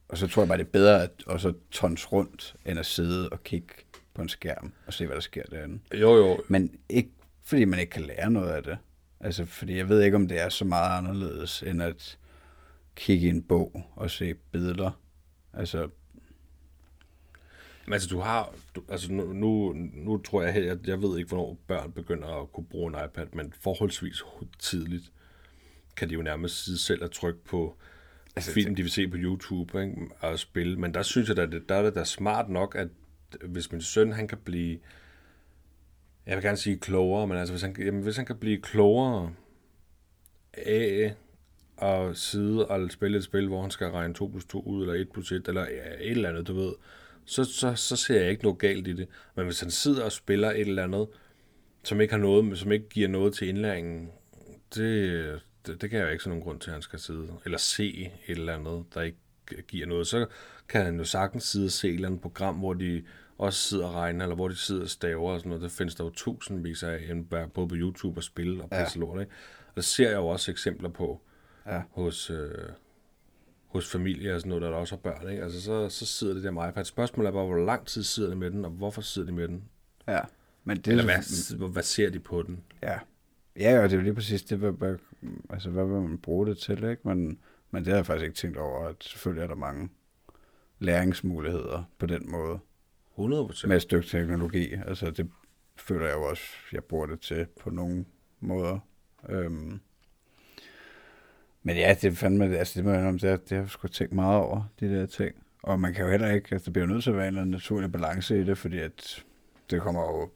og 0.07 0.17
så 0.17 0.27
tror 0.27 0.41
jeg 0.41 0.47
bare, 0.47 0.57
det 0.57 0.65
er 0.65 0.71
bedre 0.71 1.03
at 1.03 1.23
også 1.27 1.53
tons 1.71 2.11
rundt, 2.11 2.55
end 2.65 2.79
at 2.79 2.85
sidde 2.85 3.29
og 3.29 3.43
kigge 3.43 3.73
på 4.13 4.21
en 4.21 4.29
skærm 4.29 4.73
og 4.87 4.93
se, 4.93 5.05
hvad 5.05 5.15
der 5.15 5.21
sker 5.21 5.43
derinde. 5.43 5.79
Jo, 5.93 6.15
jo. 6.15 6.41
Men 6.47 6.79
ikke 6.89 7.09
fordi 7.43 7.65
man 7.65 7.79
ikke 7.79 7.89
kan 7.91 8.01
lære 8.01 8.31
noget 8.31 8.49
af 8.51 8.63
det. 8.63 8.77
Altså, 9.19 9.45
fordi 9.45 9.77
jeg 9.77 9.89
ved 9.89 10.01
ikke, 10.01 10.15
om 10.15 10.27
det 10.27 10.41
er 10.41 10.49
så 10.49 10.65
meget 10.65 10.97
anderledes, 10.97 11.63
end 11.63 11.83
at 11.83 12.17
kigge 12.95 13.27
i 13.27 13.29
en 13.29 13.43
bog 13.43 13.83
og 13.95 14.11
se 14.11 14.33
billeder. 14.33 14.99
Altså, 15.53 15.89
Men 17.85 17.93
altså, 17.93 18.09
du 18.09 18.19
har... 18.19 18.53
Du, 18.75 18.83
altså, 18.89 19.11
nu, 19.11 19.33
nu, 19.33 19.73
nu 19.93 20.17
tror 20.17 20.43
jeg, 20.43 20.65
jeg, 20.65 20.87
jeg 20.87 21.01
ved 21.01 21.17
ikke, 21.17 21.27
hvornår 21.27 21.57
børn 21.67 21.91
begynder 21.91 22.41
at 22.41 22.51
kunne 22.51 22.65
bruge 22.65 22.87
en 22.87 23.05
iPad, 23.05 23.27
men 23.33 23.53
forholdsvis 23.61 24.23
tidligt 24.59 25.11
kan 25.95 26.09
de 26.09 26.13
jo 26.13 26.21
nærmest 26.21 26.65
sidde 26.65 26.77
selv 26.77 27.03
og 27.03 27.11
trykke 27.11 27.43
på 27.43 27.77
altså, 28.35 28.51
film, 28.51 28.75
de 28.75 28.81
vil 28.81 28.91
se 28.91 29.07
på 29.07 29.17
YouTube 29.19 29.81
ikke? 29.81 29.95
og 30.19 30.39
spille. 30.39 30.79
Men 30.79 30.93
der 30.93 31.03
synes 31.03 31.29
jeg, 31.29 31.39
at 31.39 31.51
det, 31.51 31.69
der 31.69 31.75
er 31.75 31.83
det 31.83 31.95
da 31.95 32.03
smart 32.03 32.49
nok, 32.49 32.75
at 32.75 32.87
hvis 33.45 33.71
min 33.71 33.81
søn 33.81 34.11
han 34.11 34.27
kan 34.27 34.37
blive, 34.37 34.79
jeg 36.27 36.35
vil 36.35 36.43
gerne 36.43 36.57
sige 36.57 36.77
klogere, 36.77 37.27
men 37.27 37.37
altså 37.37 37.53
hvis 37.53 37.61
han, 37.61 37.75
jamen, 37.79 38.03
hvis 38.03 38.15
han 38.17 38.25
kan 38.25 38.37
blive 38.37 38.61
klogere 38.61 39.33
af 40.53 41.15
at 41.77 42.17
sidde 42.17 42.67
og 42.67 42.91
spille 42.91 43.17
et 43.17 43.23
spil, 43.23 43.47
hvor 43.47 43.61
han 43.61 43.71
skal 43.71 43.87
regne 43.87 44.13
2 44.13 44.27
plus 44.27 44.45
2 44.45 44.61
ud, 44.61 44.81
eller 44.81 44.93
1 44.93 45.09
plus 45.09 45.31
1, 45.31 45.47
eller 45.47 45.61
et 45.61 46.11
eller 46.11 46.29
andet, 46.29 46.47
du 46.47 46.53
ved, 46.53 46.73
så, 47.25 47.43
så, 47.43 47.75
så 47.75 47.95
ser 47.95 48.21
jeg 48.21 48.29
ikke 48.29 48.43
noget 48.43 48.59
galt 48.59 48.87
i 48.87 48.93
det. 48.93 49.07
Men 49.35 49.45
hvis 49.45 49.59
han 49.59 49.71
sidder 49.71 50.03
og 50.03 50.11
spiller 50.11 50.51
et 50.51 50.59
eller 50.59 50.83
andet, 50.83 51.07
som 51.83 52.01
ikke 52.01 52.13
har 52.13 52.21
noget, 52.21 52.57
som 52.57 52.71
ikke 52.71 52.89
giver 52.89 53.07
noget 53.07 53.33
til 53.33 53.47
indlæringen, 53.47 54.09
det, 54.75 55.41
det, 55.65 55.81
det 55.81 55.89
kan 55.89 55.99
jeg 55.99 56.05
jo 56.05 56.11
ikke 56.11 56.23
så 56.23 56.29
nogen 56.29 56.43
grund 56.43 56.59
til, 56.59 56.69
at 56.69 56.73
han 56.73 56.81
skal 56.81 56.99
sidde, 56.99 57.27
eller 57.45 57.57
se 57.57 58.11
et 58.27 58.37
eller 58.37 58.55
andet, 58.55 58.85
der 58.93 59.01
ikke 59.01 59.17
giver 59.67 59.85
noget. 59.85 60.07
Så 60.07 60.25
kan 60.69 60.85
han 60.85 60.97
jo 60.97 61.03
sagtens 61.03 61.43
sidde 61.43 61.65
og 61.65 61.71
se 61.71 61.87
et 61.87 61.93
eller 61.93 62.07
andet 62.07 62.21
program, 62.21 62.55
hvor 62.55 62.73
de 62.73 63.03
også 63.37 63.59
sidder 63.59 63.87
og 63.87 63.93
regner, 63.93 64.25
eller 64.25 64.35
hvor 64.35 64.47
de 64.47 64.55
sidder 64.55 64.81
og 64.81 64.89
staver 64.89 65.31
og 65.31 65.39
sådan 65.39 65.49
noget. 65.49 65.63
Det 65.63 65.71
findes 65.71 65.95
der 65.95 66.03
jo 66.03 66.09
tusindvis 66.09 66.83
af, 66.83 66.99
både 67.53 67.67
på 67.67 67.75
YouTube 67.75 68.19
og 68.19 68.23
spil 68.23 68.61
og 68.61 68.69
pisse 68.69 68.95
ja. 68.95 68.99
lort, 68.99 69.21
ikke? 69.21 69.31
Og 69.67 69.75
det 69.75 69.85
ser 69.85 70.09
jeg 70.09 70.17
jo 70.17 70.27
også 70.27 70.51
eksempler 70.51 70.89
på 70.89 71.21
ja. 71.65 71.81
hos, 71.91 72.29
øh, 72.29 72.69
hos 73.67 73.91
familier 73.91 74.33
og 74.33 74.39
sådan 74.39 74.49
noget, 74.49 74.61
der, 74.61 74.69
der 74.69 74.77
også 74.77 74.95
har 74.95 75.11
børn, 75.11 75.29
ikke? 75.29 75.43
Altså, 75.43 75.61
så, 75.61 75.89
så 75.89 76.05
sidder 76.05 76.33
det 76.33 76.43
der 76.43 76.51
med 76.51 76.69
iPad. 76.69 76.85
Spørgsmålet 76.85 77.27
er 77.27 77.33
bare, 77.33 77.45
hvor 77.45 77.65
lang 77.65 77.87
tid 77.87 78.03
sidder 78.03 78.29
de 78.29 78.35
med 78.35 78.51
den, 78.51 78.65
og 78.65 78.71
hvorfor 78.71 79.01
sidder 79.01 79.25
de 79.25 79.33
med 79.33 79.47
den? 79.47 79.63
Ja. 80.07 80.19
Men 80.63 80.77
det 80.77 80.87
Eller 80.87 81.03
hvad, 81.03 81.67
hvad 81.67 81.83
ser 81.83 82.09
de 82.09 82.19
på 82.19 82.41
den? 82.41 82.63
Ja. 82.83 82.99
Ja, 83.59 83.83
og 83.83 83.83
det 83.83 83.91
er 83.91 83.97
jo 83.97 84.03
lige 84.03 84.13
præcis 84.13 84.43
det, 84.43 84.57
hvad, 84.57 84.71
hvad, 84.71 84.95
altså, 85.49 85.69
hvad 85.69 85.85
vil 85.85 86.01
man 86.01 86.17
bruge 86.17 86.47
det 86.47 86.57
til, 86.57 86.83
ikke? 86.83 87.07
Men, 87.07 87.39
men 87.71 87.85
det 87.85 87.87
har 87.87 87.95
jeg 87.95 88.05
faktisk 88.05 88.25
ikke 88.25 88.35
tænkt 88.35 88.57
over, 88.57 88.87
at 88.87 88.95
selvfølgelig 89.01 89.43
er 89.43 89.47
der 89.47 89.55
mange 89.55 89.89
læringsmuligheder 90.79 91.83
på 91.97 92.05
den 92.05 92.31
måde. 92.31 92.59
100%. 93.17 93.67
Med 93.67 93.75
et 93.75 93.81
stykke 93.81 94.07
teknologi. 94.07 94.73
Altså, 94.73 95.11
det 95.11 95.29
føler 95.75 96.05
jeg 96.05 96.15
jo 96.15 96.23
også, 96.23 96.43
jeg 96.71 96.83
bruger 96.83 97.05
det 97.05 97.19
til 97.19 97.47
på 97.59 97.69
nogle 97.69 98.05
måder. 98.39 98.79
Øhm. 99.29 99.79
Men 101.63 101.77
ja, 101.77 101.95
det 102.01 102.07
er 102.07 102.15
fandme, 102.15 102.57
altså 102.57 102.79
det 102.79 102.85
må 102.85 102.91
jeg 102.91 103.07
om, 103.07 103.19
det, 103.19 103.49
det 103.49 103.57
har 103.57 103.63
jeg 103.63 103.69
sgu 103.69 103.87
tænkt 103.87 104.13
meget 104.13 104.41
over, 104.41 104.63
de 104.79 104.89
der 104.89 105.05
ting. 105.05 105.35
Og 105.63 105.79
man 105.79 105.93
kan 105.93 106.05
jo 106.05 106.11
heller 106.11 106.31
ikke, 106.31 106.47
altså 106.51 106.65
der 106.65 106.71
bliver 106.71 106.85
nødt 106.85 107.03
til 107.03 107.09
at 107.09 107.17
være 107.17 107.27
en 107.27 107.49
naturlig 107.49 107.91
balance 107.91 108.41
i 108.41 108.43
det, 108.43 108.57
fordi 108.57 108.79
at 108.79 109.25
det 109.69 109.81
kommer 109.81 110.01
jo 110.01 110.29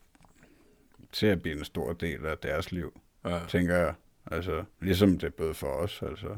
til 1.11 1.27
at 1.27 1.41
blive 1.41 1.57
en 1.57 1.65
stor 1.65 1.93
del 1.93 2.25
af 2.25 2.37
deres 2.37 2.71
liv, 2.71 3.01
ja. 3.25 3.39
tænker 3.47 3.75
jeg. 3.75 3.93
Altså, 4.31 4.63
ligesom 4.81 5.17
det 5.17 5.27
er 5.27 5.31
både 5.37 5.53
for 5.53 5.67
os, 5.67 6.01
altså. 6.01 6.37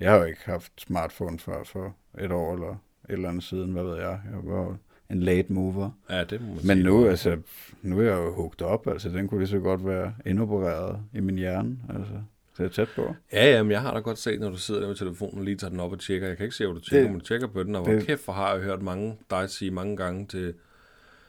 Jeg 0.00 0.10
har 0.10 0.18
jo 0.18 0.24
ikke 0.24 0.44
haft 0.44 0.72
smartphone 0.80 1.38
før 1.38 1.64
for 1.64 1.96
et 2.18 2.32
år 2.32 2.54
eller 2.54 2.70
et 2.70 2.76
eller 3.08 3.28
andet 3.28 3.44
siden, 3.44 3.72
hvad 3.72 3.84
ved 3.84 3.96
jeg. 3.96 4.20
Jeg 4.30 4.40
var 4.42 4.78
en 5.12 5.20
late 5.20 5.52
mover. 5.52 5.90
Ja, 6.10 6.24
det 6.24 6.40
må 6.40 6.54
man 6.54 6.66
Men 6.66 6.78
nu, 6.78 7.06
altså, 7.06 7.38
nu 7.82 7.98
er 7.98 8.02
jeg 8.02 8.16
jo 8.16 8.34
hugt 8.34 8.62
op, 8.62 8.86
altså 8.86 9.08
den 9.08 9.28
kunne 9.28 9.40
lige 9.40 9.48
så 9.48 9.58
godt 9.58 9.86
være 9.86 10.14
indopereret 10.26 11.00
i 11.14 11.20
min 11.20 11.38
hjerne, 11.38 11.78
altså. 11.88 12.12
Så 12.56 12.64
er 12.64 12.68
tæt 12.68 12.88
på. 12.96 13.14
Ja, 13.32 13.50
ja, 13.50 13.62
men 13.62 13.72
jeg 13.72 13.80
har 13.80 13.94
da 13.94 14.00
godt 14.00 14.18
set, 14.18 14.40
når 14.40 14.50
du 14.50 14.56
sidder 14.56 14.80
der 14.80 14.88
med 14.88 14.96
telefonen 14.96 15.38
og 15.38 15.44
lige 15.44 15.56
tager 15.56 15.70
den 15.70 15.80
op 15.80 15.92
og 15.92 16.00
tjekker. 16.00 16.28
Jeg 16.28 16.36
kan 16.36 16.44
ikke 16.44 16.56
se, 16.56 16.66
hvor 16.66 16.74
du 16.74 16.80
tjekker, 16.80 17.02
det, 17.02 17.10
men 17.10 17.20
du 17.20 17.26
tjekker 17.26 17.46
på 17.46 17.62
den, 17.62 17.74
og 17.74 17.82
hvor 17.82 18.00
kæft, 18.00 18.24
for 18.24 18.32
har 18.32 18.54
jeg 18.54 18.62
hørt 18.62 18.82
mange 18.82 19.16
dig 19.30 19.50
sige 19.50 19.70
mange 19.70 19.96
gange 19.96 20.26
til 20.26 20.54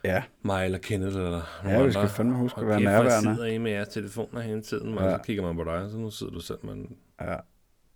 ja. 0.03 0.23
mig 0.41 0.65
eller 0.65 0.77
Kenneth 0.77 1.15
eller 1.15 1.61
Ja, 1.65 1.83
vi 1.83 1.91
skal 1.91 2.07
fandme 2.07 2.35
huske 2.35 2.61
at 2.61 2.67
være 2.67 2.81
nærværende. 2.81 3.29
Og 3.29 3.35
sidder 3.35 3.49
I 3.49 3.57
med 3.57 3.71
jeres 3.71 3.87
telefoner 3.87 4.41
hele 4.41 4.61
tiden, 4.61 4.97
og 4.97 5.03
ja. 5.03 5.17
så 5.17 5.23
kigger 5.23 5.43
man 5.43 5.55
på 5.55 5.63
dig, 5.63 5.87
så 5.91 5.97
nu 5.97 6.11
sidder 6.11 6.33
du 6.33 6.39
selv, 6.39 6.59
man... 6.63 6.95
Ja, 7.21 7.35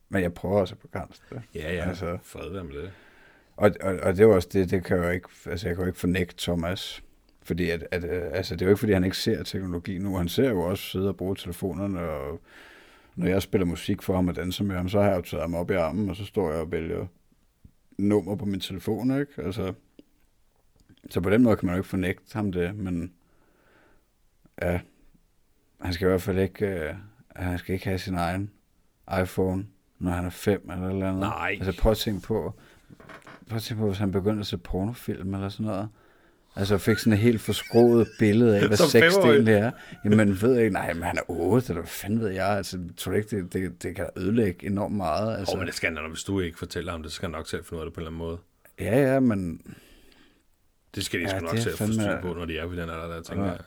men 0.09 0.21
jeg 0.21 0.33
prøver 0.33 0.59
også 0.59 0.75
at 0.75 0.79
begrænse 0.79 1.21
det. 1.29 1.41
Ja, 1.55 1.73
ja, 1.73 1.89
altså, 1.89 2.17
fred 2.23 2.51
være 2.51 2.63
med 2.63 2.73
det. 2.73 2.91
Og, 3.57 3.71
og, 3.81 3.95
og 4.03 4.17
det 4.17 4.27
var 4.27 4.33
også 4.33 4.49
det, 4.53 4.71
det 4.71 4.83
kan 4.83 4.97
jeg 4.97 5.05
jo 5.05 5.09
ikke, 5.09 5.29
altså 5.45 5.67
jeg 5.67 5.75
kan 5.75 5.83
jo 5.83 5.87
ikke 5.87 5.99
fornægte 5.99 6.35
Thomas, 6.37 7.03
fordi 7.43 7.69
at, 7.69 7.87
at, 7.91 8.03
altså 8.05 8.55
det 8.55 8.61
er 8.61 8.65
jo 8.65 8.69
ikke, 8.69 8.79
fordi 8.79 8.93
han 8.93 9.03
ikke 9.03 9.17
ser 9.17 9.43
teknologi 9.43 9.97
nu. 9.97 10.15
Han 10.15 10.27
ser 10.27 10.49
jo 10.49 10.61
også 10.61 10.83
sidde 10.83 11.07
og 11.07 11.17
bruge 11.17 11.35
telefonerne, 11.35 11.99
og 11.99 12.41
når 13.15 13.27
jeg 13.27 13.41
spiller 13.41 13.65
musik 13.65 14.01
for 14.01 14.15
ham 14.15 14.27
og 14.27 14.35
danser 14.35 14.63
med 14.63 14.75
ham, 14.75 14.89
så 14.89 15.01
har 15.01 15.07
jeg 15.09 15.17
jo 15.17 15.21
taget 15.21 15.41
ham 15.41 15.55
op 15.55 15.71
i 15.71 15.73
armen, 15.73 16.09
og 16.09 16.15
så 16.15 16.25
står 16.25 16.51
jeg 16.51 16.61
og 16.61 16.71
vælger 16.71 17.05
nummer 17.97 18.35
på 18.35 18.45
min 18.45 18.59
telefon, 18.59 19.19
ikke? 19.19 19.31
Altså, 19.43 19.73
så 21.09 21.21
på 21.21 21.29
den 21.29 21.43
måde 21.43 21.55
kan 21.55 21.65
man 21.65 21.75
jo 21.75 21.79
ikke 21.79 21.89
fornægte 21.89 22.33
ham 22.33 22.51
det, 22.51 22.75
men 22.75 23.13
ja, 24.61 24.79
han 25.81 25.93
skal 25.93 26.05
i 26.05 26.09
hvert 26.09 26.21
fald 26.21 26.39
ikke, 26.39 26.89
uh, 26.89 27.43
han 27.43 27.57
skal 27.57 27.73
ikke 27.73 27.85
have 27.85 27.99
sin 27.99 28.15
egen 28.15 28.51
iPhone, 29.21 29.67
når 29.99 30.11
han 30.11 30.25
er 30.25 30.29
fem 30.29 30.69
eller 30.71 30.89
eller 30.89 31.07
andet. 31.07 31.19
Nej. 31.19 31.57
Altså 31.61 31.81
prøv 31.81 31.91
at 31.91 31.97
tænke 31.97 32.21
på, 32.21 32.53
prøv 33.49 33.55
at 33.55 33.63
tænke 33.63 33.81
på, 33.81 33.87
hvis 33.87 33.99
han 33.99 34.11
begynder 34.11 34.39
at 34.39 34.47
se 34.47 34.57
pornofilm 34.57 35.33
eller 35.33 35.49
sådan 35.49 35.65
noget. 35.65 35.89
Altså 36.55 36.77
fik 36.77 36.97
sådan 36.97 37.13
et 37.13 37.19
helt 37.19 37.41
forskroet 37.41 38.07
billede 38.19 38.59
af, 38.59 38.67
hvad 38.67 38.77
sex 38.77 39.13
det 39.13 39.25
egentlig 39.25 39.53
er. 39.53 39.71
Jamen 40.05 40.41
ved 40.41 40.53
jeg 40.53 40.63
ikke, 40.63 40.73
nej, 40.73 40.93
men 40.93 41.03
han 41.03 41.17
er 41.17 41.21
8, 41.27 41.69
eller 41.69 41.81
hvad 41.81 41.89
fanden 41.89 42.19
ved 42.19 42.29
jeg. 42.29 42.47
Altså, 42.47 42.79
tror 42.97 43.11
du 43.11 43.17
ikke, 43.17 43.37
det, 43.37 43.53
det, 43.53 43.83
det 43.83 43.95
kan 43.95 44.09
ødelægge 44.17 44.65
enormt 44.65 44.95
meget. 44.95 45.37
Altså. 45.37 45.53
Oh, 45.53 45.59
men 45.59 45.67
det 45.67 45.75
skal 45.75 45.97
han, 45.97 46.09
hvis 46.09 46.23
du 46.23 46.39
ikke 46.39 46.57
fortæller 46.57 46.91
ham 46.91 47.03
det, 47.03 47.11
så 47.11 47.15
skal 47.15 47.25
han 47.25 47.31
nok 47.31 47.47
selv 47.49 47.65
finde 47.65 47.75
ud 47.75 47.81
af 47.81 47.85
det 47.85 47.93
på 47.93 47.99
en 47.99 48.07
eller 48.07 48.09
anden 48.09 48.27
måde. 48.27 48.37
Ja, 48.79 49.13
ja, 49.13 49.19
men 49.19 49.61
det 50.95 51.05
skal 51.05 51.19
de 51.19 51.25
ja, 51.25 51.29
sgu 51.29 51.45
nok 51.45 51.55
at 51.55 51.77
få 51.77 51.91
styr 51.93 52.21
på, 52.21 52.33
når 52.33 52.45
de 52.45 52.57
er 52.57 52.67
på 52.67 52.73
den 52.73 52.79
alder, 52.79 53.07
der 53.07 53.21
tænker 53.21 53.45
ja. 53.45 53.51
jeg. 53.51 53.59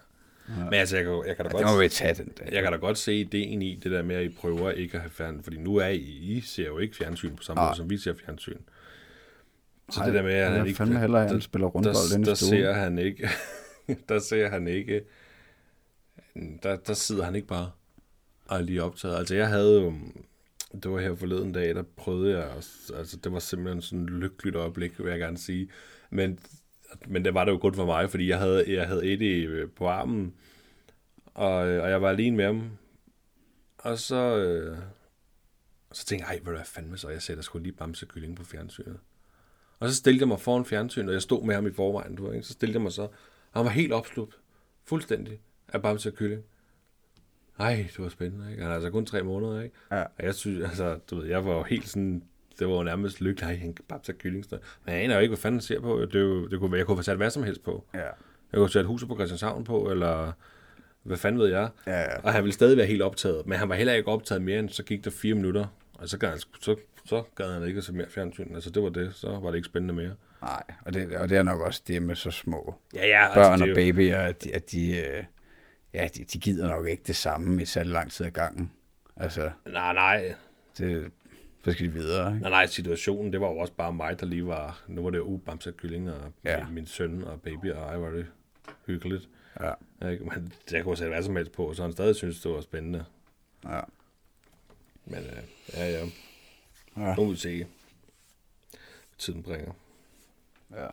Ja. 0.49 0.65
Men 0.65 0.75
altså, 0.75 0.97
jeg 0.97 1.05
kan, 1.05 1.23
jeg 1.27 1.37
kan 1.37 1.45
da 1.45 1.51
ja, 1.51 1.53
godt... 1.53 1.67
Det 1.67 1.75
må 1.75 1.83
vi 1.83 1.89
tage 1.89 2.15
den 2.15 2.33
dag. 2.39 2.49
Jeg 2.53 2.63
kan 2.63 2.73
da 2.73 2.79
godt 2.79 2.99
se 2.99 3.15
ideen 3.15 3.63
i 3.63 3.75
det 3.75 3.93
der 3.93 4.03
med, 4.03 4.17
at 4.17 4.25
I 4.25 4.29
prøver 4.29 4.71
ikke 4.71 4.95
at 4.95 5.01
have 5.01 5.11
fjernsyn. 5.11 5.43
Fordi 5.43 5.57
nu 5.59 5.77
er 5.77 5.87
I, 5.87 5.99
I 5.99 6.41
ser 6.41 6.67
jo 6.67 6.79
ikke 6.79 6.97
fjernsyn 6.97 7.37
på 7.37 7.43
samme 7.43 7.63
ja. 7.63 7.69
måde, 7.69 7.77
som 7.77 7.91
vi 7.91 7.99
ser 7.99 8.15
fjernsyn. 8.25 8.59
Så 9.91 10.01
Ej, 10.01 10.07
det 10.07 10.15
der 10.15 10.23
med, 10.23 10.35
at 10.35 10.53
han 10.53 10.67
ikke... 10.67 10.77
fandme 10.77 10.99
hellere, 10.99 11.29
han 11.29 11.41
spiller 11.41 11.67
rundbold 11.67 12.21
i 12.21 12.25
Der 12.25 12.35
ser 12.35 12.73
han 12.73 12.99
ikke... 12.99 13.29
der 14.09 14.19
ser 14.19 14.49
han 14.49 14.69
ikke... 14.69 15.05
Der, 16.63 16.77
der 16.77 16.95
sidder 16.95 17.25
han 17.25 17.35
ikke 17.35 17.49
bare 17.49 17.71
og 18.47 18.63
lige 18.65 18.83
optaget. 18.83 19.17
Altså, 19.17 19.35
jeg 19.35 19.49
havde 19.49 19.81
jo... 19.81 19.95
Det 20.83 20.91
var 20.91 21.01
her 21.01 21.15
forleden 21.15 21.53
dag, 21.53 21.75
der 21.75 21.83
prøvede 21.97 22.39
jeg... 22.39 22.51
Altså, 22.97 23.19
det 23.25 23.33
var 23.33 23.39
simpelthen 23.39 23.83
sådan 23.83 24.05
et 24.05 24.11
lykkeligt 24.11 24.57
øjeblik, 24.57 24.99
vil 24.99 25.11
jeg 25.11 25.19
gerne 25.19 25.39
sige. 25.39 25.69
Men 26.11 26.39
men 27.07 27.25
det 27.25 27.35
var 27.35 27.45
det 27.45 27.53
jo 27.53 27.59
godt 27.61 27.77
for 27.77 27.87
mig, 27.87 28.11
fordi 28.11 28.29
jeg 28.29 28.39
havde, 28.39 28.65
jeg 28.77 28.87
havde 28.87 29.13
Eddie 29.13 29.47
øh, 29.47 29.71
på 29.71 29.89
armen, 29.89 30.35
og, 31.25 31.55
og 31.55 31.91
jeg 31.91 32.03
var 32.03 32.09
alene 32.09 32.37
med 32.37 32.45
ham. 32.45 32.71
Og 33.79 33.99
så, 33.99 34.37
øh, 34.37 34.79
så 35.93 36.07
tænkte 36.07 36.29
jeg, 36.29 36.35
ej, 36.37 36.43
hvad 36.43 36.65
fanden 36.65 36.99
så? 36.99 37.09
Jeg 37.09 37.23
sætter 37.23 37.43
sgu 37.43 37.59
lige 37.59 37.73
bamsekylling 37.73 38.37
på 38.37 38.45
fjernsynet. 38.45 38.99
Og 39.81 39.89
så 39.89 39.95
stillede 39.95 40.23
jeg 40.23 40.29
mig 40.29 40.41
foran 40.41 40.65
fjernsynet, 40.65 41.09
og 41.09 41.15
jeg 41.15 41.23
stod 41.23 41.45
med 41.45 41.55
ham 41.55 41.67
i 41.67 41.73
forvejen, 41.73 42.15
du 42.15 42.27
ved, 42.27 42.35
ikke? 42.35 42.47
så 42.47 42.53
stillede 42.53 42.77
jeg 42.77 42.83
mig 42.83 42.93
så, 42.93 43.03
og 43.03 43.11
han 43.53 43.65
var 43.65 43.71
helt 43.71 43.93
opslugt, 43.93 44.39
fuldstændig, 44.85 45.41
af 45.69 45.83
bamsekylling. 45.83 46.43
Ej, 47.59 47.87
det 47.97 47.99
var 47.99 48.09
spændende, 48.09 48.51
ikke? 48.51 48.63
Han 48.63 48.71
er 48.71 48.75
altså 48.75 48.91
kun 48.91 49.07
tre 49.07 49.23
måneder, 49.23 49.63
ikke? 49.63 49.77
Ja. 49.91 50.03
Og 50.03 50.25
jeg 50.25 50.35
synes, 50.35 50.65
altså, 50.65 50.99
du 51.11 51.17
ved, 51.17 51.27
jeg 51.27 51.45
var 51.45 51.55
jo 51.55 51.63
helt 51.63 51.89
sådan 51.89 52.23
det 52.61 52.69
var 52.69 52.75
jo 52.75 52.83
nærmest 52.83 53.21
lykkelig, 53.21 53.51
at 53.51 53.59
han 53.59 53.75
bare 53.89 54.01
tage 54.03 54.19
kylling. 54.19 54.45
Men 54.51 54.95
jeg 54.95 55.05
aner 55.05 55.15
jo 55.15 55.21
ikke, 55.21 55.31
hvad 55.31 55.39
fanden 55.39 55.57
han 55.57 55.63
ser 55.63 55.81
på. 55.81 56.01
Det, 56.01 56.21
jo, 56.21 56.47
det 56.47 56.59
kunne, 56.61 56.79
jeg 56.79 56.87
kunne 56.87 56.97
have 56.97 57.05
sat 57.05 57.17
hvad 57.17 57.31
som 57.31 57.43
helst 57.43 57.63
på. 57.63 57.85
Ja. 57.95 57.99
Jeg 57.99 58.59
kunne 58.59 58.71
sat 58.71 58.85
huset 58.85 59.09
på 59.09 59.15
Christianshavn 59.15 59.65
på, 59.65 59.91
eller 59.91 60.33
hvad 61.03 61.17
fanden 61.17 61.41
ved 61.41 61.49
jeg. 61.49 61.69
Ja, 61.87 62.01
ja. 62.01 62.21
Og 62.23 62.33
han 62.33 62.43
ville 62.43 62.55
stadig 62.55 62.77
være 62.77 62.87
helt 62.87 63.03
optaget. 63.03 63.47
Men 63.47 63.59
han 63.59 63.69
var 63.69 63.75
heller 63.75 63.93
ikke 63.93 64.09
optaget 64.09 64.43
mere, 64.43 64.59
end 64.59 64.69
så 64.69 64.83
gik 64.83 65.05
der 65.05 65.11
fire 65.11 65.35
minutter. 65.35 65.67
Og 66.01 66.09
så 66.09 66.19
gad 66.19 66.29
han, 66.29 66.39
så, 66.39 66.77
så 67.05 67.23
gad 67.37 67.53
han 67.53 67.69
ikke 67.69 67.83
se 67.83 67.93
mere 67.93 68.09
fjernsyn. 68.09 68.55
Altså 68.55 68.71
det 68.71 68.83
var 68.83 68.89
det. 68.89 69.15
Så 69.15 69.39
var 69.39 69.51
det 69.51 69.57
ikke 69.57 69.67
spændende 69.67 69.95
mere. 69.95 70.15
Nej, 70.43 70.63
og 70.85 70.95
det, 70.95 71.17
og 71.17 71.29
det 71.29 71.39
er 71.39 71.43
nok 71.43 71.61
også 71.61 71.83
det 71.87 72.03
med 72.03 72.15
så 72.15 72.31
små 72.31 72.75
ja, 72.95 73.07
ja, 73.07 73.25
altså, 73.25 73.41
børn 73.41 73.53
altså, 73.53 73.71
og 73.71 73.75
babyer, 73.75 74.19
at 74.19 74.45
de, 74.45 74.55
at 74.55 74.71
de, 74.71 74.99
øh, 74.99 75.25
ja, 75.95 76.09
de, 76.17 76.25
de 76.25 76.39
gider 76.39 76.69
nok 76.69 76.89
ikke 76.89 77.03
det 77.07 77.17
samme 77.17 77.63
i 77.63 77.65
så 77.65 77.83
lang 77.83 78.11
tid 78.11 78.27
ad 78.27 78.31
gangen. 78.31 78.73
Altså, 79.17 79.51
nej, 79.67 79.93
nej. 79.93 80.35
Det, 80.79 81.13
så 81.65 81.73
skal 81.73 81.87
de 81.87 81.93
videre. 81.93 82.29
Ikke? 82.29 82.41
Nej, 82.41 82.51
nej, 82.51 82.67
situationen, 82.67 83.33
det 83.33 83.41
var 83.41 83.49
jo 83.49 83.57
også 83.57 83.73
bare 83.73 83.93
mig, 83.93 84.21
der 84.21 84.27
lige 84.27 84.47
var, 84.47 84.83
nu 84.89 85.03
var 85.03 85.11
det 85.11 85.19
jo 85.19 85.41
Bamse 85.47 85.73
Kylling 85.73 86.11
og 86.11 86.33
ja. 86.45 86.65
min, 86.65 86.75
min 86.75 86.87
søn 86.87 87.25
og 87.25 87.41
baby, 87.43 87.73
og 87.73 87.83
ej, 87.83 87.97
var 87.97 88.11
det 88.11 88.27
hyggeligt. 88.87 89.29
Ja. 89.61 90.11
Ikke? 90.11 90.25
Men 90.25 90.53
jeg 90.73 90.85
kunne 90.85 90.97
sætte 90.97 91.13
hvad 91.13 91.23
som 91.23 91.37
helst 91.37 91.53
på, 91.53 91.75
så 91.75 91.83
han 91.83 91.93
stadig 91.93 92.17
synes, 92.17 92.41
det 92.41 92.51
var 92.51 92.61
spændende. 92.61 93.05
Ja. 93.65 93.81
Men 95.11 95.19
øh, 95.19 95.43
ja, 95.73 95.91
ja. 95.91 96.07
ja. 96.97 97.15
Nu 97.15 97.25
må 97.25 97.31
vi 97.31 97.37
se, 97.37 97.57
hvad 97.57 97.67
tiden 99.19 99.43
bringer. 99.43 99.73
Ja. 100.71 100.87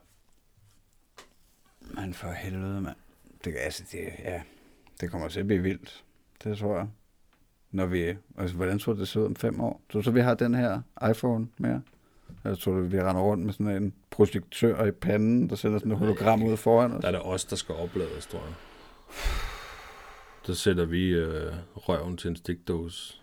Men 1.81 2.13
for 2.13 2.31
helvede, 2.31 2.81
mand. 2.81 2.95
Det, 3.43 3.55
altså, 3.57 3.83
det, 3.91 4.13
ja, 4.19 4.41
det 5.01 5.11
kommer 5.11 5.27
til 5.27 5.39
at 5.39 5.47
blive 5.47 5.61
vildt. 5.61 6.03
Det 6.43 6.57
tror 6.57 6.77
jeg 6.77 6.87
når 7.71 7.85
vi, 7.85 8.15
altså, 8.37 8.55
hvordan 8.55 8.79
tror 8.79 8.93
du, 8.93 8.99
det 8.99 9.07
ser 9.07 9.19
ud 9.19 9.25
om 9.25 9.35
fem 9.35 9.61
år? 9.61 9.81
Tror 9.91 9.99
du 9.99 10.03
så, 10.03 10.11
vi 10.11 10.19
har 10.19 10.33
den 10.33 10.55
her 10.55 10.81
iPhone 11.09 11.47
mere? 11.57 11.81
Jeg 12.43 12.57
tror 12.57 12.73
vi 12.73 13.01
render 13.01 13.21
rundt 13.21 13.45
med 13.45 13.53
sådan 13.53 13.83
en 13.83 13.93
projektør 14.09 14.85
i 14.85 14.91
panden, 14.91 15.49
der 15.49 15.55
sender 15.55 15.79
sådan 15.79 15.91
et 15.91 15.97
hologram 15.97 16.43
ud 16.43 16.57
foran 16.57 16.91
os? 16.91 17.01
Der 17.01 17.07
er 17.07 17.11
det 17.11 17.21
os, 17.21 17.45
der 17.45 17.55
skal 17.55 17.75
oplades, 17.75 18.25
tror 18.25 18.39
jeg. 18.39 18.53
Så 20.43 20.55
sætter 20.55 20.85
vi 20.85 21.09
øh, 21.09 21.53
røven 21.75 22.17
til 22.17 22.29
en 22.29 22.35
stikdåse, 22.35 23.21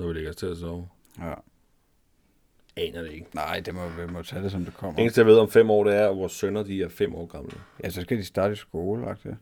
når 0.00 0.08
vi 0.08 0.14
ligger 0.14 0.32
til 0.32 0.46
at 0.46 0.56
sove. 0.56 0.88
Ja. 1.18 1.34
aner 2.76 3.02
det 3.02 3.12
ikke. 3.12 3.26
Nej, 3.34 3.60
det 3.60 3.74
må, 3.74 3.88
vi 3.88 4.12
må 4.12 4.22
tage 4.22 4.42
det, 4.42 4.50
som 4.50 4.64
det 4.64 4.74
kommer. 4.74 5.00
Eneste, 5.00 5.20
jeg 5.20 5.26
ved 5.26 5.38
om 5.38 5.50
fem 5.50 5.70
år, 5.70 5.84
det 5.84 5.94
er, 5.94 6.08
at 6.08 6.16
vores 6.16 6.32
sønner, 6.32 6.62
de 6.62 6.82
er 6.82 6.88
fem 6.88 7.14
år 7.14 7.26
gamle. 7.26 7.52
Ja, 7.84 7.90
så 7.90 8.00
skal 8.00 8.18
de 8.18 8.24
starte 8.24 8.52
i 8.52 8.56
skole, 8.56 9.02
lagt 9.02 9.22
det. 9.24 9.36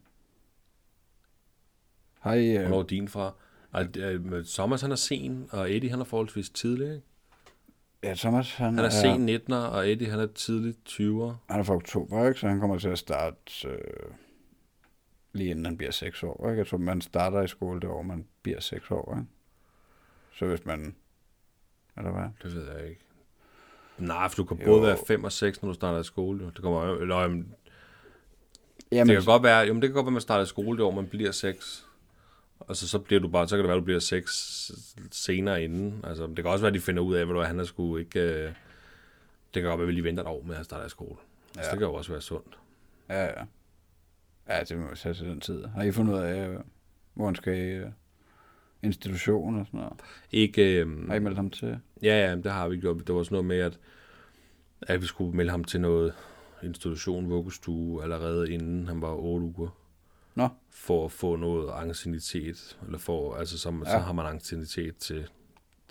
I... 2.34 2.56
Øh, 2.56 2.60
Hvornår 2.60 2.78
er 2.78 2.82
din 2.82 3.08
fra? 3.08 3.32
Det 3.94 4.46
Thomas, 4.46 4.80
han 4.80 4.92
er 4.92 4.96
sen, 4.96 5.48
og 5.50 5.74
Eddie, 5.74 5.90
han 5.90 6.00
er 6.00 6.04
forholdsvis 6.04 6.50
tidlig, 6.50 6.88
ikke? 6.88 7.06
ja, 8.02 8.14
Thomas, 8.14 8.54
han, 8.54 8.74
Han 8.74 8.84
er 8.84 8.90
sen 8.90 9.28
19'er, 9.28 9.54
og 9.54 9.90
Eddie, 9.90 10.10
han 10.10 10.20
er 10.20 10.26
tidligt 10.26 10.78
20'er. 10.88 11.32
Han 11.50 11.60
er 11.60 11.62
fra 11.62 11.74
oktober, 11.74 12.28
ikke? 12.28 12.40
Så 12.40 12.48
han 12.48 12.60
kommer 12.60 12.78
til 12.78 12.88
at 12.88 12.98
starte 12.98 13.68
øh, 13.68 13.78
lige 15.32 15.50
inden 15.50 15.64
han 15.64 15.76
bliver 15.76 15.90
6 15.90 16.22
år, 16.22 16.48
ikke? 16.48 16.58
Jeg 16.58 16.66
tror, 16.66 16.78
man 16.78 17.00
starter 17.00 17.42
i 17.42 17.48
skole 17.48 17.80
det 17.80 17.88
år, 17.88 18.02
man 18.02 18.26
bliver 18.42 18.60
6 18.60 18.90
år, 18.90 19.16
ikke? 19.18 19.30
Så 20.38 20.46
hvis 20.46 20.64
man... 20.64 20.94
Eller 21.96 22.10
hvad? 22.10 22.28
Det 22.42 22.54
ved 22.56 22.72
jeg 22.78 22.88
ikke. 22.88 23.00
Nej, 23.98 24.28
for 24.28 24.36
du 24.36 24.44
kan 24.44 24.58
Jo. 24.58 24.64
både 24.64 24.82
være 24.82 24.98
5 25.06 25.24
og 25.24 25.32
6, 25.32 25.62
når 25.62 25.68
du 25.68 25.74
starter 25.74 26.00
i 26.00 26.04
skole. 26.04 26.44
jo. 26.44 26.50
Det, 26.50 26.62
kommer, 26.62 26.86
jo- 26.86 27.00
eller, 27.00 27.20
jamen, 27.20 27.54
Jamen, 28.92 29.08
det 29.08 29.16
kan 29.16 29.24
godt 29.32 29.42
være, 29.42 29.58
jamen, 29.58 29.82
det 29.82 29.88
kan 29.88 29.94
godt 29.94 30.04
være, 30.04 30.10
at 30.10 30.12
man 30.12 30.20
starter 30.22 30.42
i 30.44 30.46
skole 30.46 30.78
det 30.78 30.84
år, 30.84 30.90
man 30.90 31.06
bliver 31.06 31.32
6. 31.32 31.86
Og 32.60 32.76
så, 32.76 32.88
så 32.88 32.98
bliver 32.98 33.20
du 33.20 33.28
bare, 33.28 33.48
så 33.48 33.56
kan 33.56 33.58
det 33.58 33.68
være, 33.68 33.76
at 33.76 33.80
du 33.80 33.84
bliver 33.84 34.00
6 34.00 34.70
senere 35.10 35.64
inden. 35.64 36.00
Altså, 36.04 36.26
det 36.26 36.36
kan 36.36 36.46
også 36.46 36.62
være, 36.62 36.68
at 36.68 36.74
de 36.74 36.80
finder 36.80 37.02
ud 37.02 37.14
af, 37.14 37.40
at 37.40 37.46
han 37.46 37.60
er 37.60 37.64
sgu 37.64 37.96
ikke... 37.96 38.20
Øh, 38.20 38.52
det 39.54 39.62
kan 39.62 39.62
godt 39.62 39.78
være, 39.78 39.84
at 39.84 39.88
vi 39.88 39.92
lige 39.92 40.04
venter 40.04 40.22
et 40.22 40.28
år 40.28 40.42
med 40.42 40.56
at 40.56 40.64
starte 40.64 40.86
i 40.86 40.88
skole. 40.88 41.16
Ja. 41.56 41.62
Så 41.62 41.66
Ja. 41.66 41.70
det 41.70 41.78
kan 41.78 41.88
jo 41.88 41.94
også 41.94 42.10
være 42.12 42.20
sundt. 42.20 42.58
Ja, 43.08 43.24
ja. 43.24 43.44
Ja, 44.48 44.64
det 44.64 44.78
må 44.78 44.90
vi 44.90 44.96
tage 44.96 45.14
til 45.14 45.26
den 45.26 45.40
tid. 45.40 45.64
Har 45.64 45.82
I 45.82 45.92
fundet 45.92 46.14
ud 46.14 46.18
af, 46.18 46.48
øh, 46.48 46.60
hvor 47.14 47.24
han 47.24 47.34
skal 47.34 47.92
i 48.82 48.86
øh, 48.86 48.88
institution 48.88 49.60
og 49.60 49.66
sådan 49.66 49.80
noget? 49.80 50.00
Ikke, 50.32 50.80
øh, 50.80 51.08
Har 51.08 51.14
I 51.14 51.18
meldt 51.18 51.36
ham 51.36 51.50
til? 51.50 51.78
Ja, 52.02 52.28
ja, 52.28 52.36
det 52.36 52.52
har 52.52 52.68
vi 52.68 52.76
gjort. 52.76 53.06
Det 53.06 53.14
var 53.14 53.22
sådan 53.22 53.34
noget 53.34 53.46
med, 53.46 53.58
at, 53.58 53.78
at 54.82 55.02
vi 55.02 55.06
skulle 55.06 55.36
melde 55.36 55.50
ham 55.50 55.64
til 55.64 55.80
noget 55.80 56.14
institution, 56.62 57.30
vuggestue, 57.30 58.02
allerede 58.02 58.52
inden 58.52 58.86
han 58.86 59.02
var 59.02 59.14
8 59.14 59.46
uger. 59.46 59.68
Nå. 60.34 60.48
For 60.70 61.04
at 61.04 61.12
få 61.12 61.36
noget 61.36 61.70
angstinitet, 61.70 62.78
eller 62.86 62.98
for, 62.98 63.34
altså 63.34 63.58
som, 63.58 63.82
ja. 63.86 63.90
så 63.90 63.98
har 63.98 64.12
man 64.12 64.26
angstinitet 64.26 64.96
til 64.96 65.28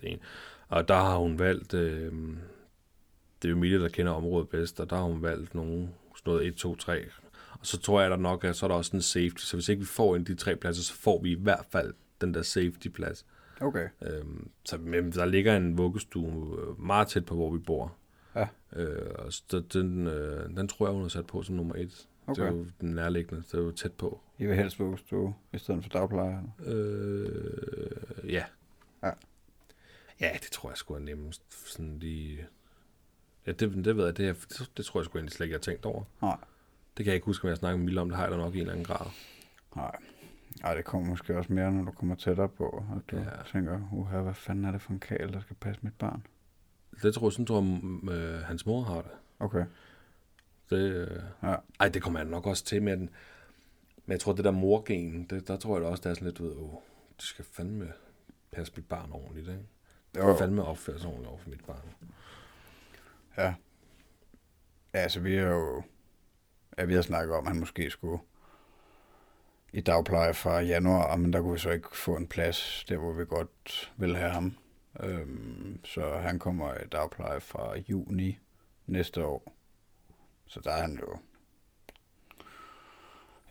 det 0.02 0.12
ene. 0.12 0.20
Og 0.68 0.88
der 0.88 0.96
har 0.96 1.18
hun 1.18 1.40
valgt, 1.40 1.74
øh, 1.74 2.12
det 3.42 3.48
er 3.48 3.50
jo 3.50 3.56
Emilie, 3.56 3.80
der 3.80 3.90
kender 3.90 4.12
området 4.12 4.50
bedst, 4.50 4.80
og 4.80 4.90
der 4.90 4.96
har 4.96 5.04
hun 5.04 5.22
valgt 5.22 5.56
nogle, 5.56 5.90
sådan 6.16 6.34
noget 6.34 6.48
1, 6.48 6.56
2, 6.56 6.76
3. 6.76 7.06
Og 7.60 7.66
så 7.66 7.80
tror 7.80 8.02
jeg, 8.02 8.10
der 8.10 8.18
nok 8.18 8.44
er, 8.44 8.52
så 8.52 8.66
er 8.66 8.68
der 8.68 8.76
også 8.76 8.96
en 8.96 9.02
safety, 9.02 9.44
så 9.44 9.58
hvis 9.58 9.70
ikke 9.70 9.80
vi 9.80 9.86
får 9.86 10.16
en 10.16 10.22
af 10.22 10.26
de 10.26 10.36
tre 10.36 10.56
pladser, 10.56 10.84
så 10.84 10.94
får 10.94 11.22
vi 11.22 11.32
i 11.32 11.42
hvert 11.42 11.66
fald 11.70 11.94
den 12.22 12.34
der 12.34 12.42
safety-plads. 12.42 13.26
Okay. 13.62 13.90
Øhm, 14.02 14.50
så 14.66 14.78
men 14.78 15.12
der 15.12 15.26
ligger 15.26 15.58
en 15.58 15.78
vuggestue 15.78 16.60
øh, 16.62 16.82
meget 16.82 17.08
tæt 17.08 17.26
på, 17.26 17.36
hvor 17.36 17.52
vi 17.52 17.60
bor. 17.60 17.96
Ja. 18.36 18.48
Øh, 18.74 19.12
og 19.16 19.34
så 19.34 19.64
den, 19.74 20.08
øh, 20.08 20.50
den 20.58 20.68
tror 20.68 20.88
jeg, 20.88 20.94
hun 20.94 21.02
har 21.02 21.10
sat 21.10 21.28
på 21.28 21.44
som 21.44 21.56
nummer 21.56 21.76
et. 21.76 22.08
Okay. 22.28 22.42
Det 22.42 22.48
er 22.48 22.52
jo 22.52 22.66
den 22.82 22.90
nærliggende, 22.90 23.44
det 23.44 23.54
er 23.54 23.62
jo 23.62 23.72
tæt 23.72 23.94
på. 23.94 24.22
I 24.38 24.46
vil 24.46 24.56
helst 24.56 24.80
vuggestue 24.80 25.36
i 25.54 25.58
stedet 25.58 25.84
for 25.84 25.90
dagpleje? 25.90 26.44
Øh, 26.66 28.34
ja. 28.34 28.46
Ja. 29.04 29.12
Ja, 30.20 30.32
det 30.34 30.52
tror 30.52 30.70
jeg 30.70 30.78
sgu 30.78 30.94
er 30.94 31.00
nemmest. 31.00 31.70
Sådan 31.72 32.00
lige... 32.00 32.48
Ja, 33.48 33.52
det, 33.52 33.86
det 33.86 33.98
ved 33.98 34.06
jeg, 34.06 34.18
det, 34.18 34.46
det, 34.50 34.72
det 34.78 34.86
tror 34.86 35.00
jeg 35.00 35.06
sgu 35.06 35.18
egentlig 35.18 35.34
slet 35.34 35.46
ikke, 35.46 35.54
jeg 35.54 35.58
har 35.58 35.62
tænkt 35.62 35.86
over. 35.86 36.04
Nej. 36.22 36.38
Det 36.98 37.06
kan 37.06 37.06
jeg 37.06 37.16
ikke 37.16 37.26
huske, 37.26 37.46
om 37.46 37.50
jeg 37.50 37.58
snakker 37.58 37.78
med 37.78 37.86
Mille 37.86 38.02
om. 38.02 38.10
Det 38.10 38.18
har 38.18 38.24
jeg 38.24 38.32
da 38.32 38.38
nok 38.38 38.54
i 38.54 38.58
en 38.58 38.62
eller 38.62 38.74
anden 38.74 38.86
grad. 38.86 39.06
Nej. 39.76 39.96
Ej, 40.64 40.74
det 40.74 40.86
kommer 40.86 41.08
måske 41.10 41.38
også 41.38 41.54
mere, 41.54 41.72
når 41.72 41.84
du 41.84 41.92
kommer 41.92 42.16
tættere 42.16 42.50
på, 42.50 42.84
at 42.96 43.12
du 43.12 43.18
Ja. 43.18 43.30
tænker, 43.52 43.90
uha, 43.92 44.22
hvad 44.22 44.34
fanden 44.34 44.66
er 44.66 44.72
det 44.72 44.82
for 44.82 44.92
en 44.92 45.00
kæl, 45.00 45.34
der 45.34 45.40
skal 45.40 45.56
passe 45.56 45.82
mit 45.84 45.94
barn? 45.94 46.26
Det 47.02 47.14
tror 47.14 47.28
jeg, 47.28 47.32
sådan 47.34 47.46
tror 47.46 47.62
øh, 48.12 48.40
hans 48.42 48.66
mor 48.66 48.82
har 48.84 49.02
det. 49.02 49.12
Okay. 49.40 49.66
Det, 50.70 50.78
øh... 50.96 51.22
Ja. 51.44 51.56
Ej, 51.80 51.90
det 51.90 52.02
kommer 52.02 52.20
jeg 52.20 52.30
nok 52.30 52.48
også 52.48 52.66
til 52.66 52.84
med 52.84 52.98
den. 52.98 53.10
Men 54.06 54.12
jeg 54.12 54.20
tror, 54.20 54.34
det 54.34 54.46
der 54.46 54.52
morgen, 54.52 55.24
det, 55.24 55.48
der 55.48 55.58
tror 55.58 55.76
jeg 55.76 55.84
da 55.84 55.90
også, 55.90 56.02
det 56.04 56.10
er 56.10 56.14
sådan 56.14 56.26
lidt, 56.26 56.38
du 56.38 56.44
ved, 56.44 56.56
åh, 56.56 56.74
de 57.22 57.26
skal 57.26 57.46
fandme 57.46 57.94
passe 58.52 58.74
mit 58.76 58.86
barn 58.86 59.12
ordentligt, 59.12 59.48
ikke? 59.48 59.60
De 60.16 60.20
Jo, 60.20 60.34
skal 60.36 60.46
fandme 60.46 60.64
opføre 60.64 61.00
sig 61.00 61.08
ordentligt 61.08 61.30
over 61.30 61.38
for 61.40 61.50
mit 61.50 61.66
barn. 61.66 61.78
Ja. 63.38 63.54
Ja, 64.94 65.00
altså 65.00 65.20
vi 65.20 65.36
har 65.36 65.48
jo... 65.48 65.84
Ja, 66.78 66.86
vi 66.86 66.94
har 66.94 67.02
snakket 67.02 67.36
om, 67.36 67.46
at 67.46 67.52
han 67.52 67.60
måske 67.60 67.90
skulle 67.90 68.20
i 69.74 69.82
dagpleje 69.82 70.34
fra 70.34 70.60
januar, 70.62 71.16
men 71.16 71.34
der 71.34 71.42
kunne 71.42 71.54
vi 71.54 71.60
så 71.60 71.70
ikke 71.70 71.98
få 71.98 72.16
en 72.16 72.28
plads, 72.28 72.86
der 72.90 72.98
hvor 72.98 73.14
vi 73.14 73.26
godt 73.26 73.94
vil 73.98 74.16
have 74.18 74.32
ham. 74.32 74.58
Øhm, 75.04 75.80
så 75.86 76.18
han 76.18 76.40
kommer 76.40 76.74
i 76.74 76.88
dagpleje 76.92 77.40
fra 77.42 77.76
juni 77.90 78.38
næste 78.88 79.26
år. 79.26 79.54
Så 80.48 80.60
der 80.64 80.72
er 80.72 80.82
han 80.82 81.00
jo 81.02 81.18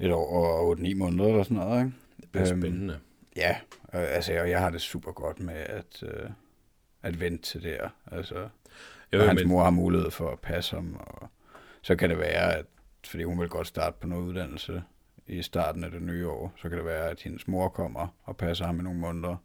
et 0.01 0.12
år 0.12 0.37
og 0.37 0.79
8-9 0.79 0.95
måneder 0.95 1.29
eller 1.29 1.43
sådan 1.43 1.57
noget, 1.57 1.79
ikke? 1.85 1.97
Det 2.21 2.29
bliver 2.31 2.53
Øhm, 2.53 2.61
spændende. 2.62 3.01
Ja, 3.37 3.57
øh, 3.95 4.01
altså 4.14 4.41
og 4.41 4.51
jeg 4.51 4.61
har 4.61 4.71
det 4.71 4.81
super 4.81 5.12
godt 5.12 5.41
med 5.41 5.55
at, 5.55 6.03
øh, 6.03 6.31
at 7.03 7.21
vente 7.21 7.43
til 7.43 7.62
det 7.62 7.71
her. 7.71 7.89
Altså, 8.12 8.49
Jo, 9.12 9.19
hans 9.23 9.41
men- 9.41 9.49
mor 9.49 9.62
har 9.62 9.71
mulighed 9.71 10.11
for 10.11 10.31
at 10.31 10.41
passe 10.41 10.77
ham, 10.77 10.97
og 11.01 11.29
så 11.83 11.97
kan 11.97 12.11
det 12.11 12.19
være, 12.19 12.55
at 12.55 12.67
fordi 13.07 13.23
hun 13.25 13.41
vil 13.41 13.49
godt 13.49 13.67
starte 13.67 13.97
på 14.01 14.07
noget 14.07 14.23
uddannelse 14.23 14.83
i 15.27 15.43
starten 15.43 15.85
af 15.85 15.91
det 15.91 16.03
nye 16.03 16.29
år, 16.29 16.53
så 16.57 16.68
kan 16.68 16.79
det 16.79 16.87
være, 16.87 17.11
at 17.11 17.22
hendes 17.22 17.49
mor 17.49 17.68
kommer 17.68 18.09
og 18.22 18.37
passer 18.37 18.66
ham 18.66 18.81
i 18.81 18.83
nogle 18.83 18.99
måneder, 18.99 19.37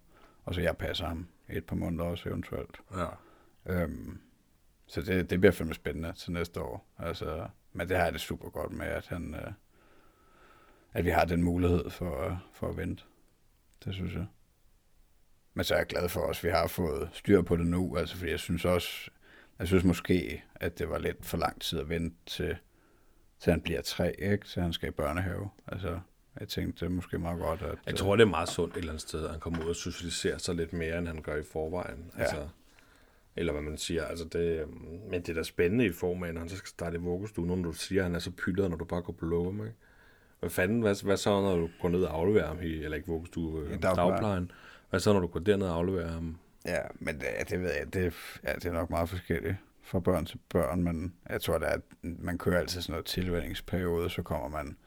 og 0.45 0.55
så 0.55 0.61
jeg 0.61 0.77
passer 0.77 1.05
ham 1.05 1.27
et 1.49 1.65
par 1.65 1.75
måneder 1.75 2.03
også 2.03 2.29
eventuelt. 2.29 2.81
Ja. 2.95 3.07
Øhm, 3.65 4.19
så 4.87 5.01
det, 5.01 5.29
det 5.29 5.39
bliver 5.39 5.51
fandme 5.51 5.73
spændende 5.73 6.13
til 6.13 6.31
næste 6.31 6.61
år. 6.61 6.87
Altså, 6.97 7.47
men 7.73 7.89
det 7.89 7.97
har 7.97 8.03
jeg 8.03 8.13
det 8.13 8.21
super 8.21 8.49
godt 8.49 8.71
med, 8.71 8.85
at, 8.85 9.07
han, 9.07 9.35
øh, 9.35 9.51
at 10.93 11.05
vi 11.05 11.09
har 11.09 11.25
den 11.25 11.43
mulighed 11.43 11.89
for, 11.89 12.25
øh, 12.25 12.33
for 12.53 12.69
at 12.69 12.77
vente. 12.77 13.03
Det 13.85 13.93
synes 13.93 14.13
jeg. 14.13 14.25
Men 15.53 15.63
så 15.63 15.73
er 15.73 15.77
jeg 15.77 15.87
glad 15.87 16.09
for 16.09 16.19
også, 16.21 16.39
at 16.39 16.43
vi 16.43 16.57
har 16.57 16.67
fået 16.67 17.09
styr 17.13 17.41
på 17.41 17.55
det 17.55 17.67
nu, 17.67 17.97
altså 17.97 18.17
fordi 18.17 18.31
jeg 18.31 18.39
synes 18.39 18.65
også, 18.65 19.11
jeg 19.59 19.67
synes 19.67 19.83
måske, 19.83 20.43
at 20.55 20.79
det 20.79 20.89
var 20.89 20.97
lidt 20.97 21.25
for 21.25 21.37
lang 21.37 21.61
tid 21.61 21.79
at 21.79 21.89
vente 21.89 22.15
til, 22.25 22.57
til 23.41 23.51
han 23.51 23.61
bliver 23.61 23.81
tre, 23.81 24.15
ikke? 24.19 24.47
Til 24.47 24.61
han 24.61 24.73
skal 24.73 24.89
i 24.89 24.91
børnehave. 24.91 25.49
Altså, 25.67 25.99
jeg 26.39 26.47
tænkte, 26.47 26.85
det 26.85 26.91
er 26.91 26.95
måske 26.95 27.17
meget 27.17 27.39
godt, 27.39 27.61
at... 27.61 27.77
Jeg 27.85 27.95
tror, 27.95 28.15
det 28.15 28.23
er 28.23 28.27
meget 28.29 28.49
sundt 28.49 28.73
et 28.73 28.77
eller 28.77 28.91
andet 28.91 29.01
sted, 29.01 29.23
at 29.23 29.31
han 29.31 29.39
kommer 29.39 29.63
ud 29.63 29.69
og 29.69 29.75
socialiserer 29.75 30.37
sig 30.37 30.55
lidt 30.55 30.73
mere, 30.73 30.97
end 30.97 31.07
han 31.07 31.21
gør 31.21 31.35
i 31.35 31.43
forvejen. 31.43 32.11
Ja. 32.17 32.21
Altså, 32.21 32.47
eller 33.35 33.53
hvad 33.53 33.61
man 33.61 33.77
siger. 33.77 34.05
Altså 34.05 34.25
det, 34.25 34.59
øhm, 34.61 34.99
men 35.09 35.21
det 35.21 35.29
er 35.29 35.33
da 35.33 35.43
spændende 35.43 35.85
i 35.85 35.91
form 35.91 36.23
af, 36.23 36.33
når 36.33 36.41
han 36.41 36.49
så 36.49 36.55
skal 36.55 36.67
starte 36.67 36.97
i 36.97 36.99
vuggestue, 36.99 37.47
når 37.47 37.55
du 37.55 37.71
siger, 37.71 38.01
at 38.01 38.05
han 38.05 38.15
er 38.15 38.19
så 38.19 38.31
pyldet, 38.31 38.69
når 38.69 38.77
du 38.77 38.85
bare 38.85 39.01
går 39.01 39.13
på 39.13 39.25
lokum, 39.25 39.59
ikke? 39.59 39.75
Hvad 40.39 40.49
fanden, 40.49 40.81
hvad, 40.81 41.03
hvad 41.03 41.17
så, 41.17 41.41
når 41.41 41.55
du 41.55 41.69
går 41.81 41.89
ned 41.89 42.03
og 42.03 42.15
afleverer 42.15 42.47
ham 42.47 42.61
i, 42.61 42.83
eller 42.83 42.97
ikke 42.97 43.07
vuggestue, 43.07 43.61
øh, 43.61 43.81
dagplejen? 43.81 44.51
Hvad 44.89 44.99
så, 44.99 45.13
når 45.13 45.19
du 45.19 45.27
går 45.27 45.39
derned 45.39 45.67
og 45.67 45.75
afleverer 45.75 46.11
ham? 46.11 46.37
Ja, 46.65 46.81
men 46.99 47.15
det, 47.15 47.49
det 47.49 47.61
ved 47.61 47.71
jeg, 47.71 47.93
det, 47.93 48.13
ja, 48.43 48.53
det 48.53 48.65
er 48.65 48.71
nok 48.71 48.89
meget 48.89 49.09
forskelligt 49.09 49.55
fra 49.91 49.99
børn 49.99 50.25
til 50.25 50.39
børn, 50.49 50.83
men 50.83 51.13
jeg 51.29 51.41
tror, 51.41 51.55
at 51.55 51.81
man 52.01 52.37
kører 52.37 52.59
altid 52.59 52.81
sådan 52.81 52.93
noget 52.93 53.05
tilvændingsperiode, 53.05 54.09
så 54.09 54.21
kommer 54.21 54.47
man 54.49 54.77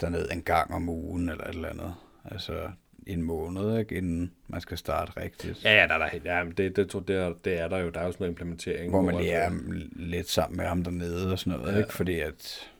derned 0.00 0.30
en 0.32 0.42
gang 0.42 0.74
om 0.74 0.88
ugen 0.88 1.28
eller 1.28 1.44
et 1.44 1.54
eller 1.54 1.68
andet. 1.68 1.94
Altså 2.24 2.70
en 3.06 3.22
måned, 3.22 3.78
ikke, 3.78 3.94
inden 3.94 4.32
man 4.48 4.60
skal 4.60 4.78
starte 4.78 5.12
rigtigt. 5.20 5.64
Ja, 5.64 5.80
ja, 5.80 5.86
der 5.88 5.94
er 5.94 5.98
der, 5.98 6.18
ja 6.24 6.44
det, 6.44 6.76
det, 6.76 6.92
det, 6.92 7.08
det, 7.08 7.16
er, 7.16 7.34
det 7.44 7.58
er 7.60 7.68
der 7.68 7.78
jo. 7.78 7.90
Der 7.90 8.00
er 8.00 8.04
jo 8.04 8.12
sådan 8.12 8.22
noget 8.22 8.30
implementering. 8.30 8.90
hvor 8.90 9.02
man 9.02 9.16
lige 9.16 9.34
at, 9.36 9.52
er 9.52 9.56
øh, 9.56 9.82
lidt 9.96 10.28
sammen 10.28 10.56
med 10.56 10.64
ham 10.66 10.84
dernede 10.84 11.32
og 11.32 11.38
sådan 11.38 11.58
noget, 11.58 11.72
Ja. 11.74 11.78
ikke? 11.78 11.92
Fordi 11.92 12.20
at, 12.20 12.70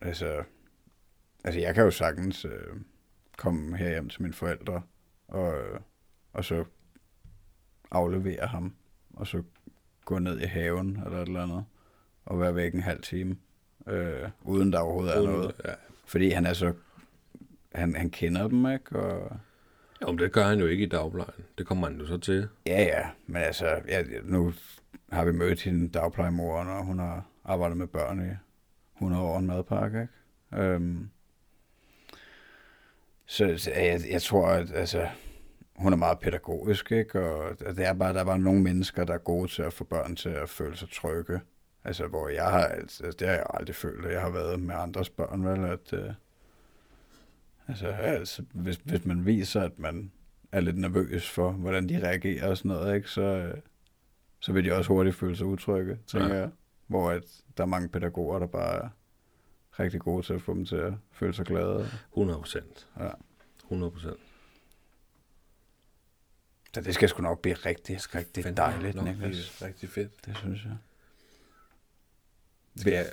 altså, 0.00 0.42
altså 1.44 1.60
jeg 1.60 1.74
kan 1.74 1.84
jo 1.84 1.90
sagtens 1.90 2.44
øh, 2.44 2.76
komme 3.36 3.76
herhjem 3.76 4.08
til 4.08 4.22
mine 4.22 4.34
forældre, 4.34 4.82
og, 5.28 5.54
øh, 5.60 5.80
og 6.32 6.44
så 6.44 6.64
aflevere 7.90 8.46
ham, 8.46 8.74
og 9.14 9.26
så 9.26 9.42
gå 10.10 10.18
ned 10.18 10.40
i 10.40 10.44
haven 10.44 11.02
eller 11.06 11.18
et 11.22 11.26
eller 11.28 11.42
andet, 11.42 11.64
og 12.26 12.40
være 12.40 12.54
væk 12.54 12.74
en 12.74 12.82
halv 12.82 13.02
time, 13.02 13.36
øh, 13.86 14.28
uden 14.42 14.72
der 14.72 14.78
overhovedet 14.78 15.16
er 15.16 15.20
uden- 15.20 15.32
noget. 15.32 15.52
Ja. 15.64 15.72
Fordi 16.06 16.30
han 16.30 16.46
er 16.46 16.52
så, 16.52 16.72
han, 17.74 17.94
han 17.94 18.10
kender 18.10 18.48
dem, 18.48 18.66
ikke? 18.72 18.96
Og, 18.98 19.36
Jo, 20.02 20.06
men 20.06 20.18
det 20.18 20.32
gør 20.32 20.44
han 20.44 20.58
jo 20.58 20.66
ikke 20.66 20.84
i 20.84 20.88
dagplejen. 20.88 21.44
Det 21.58 21.66
kommer 21.66 21.86
han 21.88 21.98
jo 22.00 22.06
så 22.06 22.18
til. 22.18 22.48
Ja, 22.66 22.82
ja, 22.82 23.08
men 23.26 23.42
altså, 23.42 23.66
ja, 23.88 24.02
nu 24.22 24.52
har 25.12 25.24
vi 25.24 25.32
mødt 25.32 25.62
hende 25.62 25.88
dagplejemoren, 25.88 26.68
og 26.68 26.84
hun 26.84 26.98
har 26.98 27.24
arbejdet 27.44 27.76
med 27.76 27.86
børn 27.86 28.30
i 28.30 28.34
100 28.96 29.22
år 29.22 29.38
en 29.38 29.46
madpakke, 29.46 30.00
ikke? 30.52 30.62
Øhm, 30.64 31.08
så 33.26 33.54
så 33.58 33.70
jeg, 33.70 34.00
jeg 34.10 34.22
tror, 34.22 34.46
at 34.48 34.72
altså, 34.74 35.08
hun 35.80 35.92
er 35.92 35.96
meget 35.96 36.18
pædagogisk, 36.18 36.92
ikke? 36.92 37.20
Og 37.20 37.58
det 37.58 37.86
er 37.86 37.92
bare, 37.92 38.12
der 38.12 38.20
er 38.20 38.24
bare 38.24 38.38
nogle 38.38 38.62
mennesker, 38.62 39.04
der 39.04 39.14
er 39.14 39.18
gode 39.18 39.48
til 39.48 39.62
at 39.62 39.72
få 39.72 39.84
børn 39.84 40.16
til 40.16 40.28
at 40.28 40.48
føle 40.48 40.76
sig 40.76 40.88
trygge. 40.90 41.40
Altså, 41.84 42.06
hvor 42.06 42.28
jeg 42.28 42.44
har, 42.44 42.64
altså, 42.64 43.14
det 43.18 43.28
har 43.28 43.34
jeg 43.34 43.46
aldrig 43.54 43.76
følt, 43.76 44.06
at 44.06 44.12
jeg 44.12 44.20
har 44.20 44.30
været 44.30 44.60
med 44.60 44.74
andres 44.74 45.10
børn, 45.10 45.44
vel? 45.44 45.64
At, 45.64 45.92
øh, 45.92 46.12
altså, 47.68 47.86
altså 47.86 48.42
hvis, 48.54 48.76
hvis 48.84 49.04
man 49.04 49.26
viser, 49.26 49.62
at 49.62 49.78
man 49.78 50.12
er 50.52 50.60
lidt 50.60 50.78
nervøs 50.78 51.30
for, 51.30 51.50
hvordan 51.50 51.88
de 51.88 52.06
reagerer 52.06 52.50
og 52.50 52.56
sådan 52.56 52.68
noget, 52.68 52.96
ikke? 52.96 53.08
Så, 53.08 53.22
øh, 53.22 53.54
så 54.40 54.52
vil 54.52 54.64
de 54.64 54.72
også 54.72 54.88
hurtigt 54.88 55.16
føle 55.16 55.36
sig 55.36 55.46
utrygge, 55.46 55.98
tænker 56.06 56.34
ja. 56.34 56.40
jeg. 56.40 56.50
Hvor 56.86 57.10
at 57.10 57.24
der 57.56 57.62
er 57.62 57.68
mange 57.68 57.88
pædagoger, 57.88 58.38
der 58.38 58.46
bare 58.46 58.76
er 58.84 58.88
rigtig 59.80 60.00
gode 60.00 60.26
til 60.26 60.34
at 60.34 60.42
få 60.42 60.54
dem 60.54 60.64
til 60.64 60.76
at 60.76 60.92
føle 61.12 61.32
sig 61.32 61.46
glade. 61.46 61.86
100 62.12 62.38
procent. 62.38 62.88
Ja. 62.98 63.08
100 63.64 63.92
procent. 63.92 64.20
Så 66.74 66.80
det 66.80 66.94
skal 66.94 67.08
sgu 67.08 67.22
nok 67.22 67.40
blive 67.42 67.54
rigtig, 67.54 67.98
rigtig 68.14 68.56
dejligt, 68.56 68.96
nok 68.96 69.04
Niklas. 69.04 69.56
blive 69.58 69.68
rigtig 69.68 69.88
fedt. 69.88 70.26
Det 70.26 70.36
synes 70.36 70.64
jeg. 70.64 70.76
Hvad, 72.82 73.04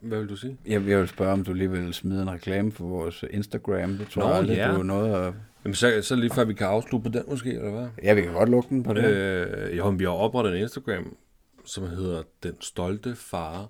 hvad 0.00 0.18
vil 0.18 0.28
du 0.28 0.36
sige? 0.36 0.58
Jeg, 0.66 0.88
jeg 0.88 0.98
vil 0.98 1.08
spørge, 1.08 1.32
om 1.32 1.44
du 1.44 1.52
lige 1.52 1.70
vil 1.70 1.94
smide 1.94 2.22
en 2.22 2.30
reklame 2.30 2.72
for 2.72 2.86
vores 2.86 3.24
Instagram. 3.30 3.98
Det 3.98 4.08
tror 4.08 4.22
Nå, 4.22 4.28
jeg 4.28 4.36
aldrig, 4.36 4.56
ja. 4.56 4.72
du 4.74 4.78
er 4.78 4.82
noget 4.82 5.26
at... 5.26 5.34
Jamen, 5.64 5.74
så, 5.74 6.02
så 6.02 6.16
lige 6.16 6.34
før 6.34 6.44
vi 6.44 6.54
kan 6.54 6.66
afslutte 6.66 7.10
på 7.10 7.18
den 7.18 7.24
måske, 7.28 7.52
eller 7.52 7.70
hvad? 7.70 7.88
Ja, 8.02 8.14
vi 8.14 8.22
kan 8.22 8.32
godt 8.32 8.48
lukke 8.48 8.68
den 8.68 8.82
på 8.82 8.94
det. 8.94 9.04
Øh, 9.04 9.78
jo, 9.78 9.88
vi 9.88 10.04
har 10.04 10.10
oprettet 10.10 10.54
en 10.54 10.62
Instagram, 10.62 11.16
som 11.64 11.88
hedder 11.88 12.22
Den 12.42 12.60
Stolte 12.60 13.16
Far 13.16 13.68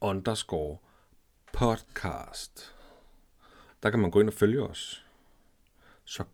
underscore 0.00 0.78
podcast. 1.52 2.74
Der 3.82 3.90
kan 3.90 4.00
man 4.00 4.10
gå 4.10 4.20
ind 4.20 4.28
og 4.28 4.34
følge 4.34 4.62
os. 4.62 5.06
Så 6.04 6.24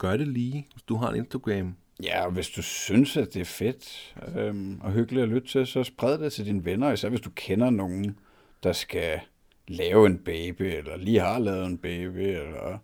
gør 0.00 0.16
det 0.16 0.28
lige, 0.28 0.66
hvis 0.72 0.82
du 0.82 0.96
har 0.96 1.10
en 1.10 1.16
Instagram. 1.16 1.76
Ja, 2.02 2.24
og 2.24 2.32
hvis 2.32 2.48
du 2.48 2.62
synes, 2.62 3.16
at 3.16 3.34
det 3.34 3.40
er 3.40 3.44
fedt 3.44 4.14
øhm, 4.36 4.80
og 4.80 4.92
hyggeligt 4.92 5.22
at 5.22 5.28
lytte 5.28 5.48
til, 5.48 5.66
så 5.66 5.84
spred 5.84 6.18
det 6.18 6.32
til 6.32 6.46
dine 6.46 6.64
venner, 6.64 6.92
især 6.92 7.08
hvis 7.08 7.20
du 7.20 7.30
kender 7.30 7.70
nogen, 7.70 8.18
der 8.62 8.72
skal 8.72 9.20
lave 9.68 10.06
en 10.06 10.18
baby, 10.18 10.62
eller 10.62 10.96
lige 10.96 11.20
har 11.20 11.38
lavet 11.38 11.66
en 11.66 11.78
baby, 11.78 12.18
eller 12.18 12.78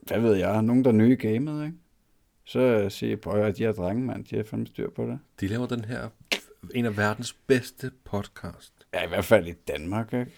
hvad 0.00 0.20
ved 0.20 0.34
jeg, 0.34 0.62
nogen, 0.62 0.84
der 0.84 0.90
er 0.90 0.94
nye 0.94 1.12
i 1.12 1.16
gamet, 1.16 1.64
ikke? 1.64 1.76
Så 2.44 2.86
sig, 2.90 3.20
prøv 3.20 3.42
at 3.42 3.58
de 3.58 3.62
her 3.62 3.72
drenge, 3.72 4.04
mand, 4.04 4.24
de 4.24 4.36
har 4.36 4.44
fandme 4.44 4.66
styr 4.66 4.90
på 4.90 5.06
det. 5.06 5.18
De 5.40 5.48
laver 5.48 5.66
den 5.66 5.84
her, 5.84 6.08
en 6.74 6.84
af 6.84 6.96
verdens 6.96 7.32
bedste 7.32 7.90
podcast. 8.04 8.72
Ja, 8.94 9.04
i 9.04 9.08
hvert 9.08 9.24
fald 9.24 9.46
i 9.46 9.52
Danmark, 9.52 10.12
ikke? 10.12 10.32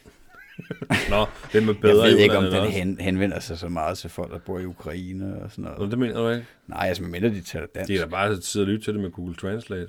Nå, 1.11 1.27
den 1.53 1.67
med 1.67 1.75
bedre 1.75 2.05
jeg 2.05 2.13
ved 2.13 2.19
ikke, 2.19 2.37
om 2.39 2.45
den 2.45 2.55
også. 2.55 2.73
hen, 2.73 3.01
henvender 3.01 3.41
sig 3.41 3.59
så 3.59 3.69
meget 3.69 3.99
til 3.99 4.11
folk, 4.11 4.33
der 4.33 4.39
bor 4.39 4.59
i 4.59 4.65
Ukraine 4.65 5.43
og 5.43 5.51
sådan 5.51 5.65
Nå, 5.65 5.71
noget. 5.71 5.91
det 5.91 5.99
mener 5.99 6.15
du 6.23 6.29
ikke? 6.29 6.47
Nej, 6.67 6.87
altså, 6.89 7.03
medmindre 7.03 7.29
de 7.29 7.41
taler 7.41 7.67
dansk. 7.75 7.89
De 7.89 7.93
kan 7.93 8.03
da 8.03 8.11
bare 8.11 8.41
sidde 8.43 8.65
og 8.65 8.69
lytte 8.69 8.85
til 8.85 8.95
det 8.95 9.03
med 9.03 9.11
Google 9.11 9.35
Translate. 9.35 9.89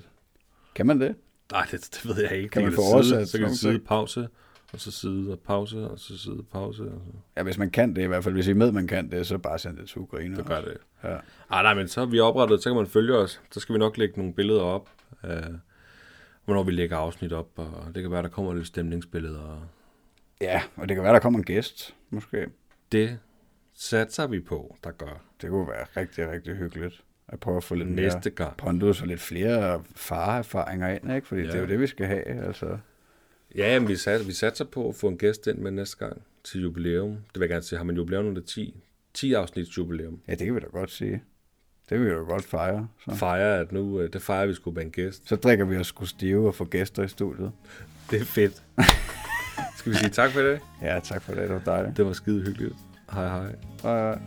Kan 0.76 0.86
man 0.88 1.02
det? 1.02 1.16
Nej, 1.52 1.68
det, 1.72 1.90
det 1.94 2.06
ved 2.06 2.24
jeg 2.24 2.38
ikke. 2.38 2.50
Kan 2.50 2.62
man 2.62 2.72
da 2.72 2.78
få 2.78 2.82
oversat 2.82 3.30
Så 3.30 3.38
kan 3.38 3.48
de 3.48 3.58
sidde 3.58 3.80
pause, 3.80 4.28
og 4.74 4.80
så 4.80 4.92
sidde 4.92 5.32
og 5.32 5.40
pause, 5.40 5.78
og 5.90 6.00
så 6.00 6.18
sidde 6.18 6.44
pause. 6.52 6.84
Og 6.84 7.02
så. 7.06 7.18
Ja, 7.38 7.44
hvis 7.44 7.58
man 7.58 7.70
kan 7.70 7.96
det 7.96 8.02
i 8.02 8.06
hvert 8.06 8.24
fald. 8.24 8.34
Hvis 8.34 8.48
I 8.48 8.54
med, 8.54 8.72
man 8.72 8.88
kan 8.88 9.12
det, 9.12 9.28
så 9.28 9.38
bare 9.38 9.60
send 9.60 9.78
det 9.78 9.90
til 9.90 9.98
Ukraine. 9.98 10.36
Så 10.36 10.44
gør 10.44 10.62
det. 10.62 10.78
Ja. 11.04 11.16
Ah, 11.50 11.64
nej, 11.64 11.74
men 11.74 11.88
så 11.88 12.02
er 12.02 12.06
vi 12.06 12.20
oprettet, 12.20 12.64
så 12.64 12.70
kan 12.70 12.78
man 12.78 12.88
følge 12.88 13.18
os. 13.18 13.42
Så 13.52 13.60
skal 13.60 13.74
vi 13.74 13.80
nok 13.80 13.98
lægge 13.98 14.14
nogle 14.18 14.34
billeder 14.34 14.62
op, 14.62 14.90
øh, 15.26 15.32
hvornår 16.46 16.64
vi 16.64 16.72
lægger 16.72 16.98
afsnit 16.98 17.34
op, 17.34 17.50
og 17.56 17.92
det 17.96 18.04
kan 18.04 18.12
være, 18.12 18.24
der 18.24 18.30
kommer 18.30 18.54
lidt 18.54 18.68
stemningsbilleder. 18.68 19.70
Ja, 20.42 20.62
og 20.76 20.90
det 20.90 20.96
kan 20.96 21.04
være, 21.04 21.14
der 21.14 21.20
kommer 21.20 21.40
en 21.40 21.46
gæst, 21.46 21.96
måske. 22.10 22.48
det 22.92 23.20
satser 23.74 24.28
vi 24.28 24.40
på, 24.40 24.76
der 24.84 24.92
gør 24.92 25.22
Det 25.42 25.50
kunne 25.50 25.68
være 25.68 25.86
rigtig, 25.98 26.30
rigtig 26.32 26.56
hyggeligt. 26.56 27.04
At 27.28 27.40
prøve 27.40 27.58
at 27.58 27.64
få 27.64 27.76
lidt 27.76 27.90
næste 27.90 28.20
mere 28.24 28.36
gang. 28.36 28.58
pondus 28.58 29.02
og 29.02 29.08
lidt 29.08 29.20
flere 29.22 29.84
farerfaringer 29.96 30.90
ind, 30.90 31.16
ikke? 31.16 31.28
Fordi 31.28 31.42
ja. 31.42 31.48
Det 31.48 31.56
er 31.56 31.60
jo 31.60 31.68
det, 31.68 31.80
vi 31.80 31.88
skal 31.88 32.06
have, 32.06 32.24
altså. 32.26 32.78
Ja, 33.56 33.80
men 33.80 33.88
vi, 33.88 33.96
sat, 33.96 34.28
vi 34.28 34.32
satser 34.32 34.66
på 34.66 34.90
at 34.90 34.96
få 34.96 35.08
en 35.08 35.18
gæst 35.18 35.48
ind 35.48 35.58
med 35.58 35.72
næste 35.72 35.98
gang 35.98 36.22
til 36.44 36.62
jubilæum. 36.62 37.10
Det 37.10 37.20
vil 37.36 37.42
jeg 37.42 37.50
gerne 37.50 37.62
sige, 37.64 37.78
har 37.78 37.84
man 37.86 37.96
jubilæum 37.96 38.26
nu, 38.26 38.30
det 38.32 38.38
er 38.38 38.46
10, 38.46 38.84
10 39.14 39.34
afsnits 39.34 39.78
jubilæum. 39.78 40.20
Ja, 40.28 40.32
det 40.32 40.46
kan 40.46 40.56
vi 40.56 40.60
da 40.60 40.66
godt 40.66 40.92
sige. 40.92 41.24
Det 41.90 42.00
vil 42.00 42.06
vi 42.08 42.12
da 42.12 42.16
godt 42.16 42.46
fejre. 42.46 42.88
Så, 43.06 43.16
Fejrer, 43.16 43.62
at 43.62 43.72
nu, 43.72 44.02
øh, 44.02 44.14
det 44.14 44.22
fejrer 44.22 44.46
vi 44.46 44.54
sgu 44.54 44.72
med 44.72 44.82
en 44.84 44.92
gæst. 44.92 45.30
så 45.30 45.36
drikker 45.36 45.66
vi 45.66 45.78
os 45.78 45.88
sgu 45.88 46.06
stive 46.06 46.48
og 46.48 46.56
får 46.56 46.66
gæster 46.66 47.04
i 47.04 47.08
studiet. 47.08 47.52
Det 48.12 48.22
er 48.22 48.26
fedt. 48.26 48.64
Skal 49.80 49.92
vi 49.92 49.98
sige 49.98 50.10
tak 50.10 50.32
for 50.32 50.40
det? 50.42 50.60
Ja, 50.82 51.00
tak 51.00 51.22
for 51.22 51.34
det. 51.34 51.42
Det 51.44 51.54
var 51.54 51.74
dejligt. 51.74 51.98
Det 51.98 52.06
var 52.06 52.14
skide 52.14 52.42
hyggeligt. 52.46 52.76
Hej 53.12 53.28
hej. 53.30 53.56
Hej, 53.84 54.00
hej. 54.00 54.20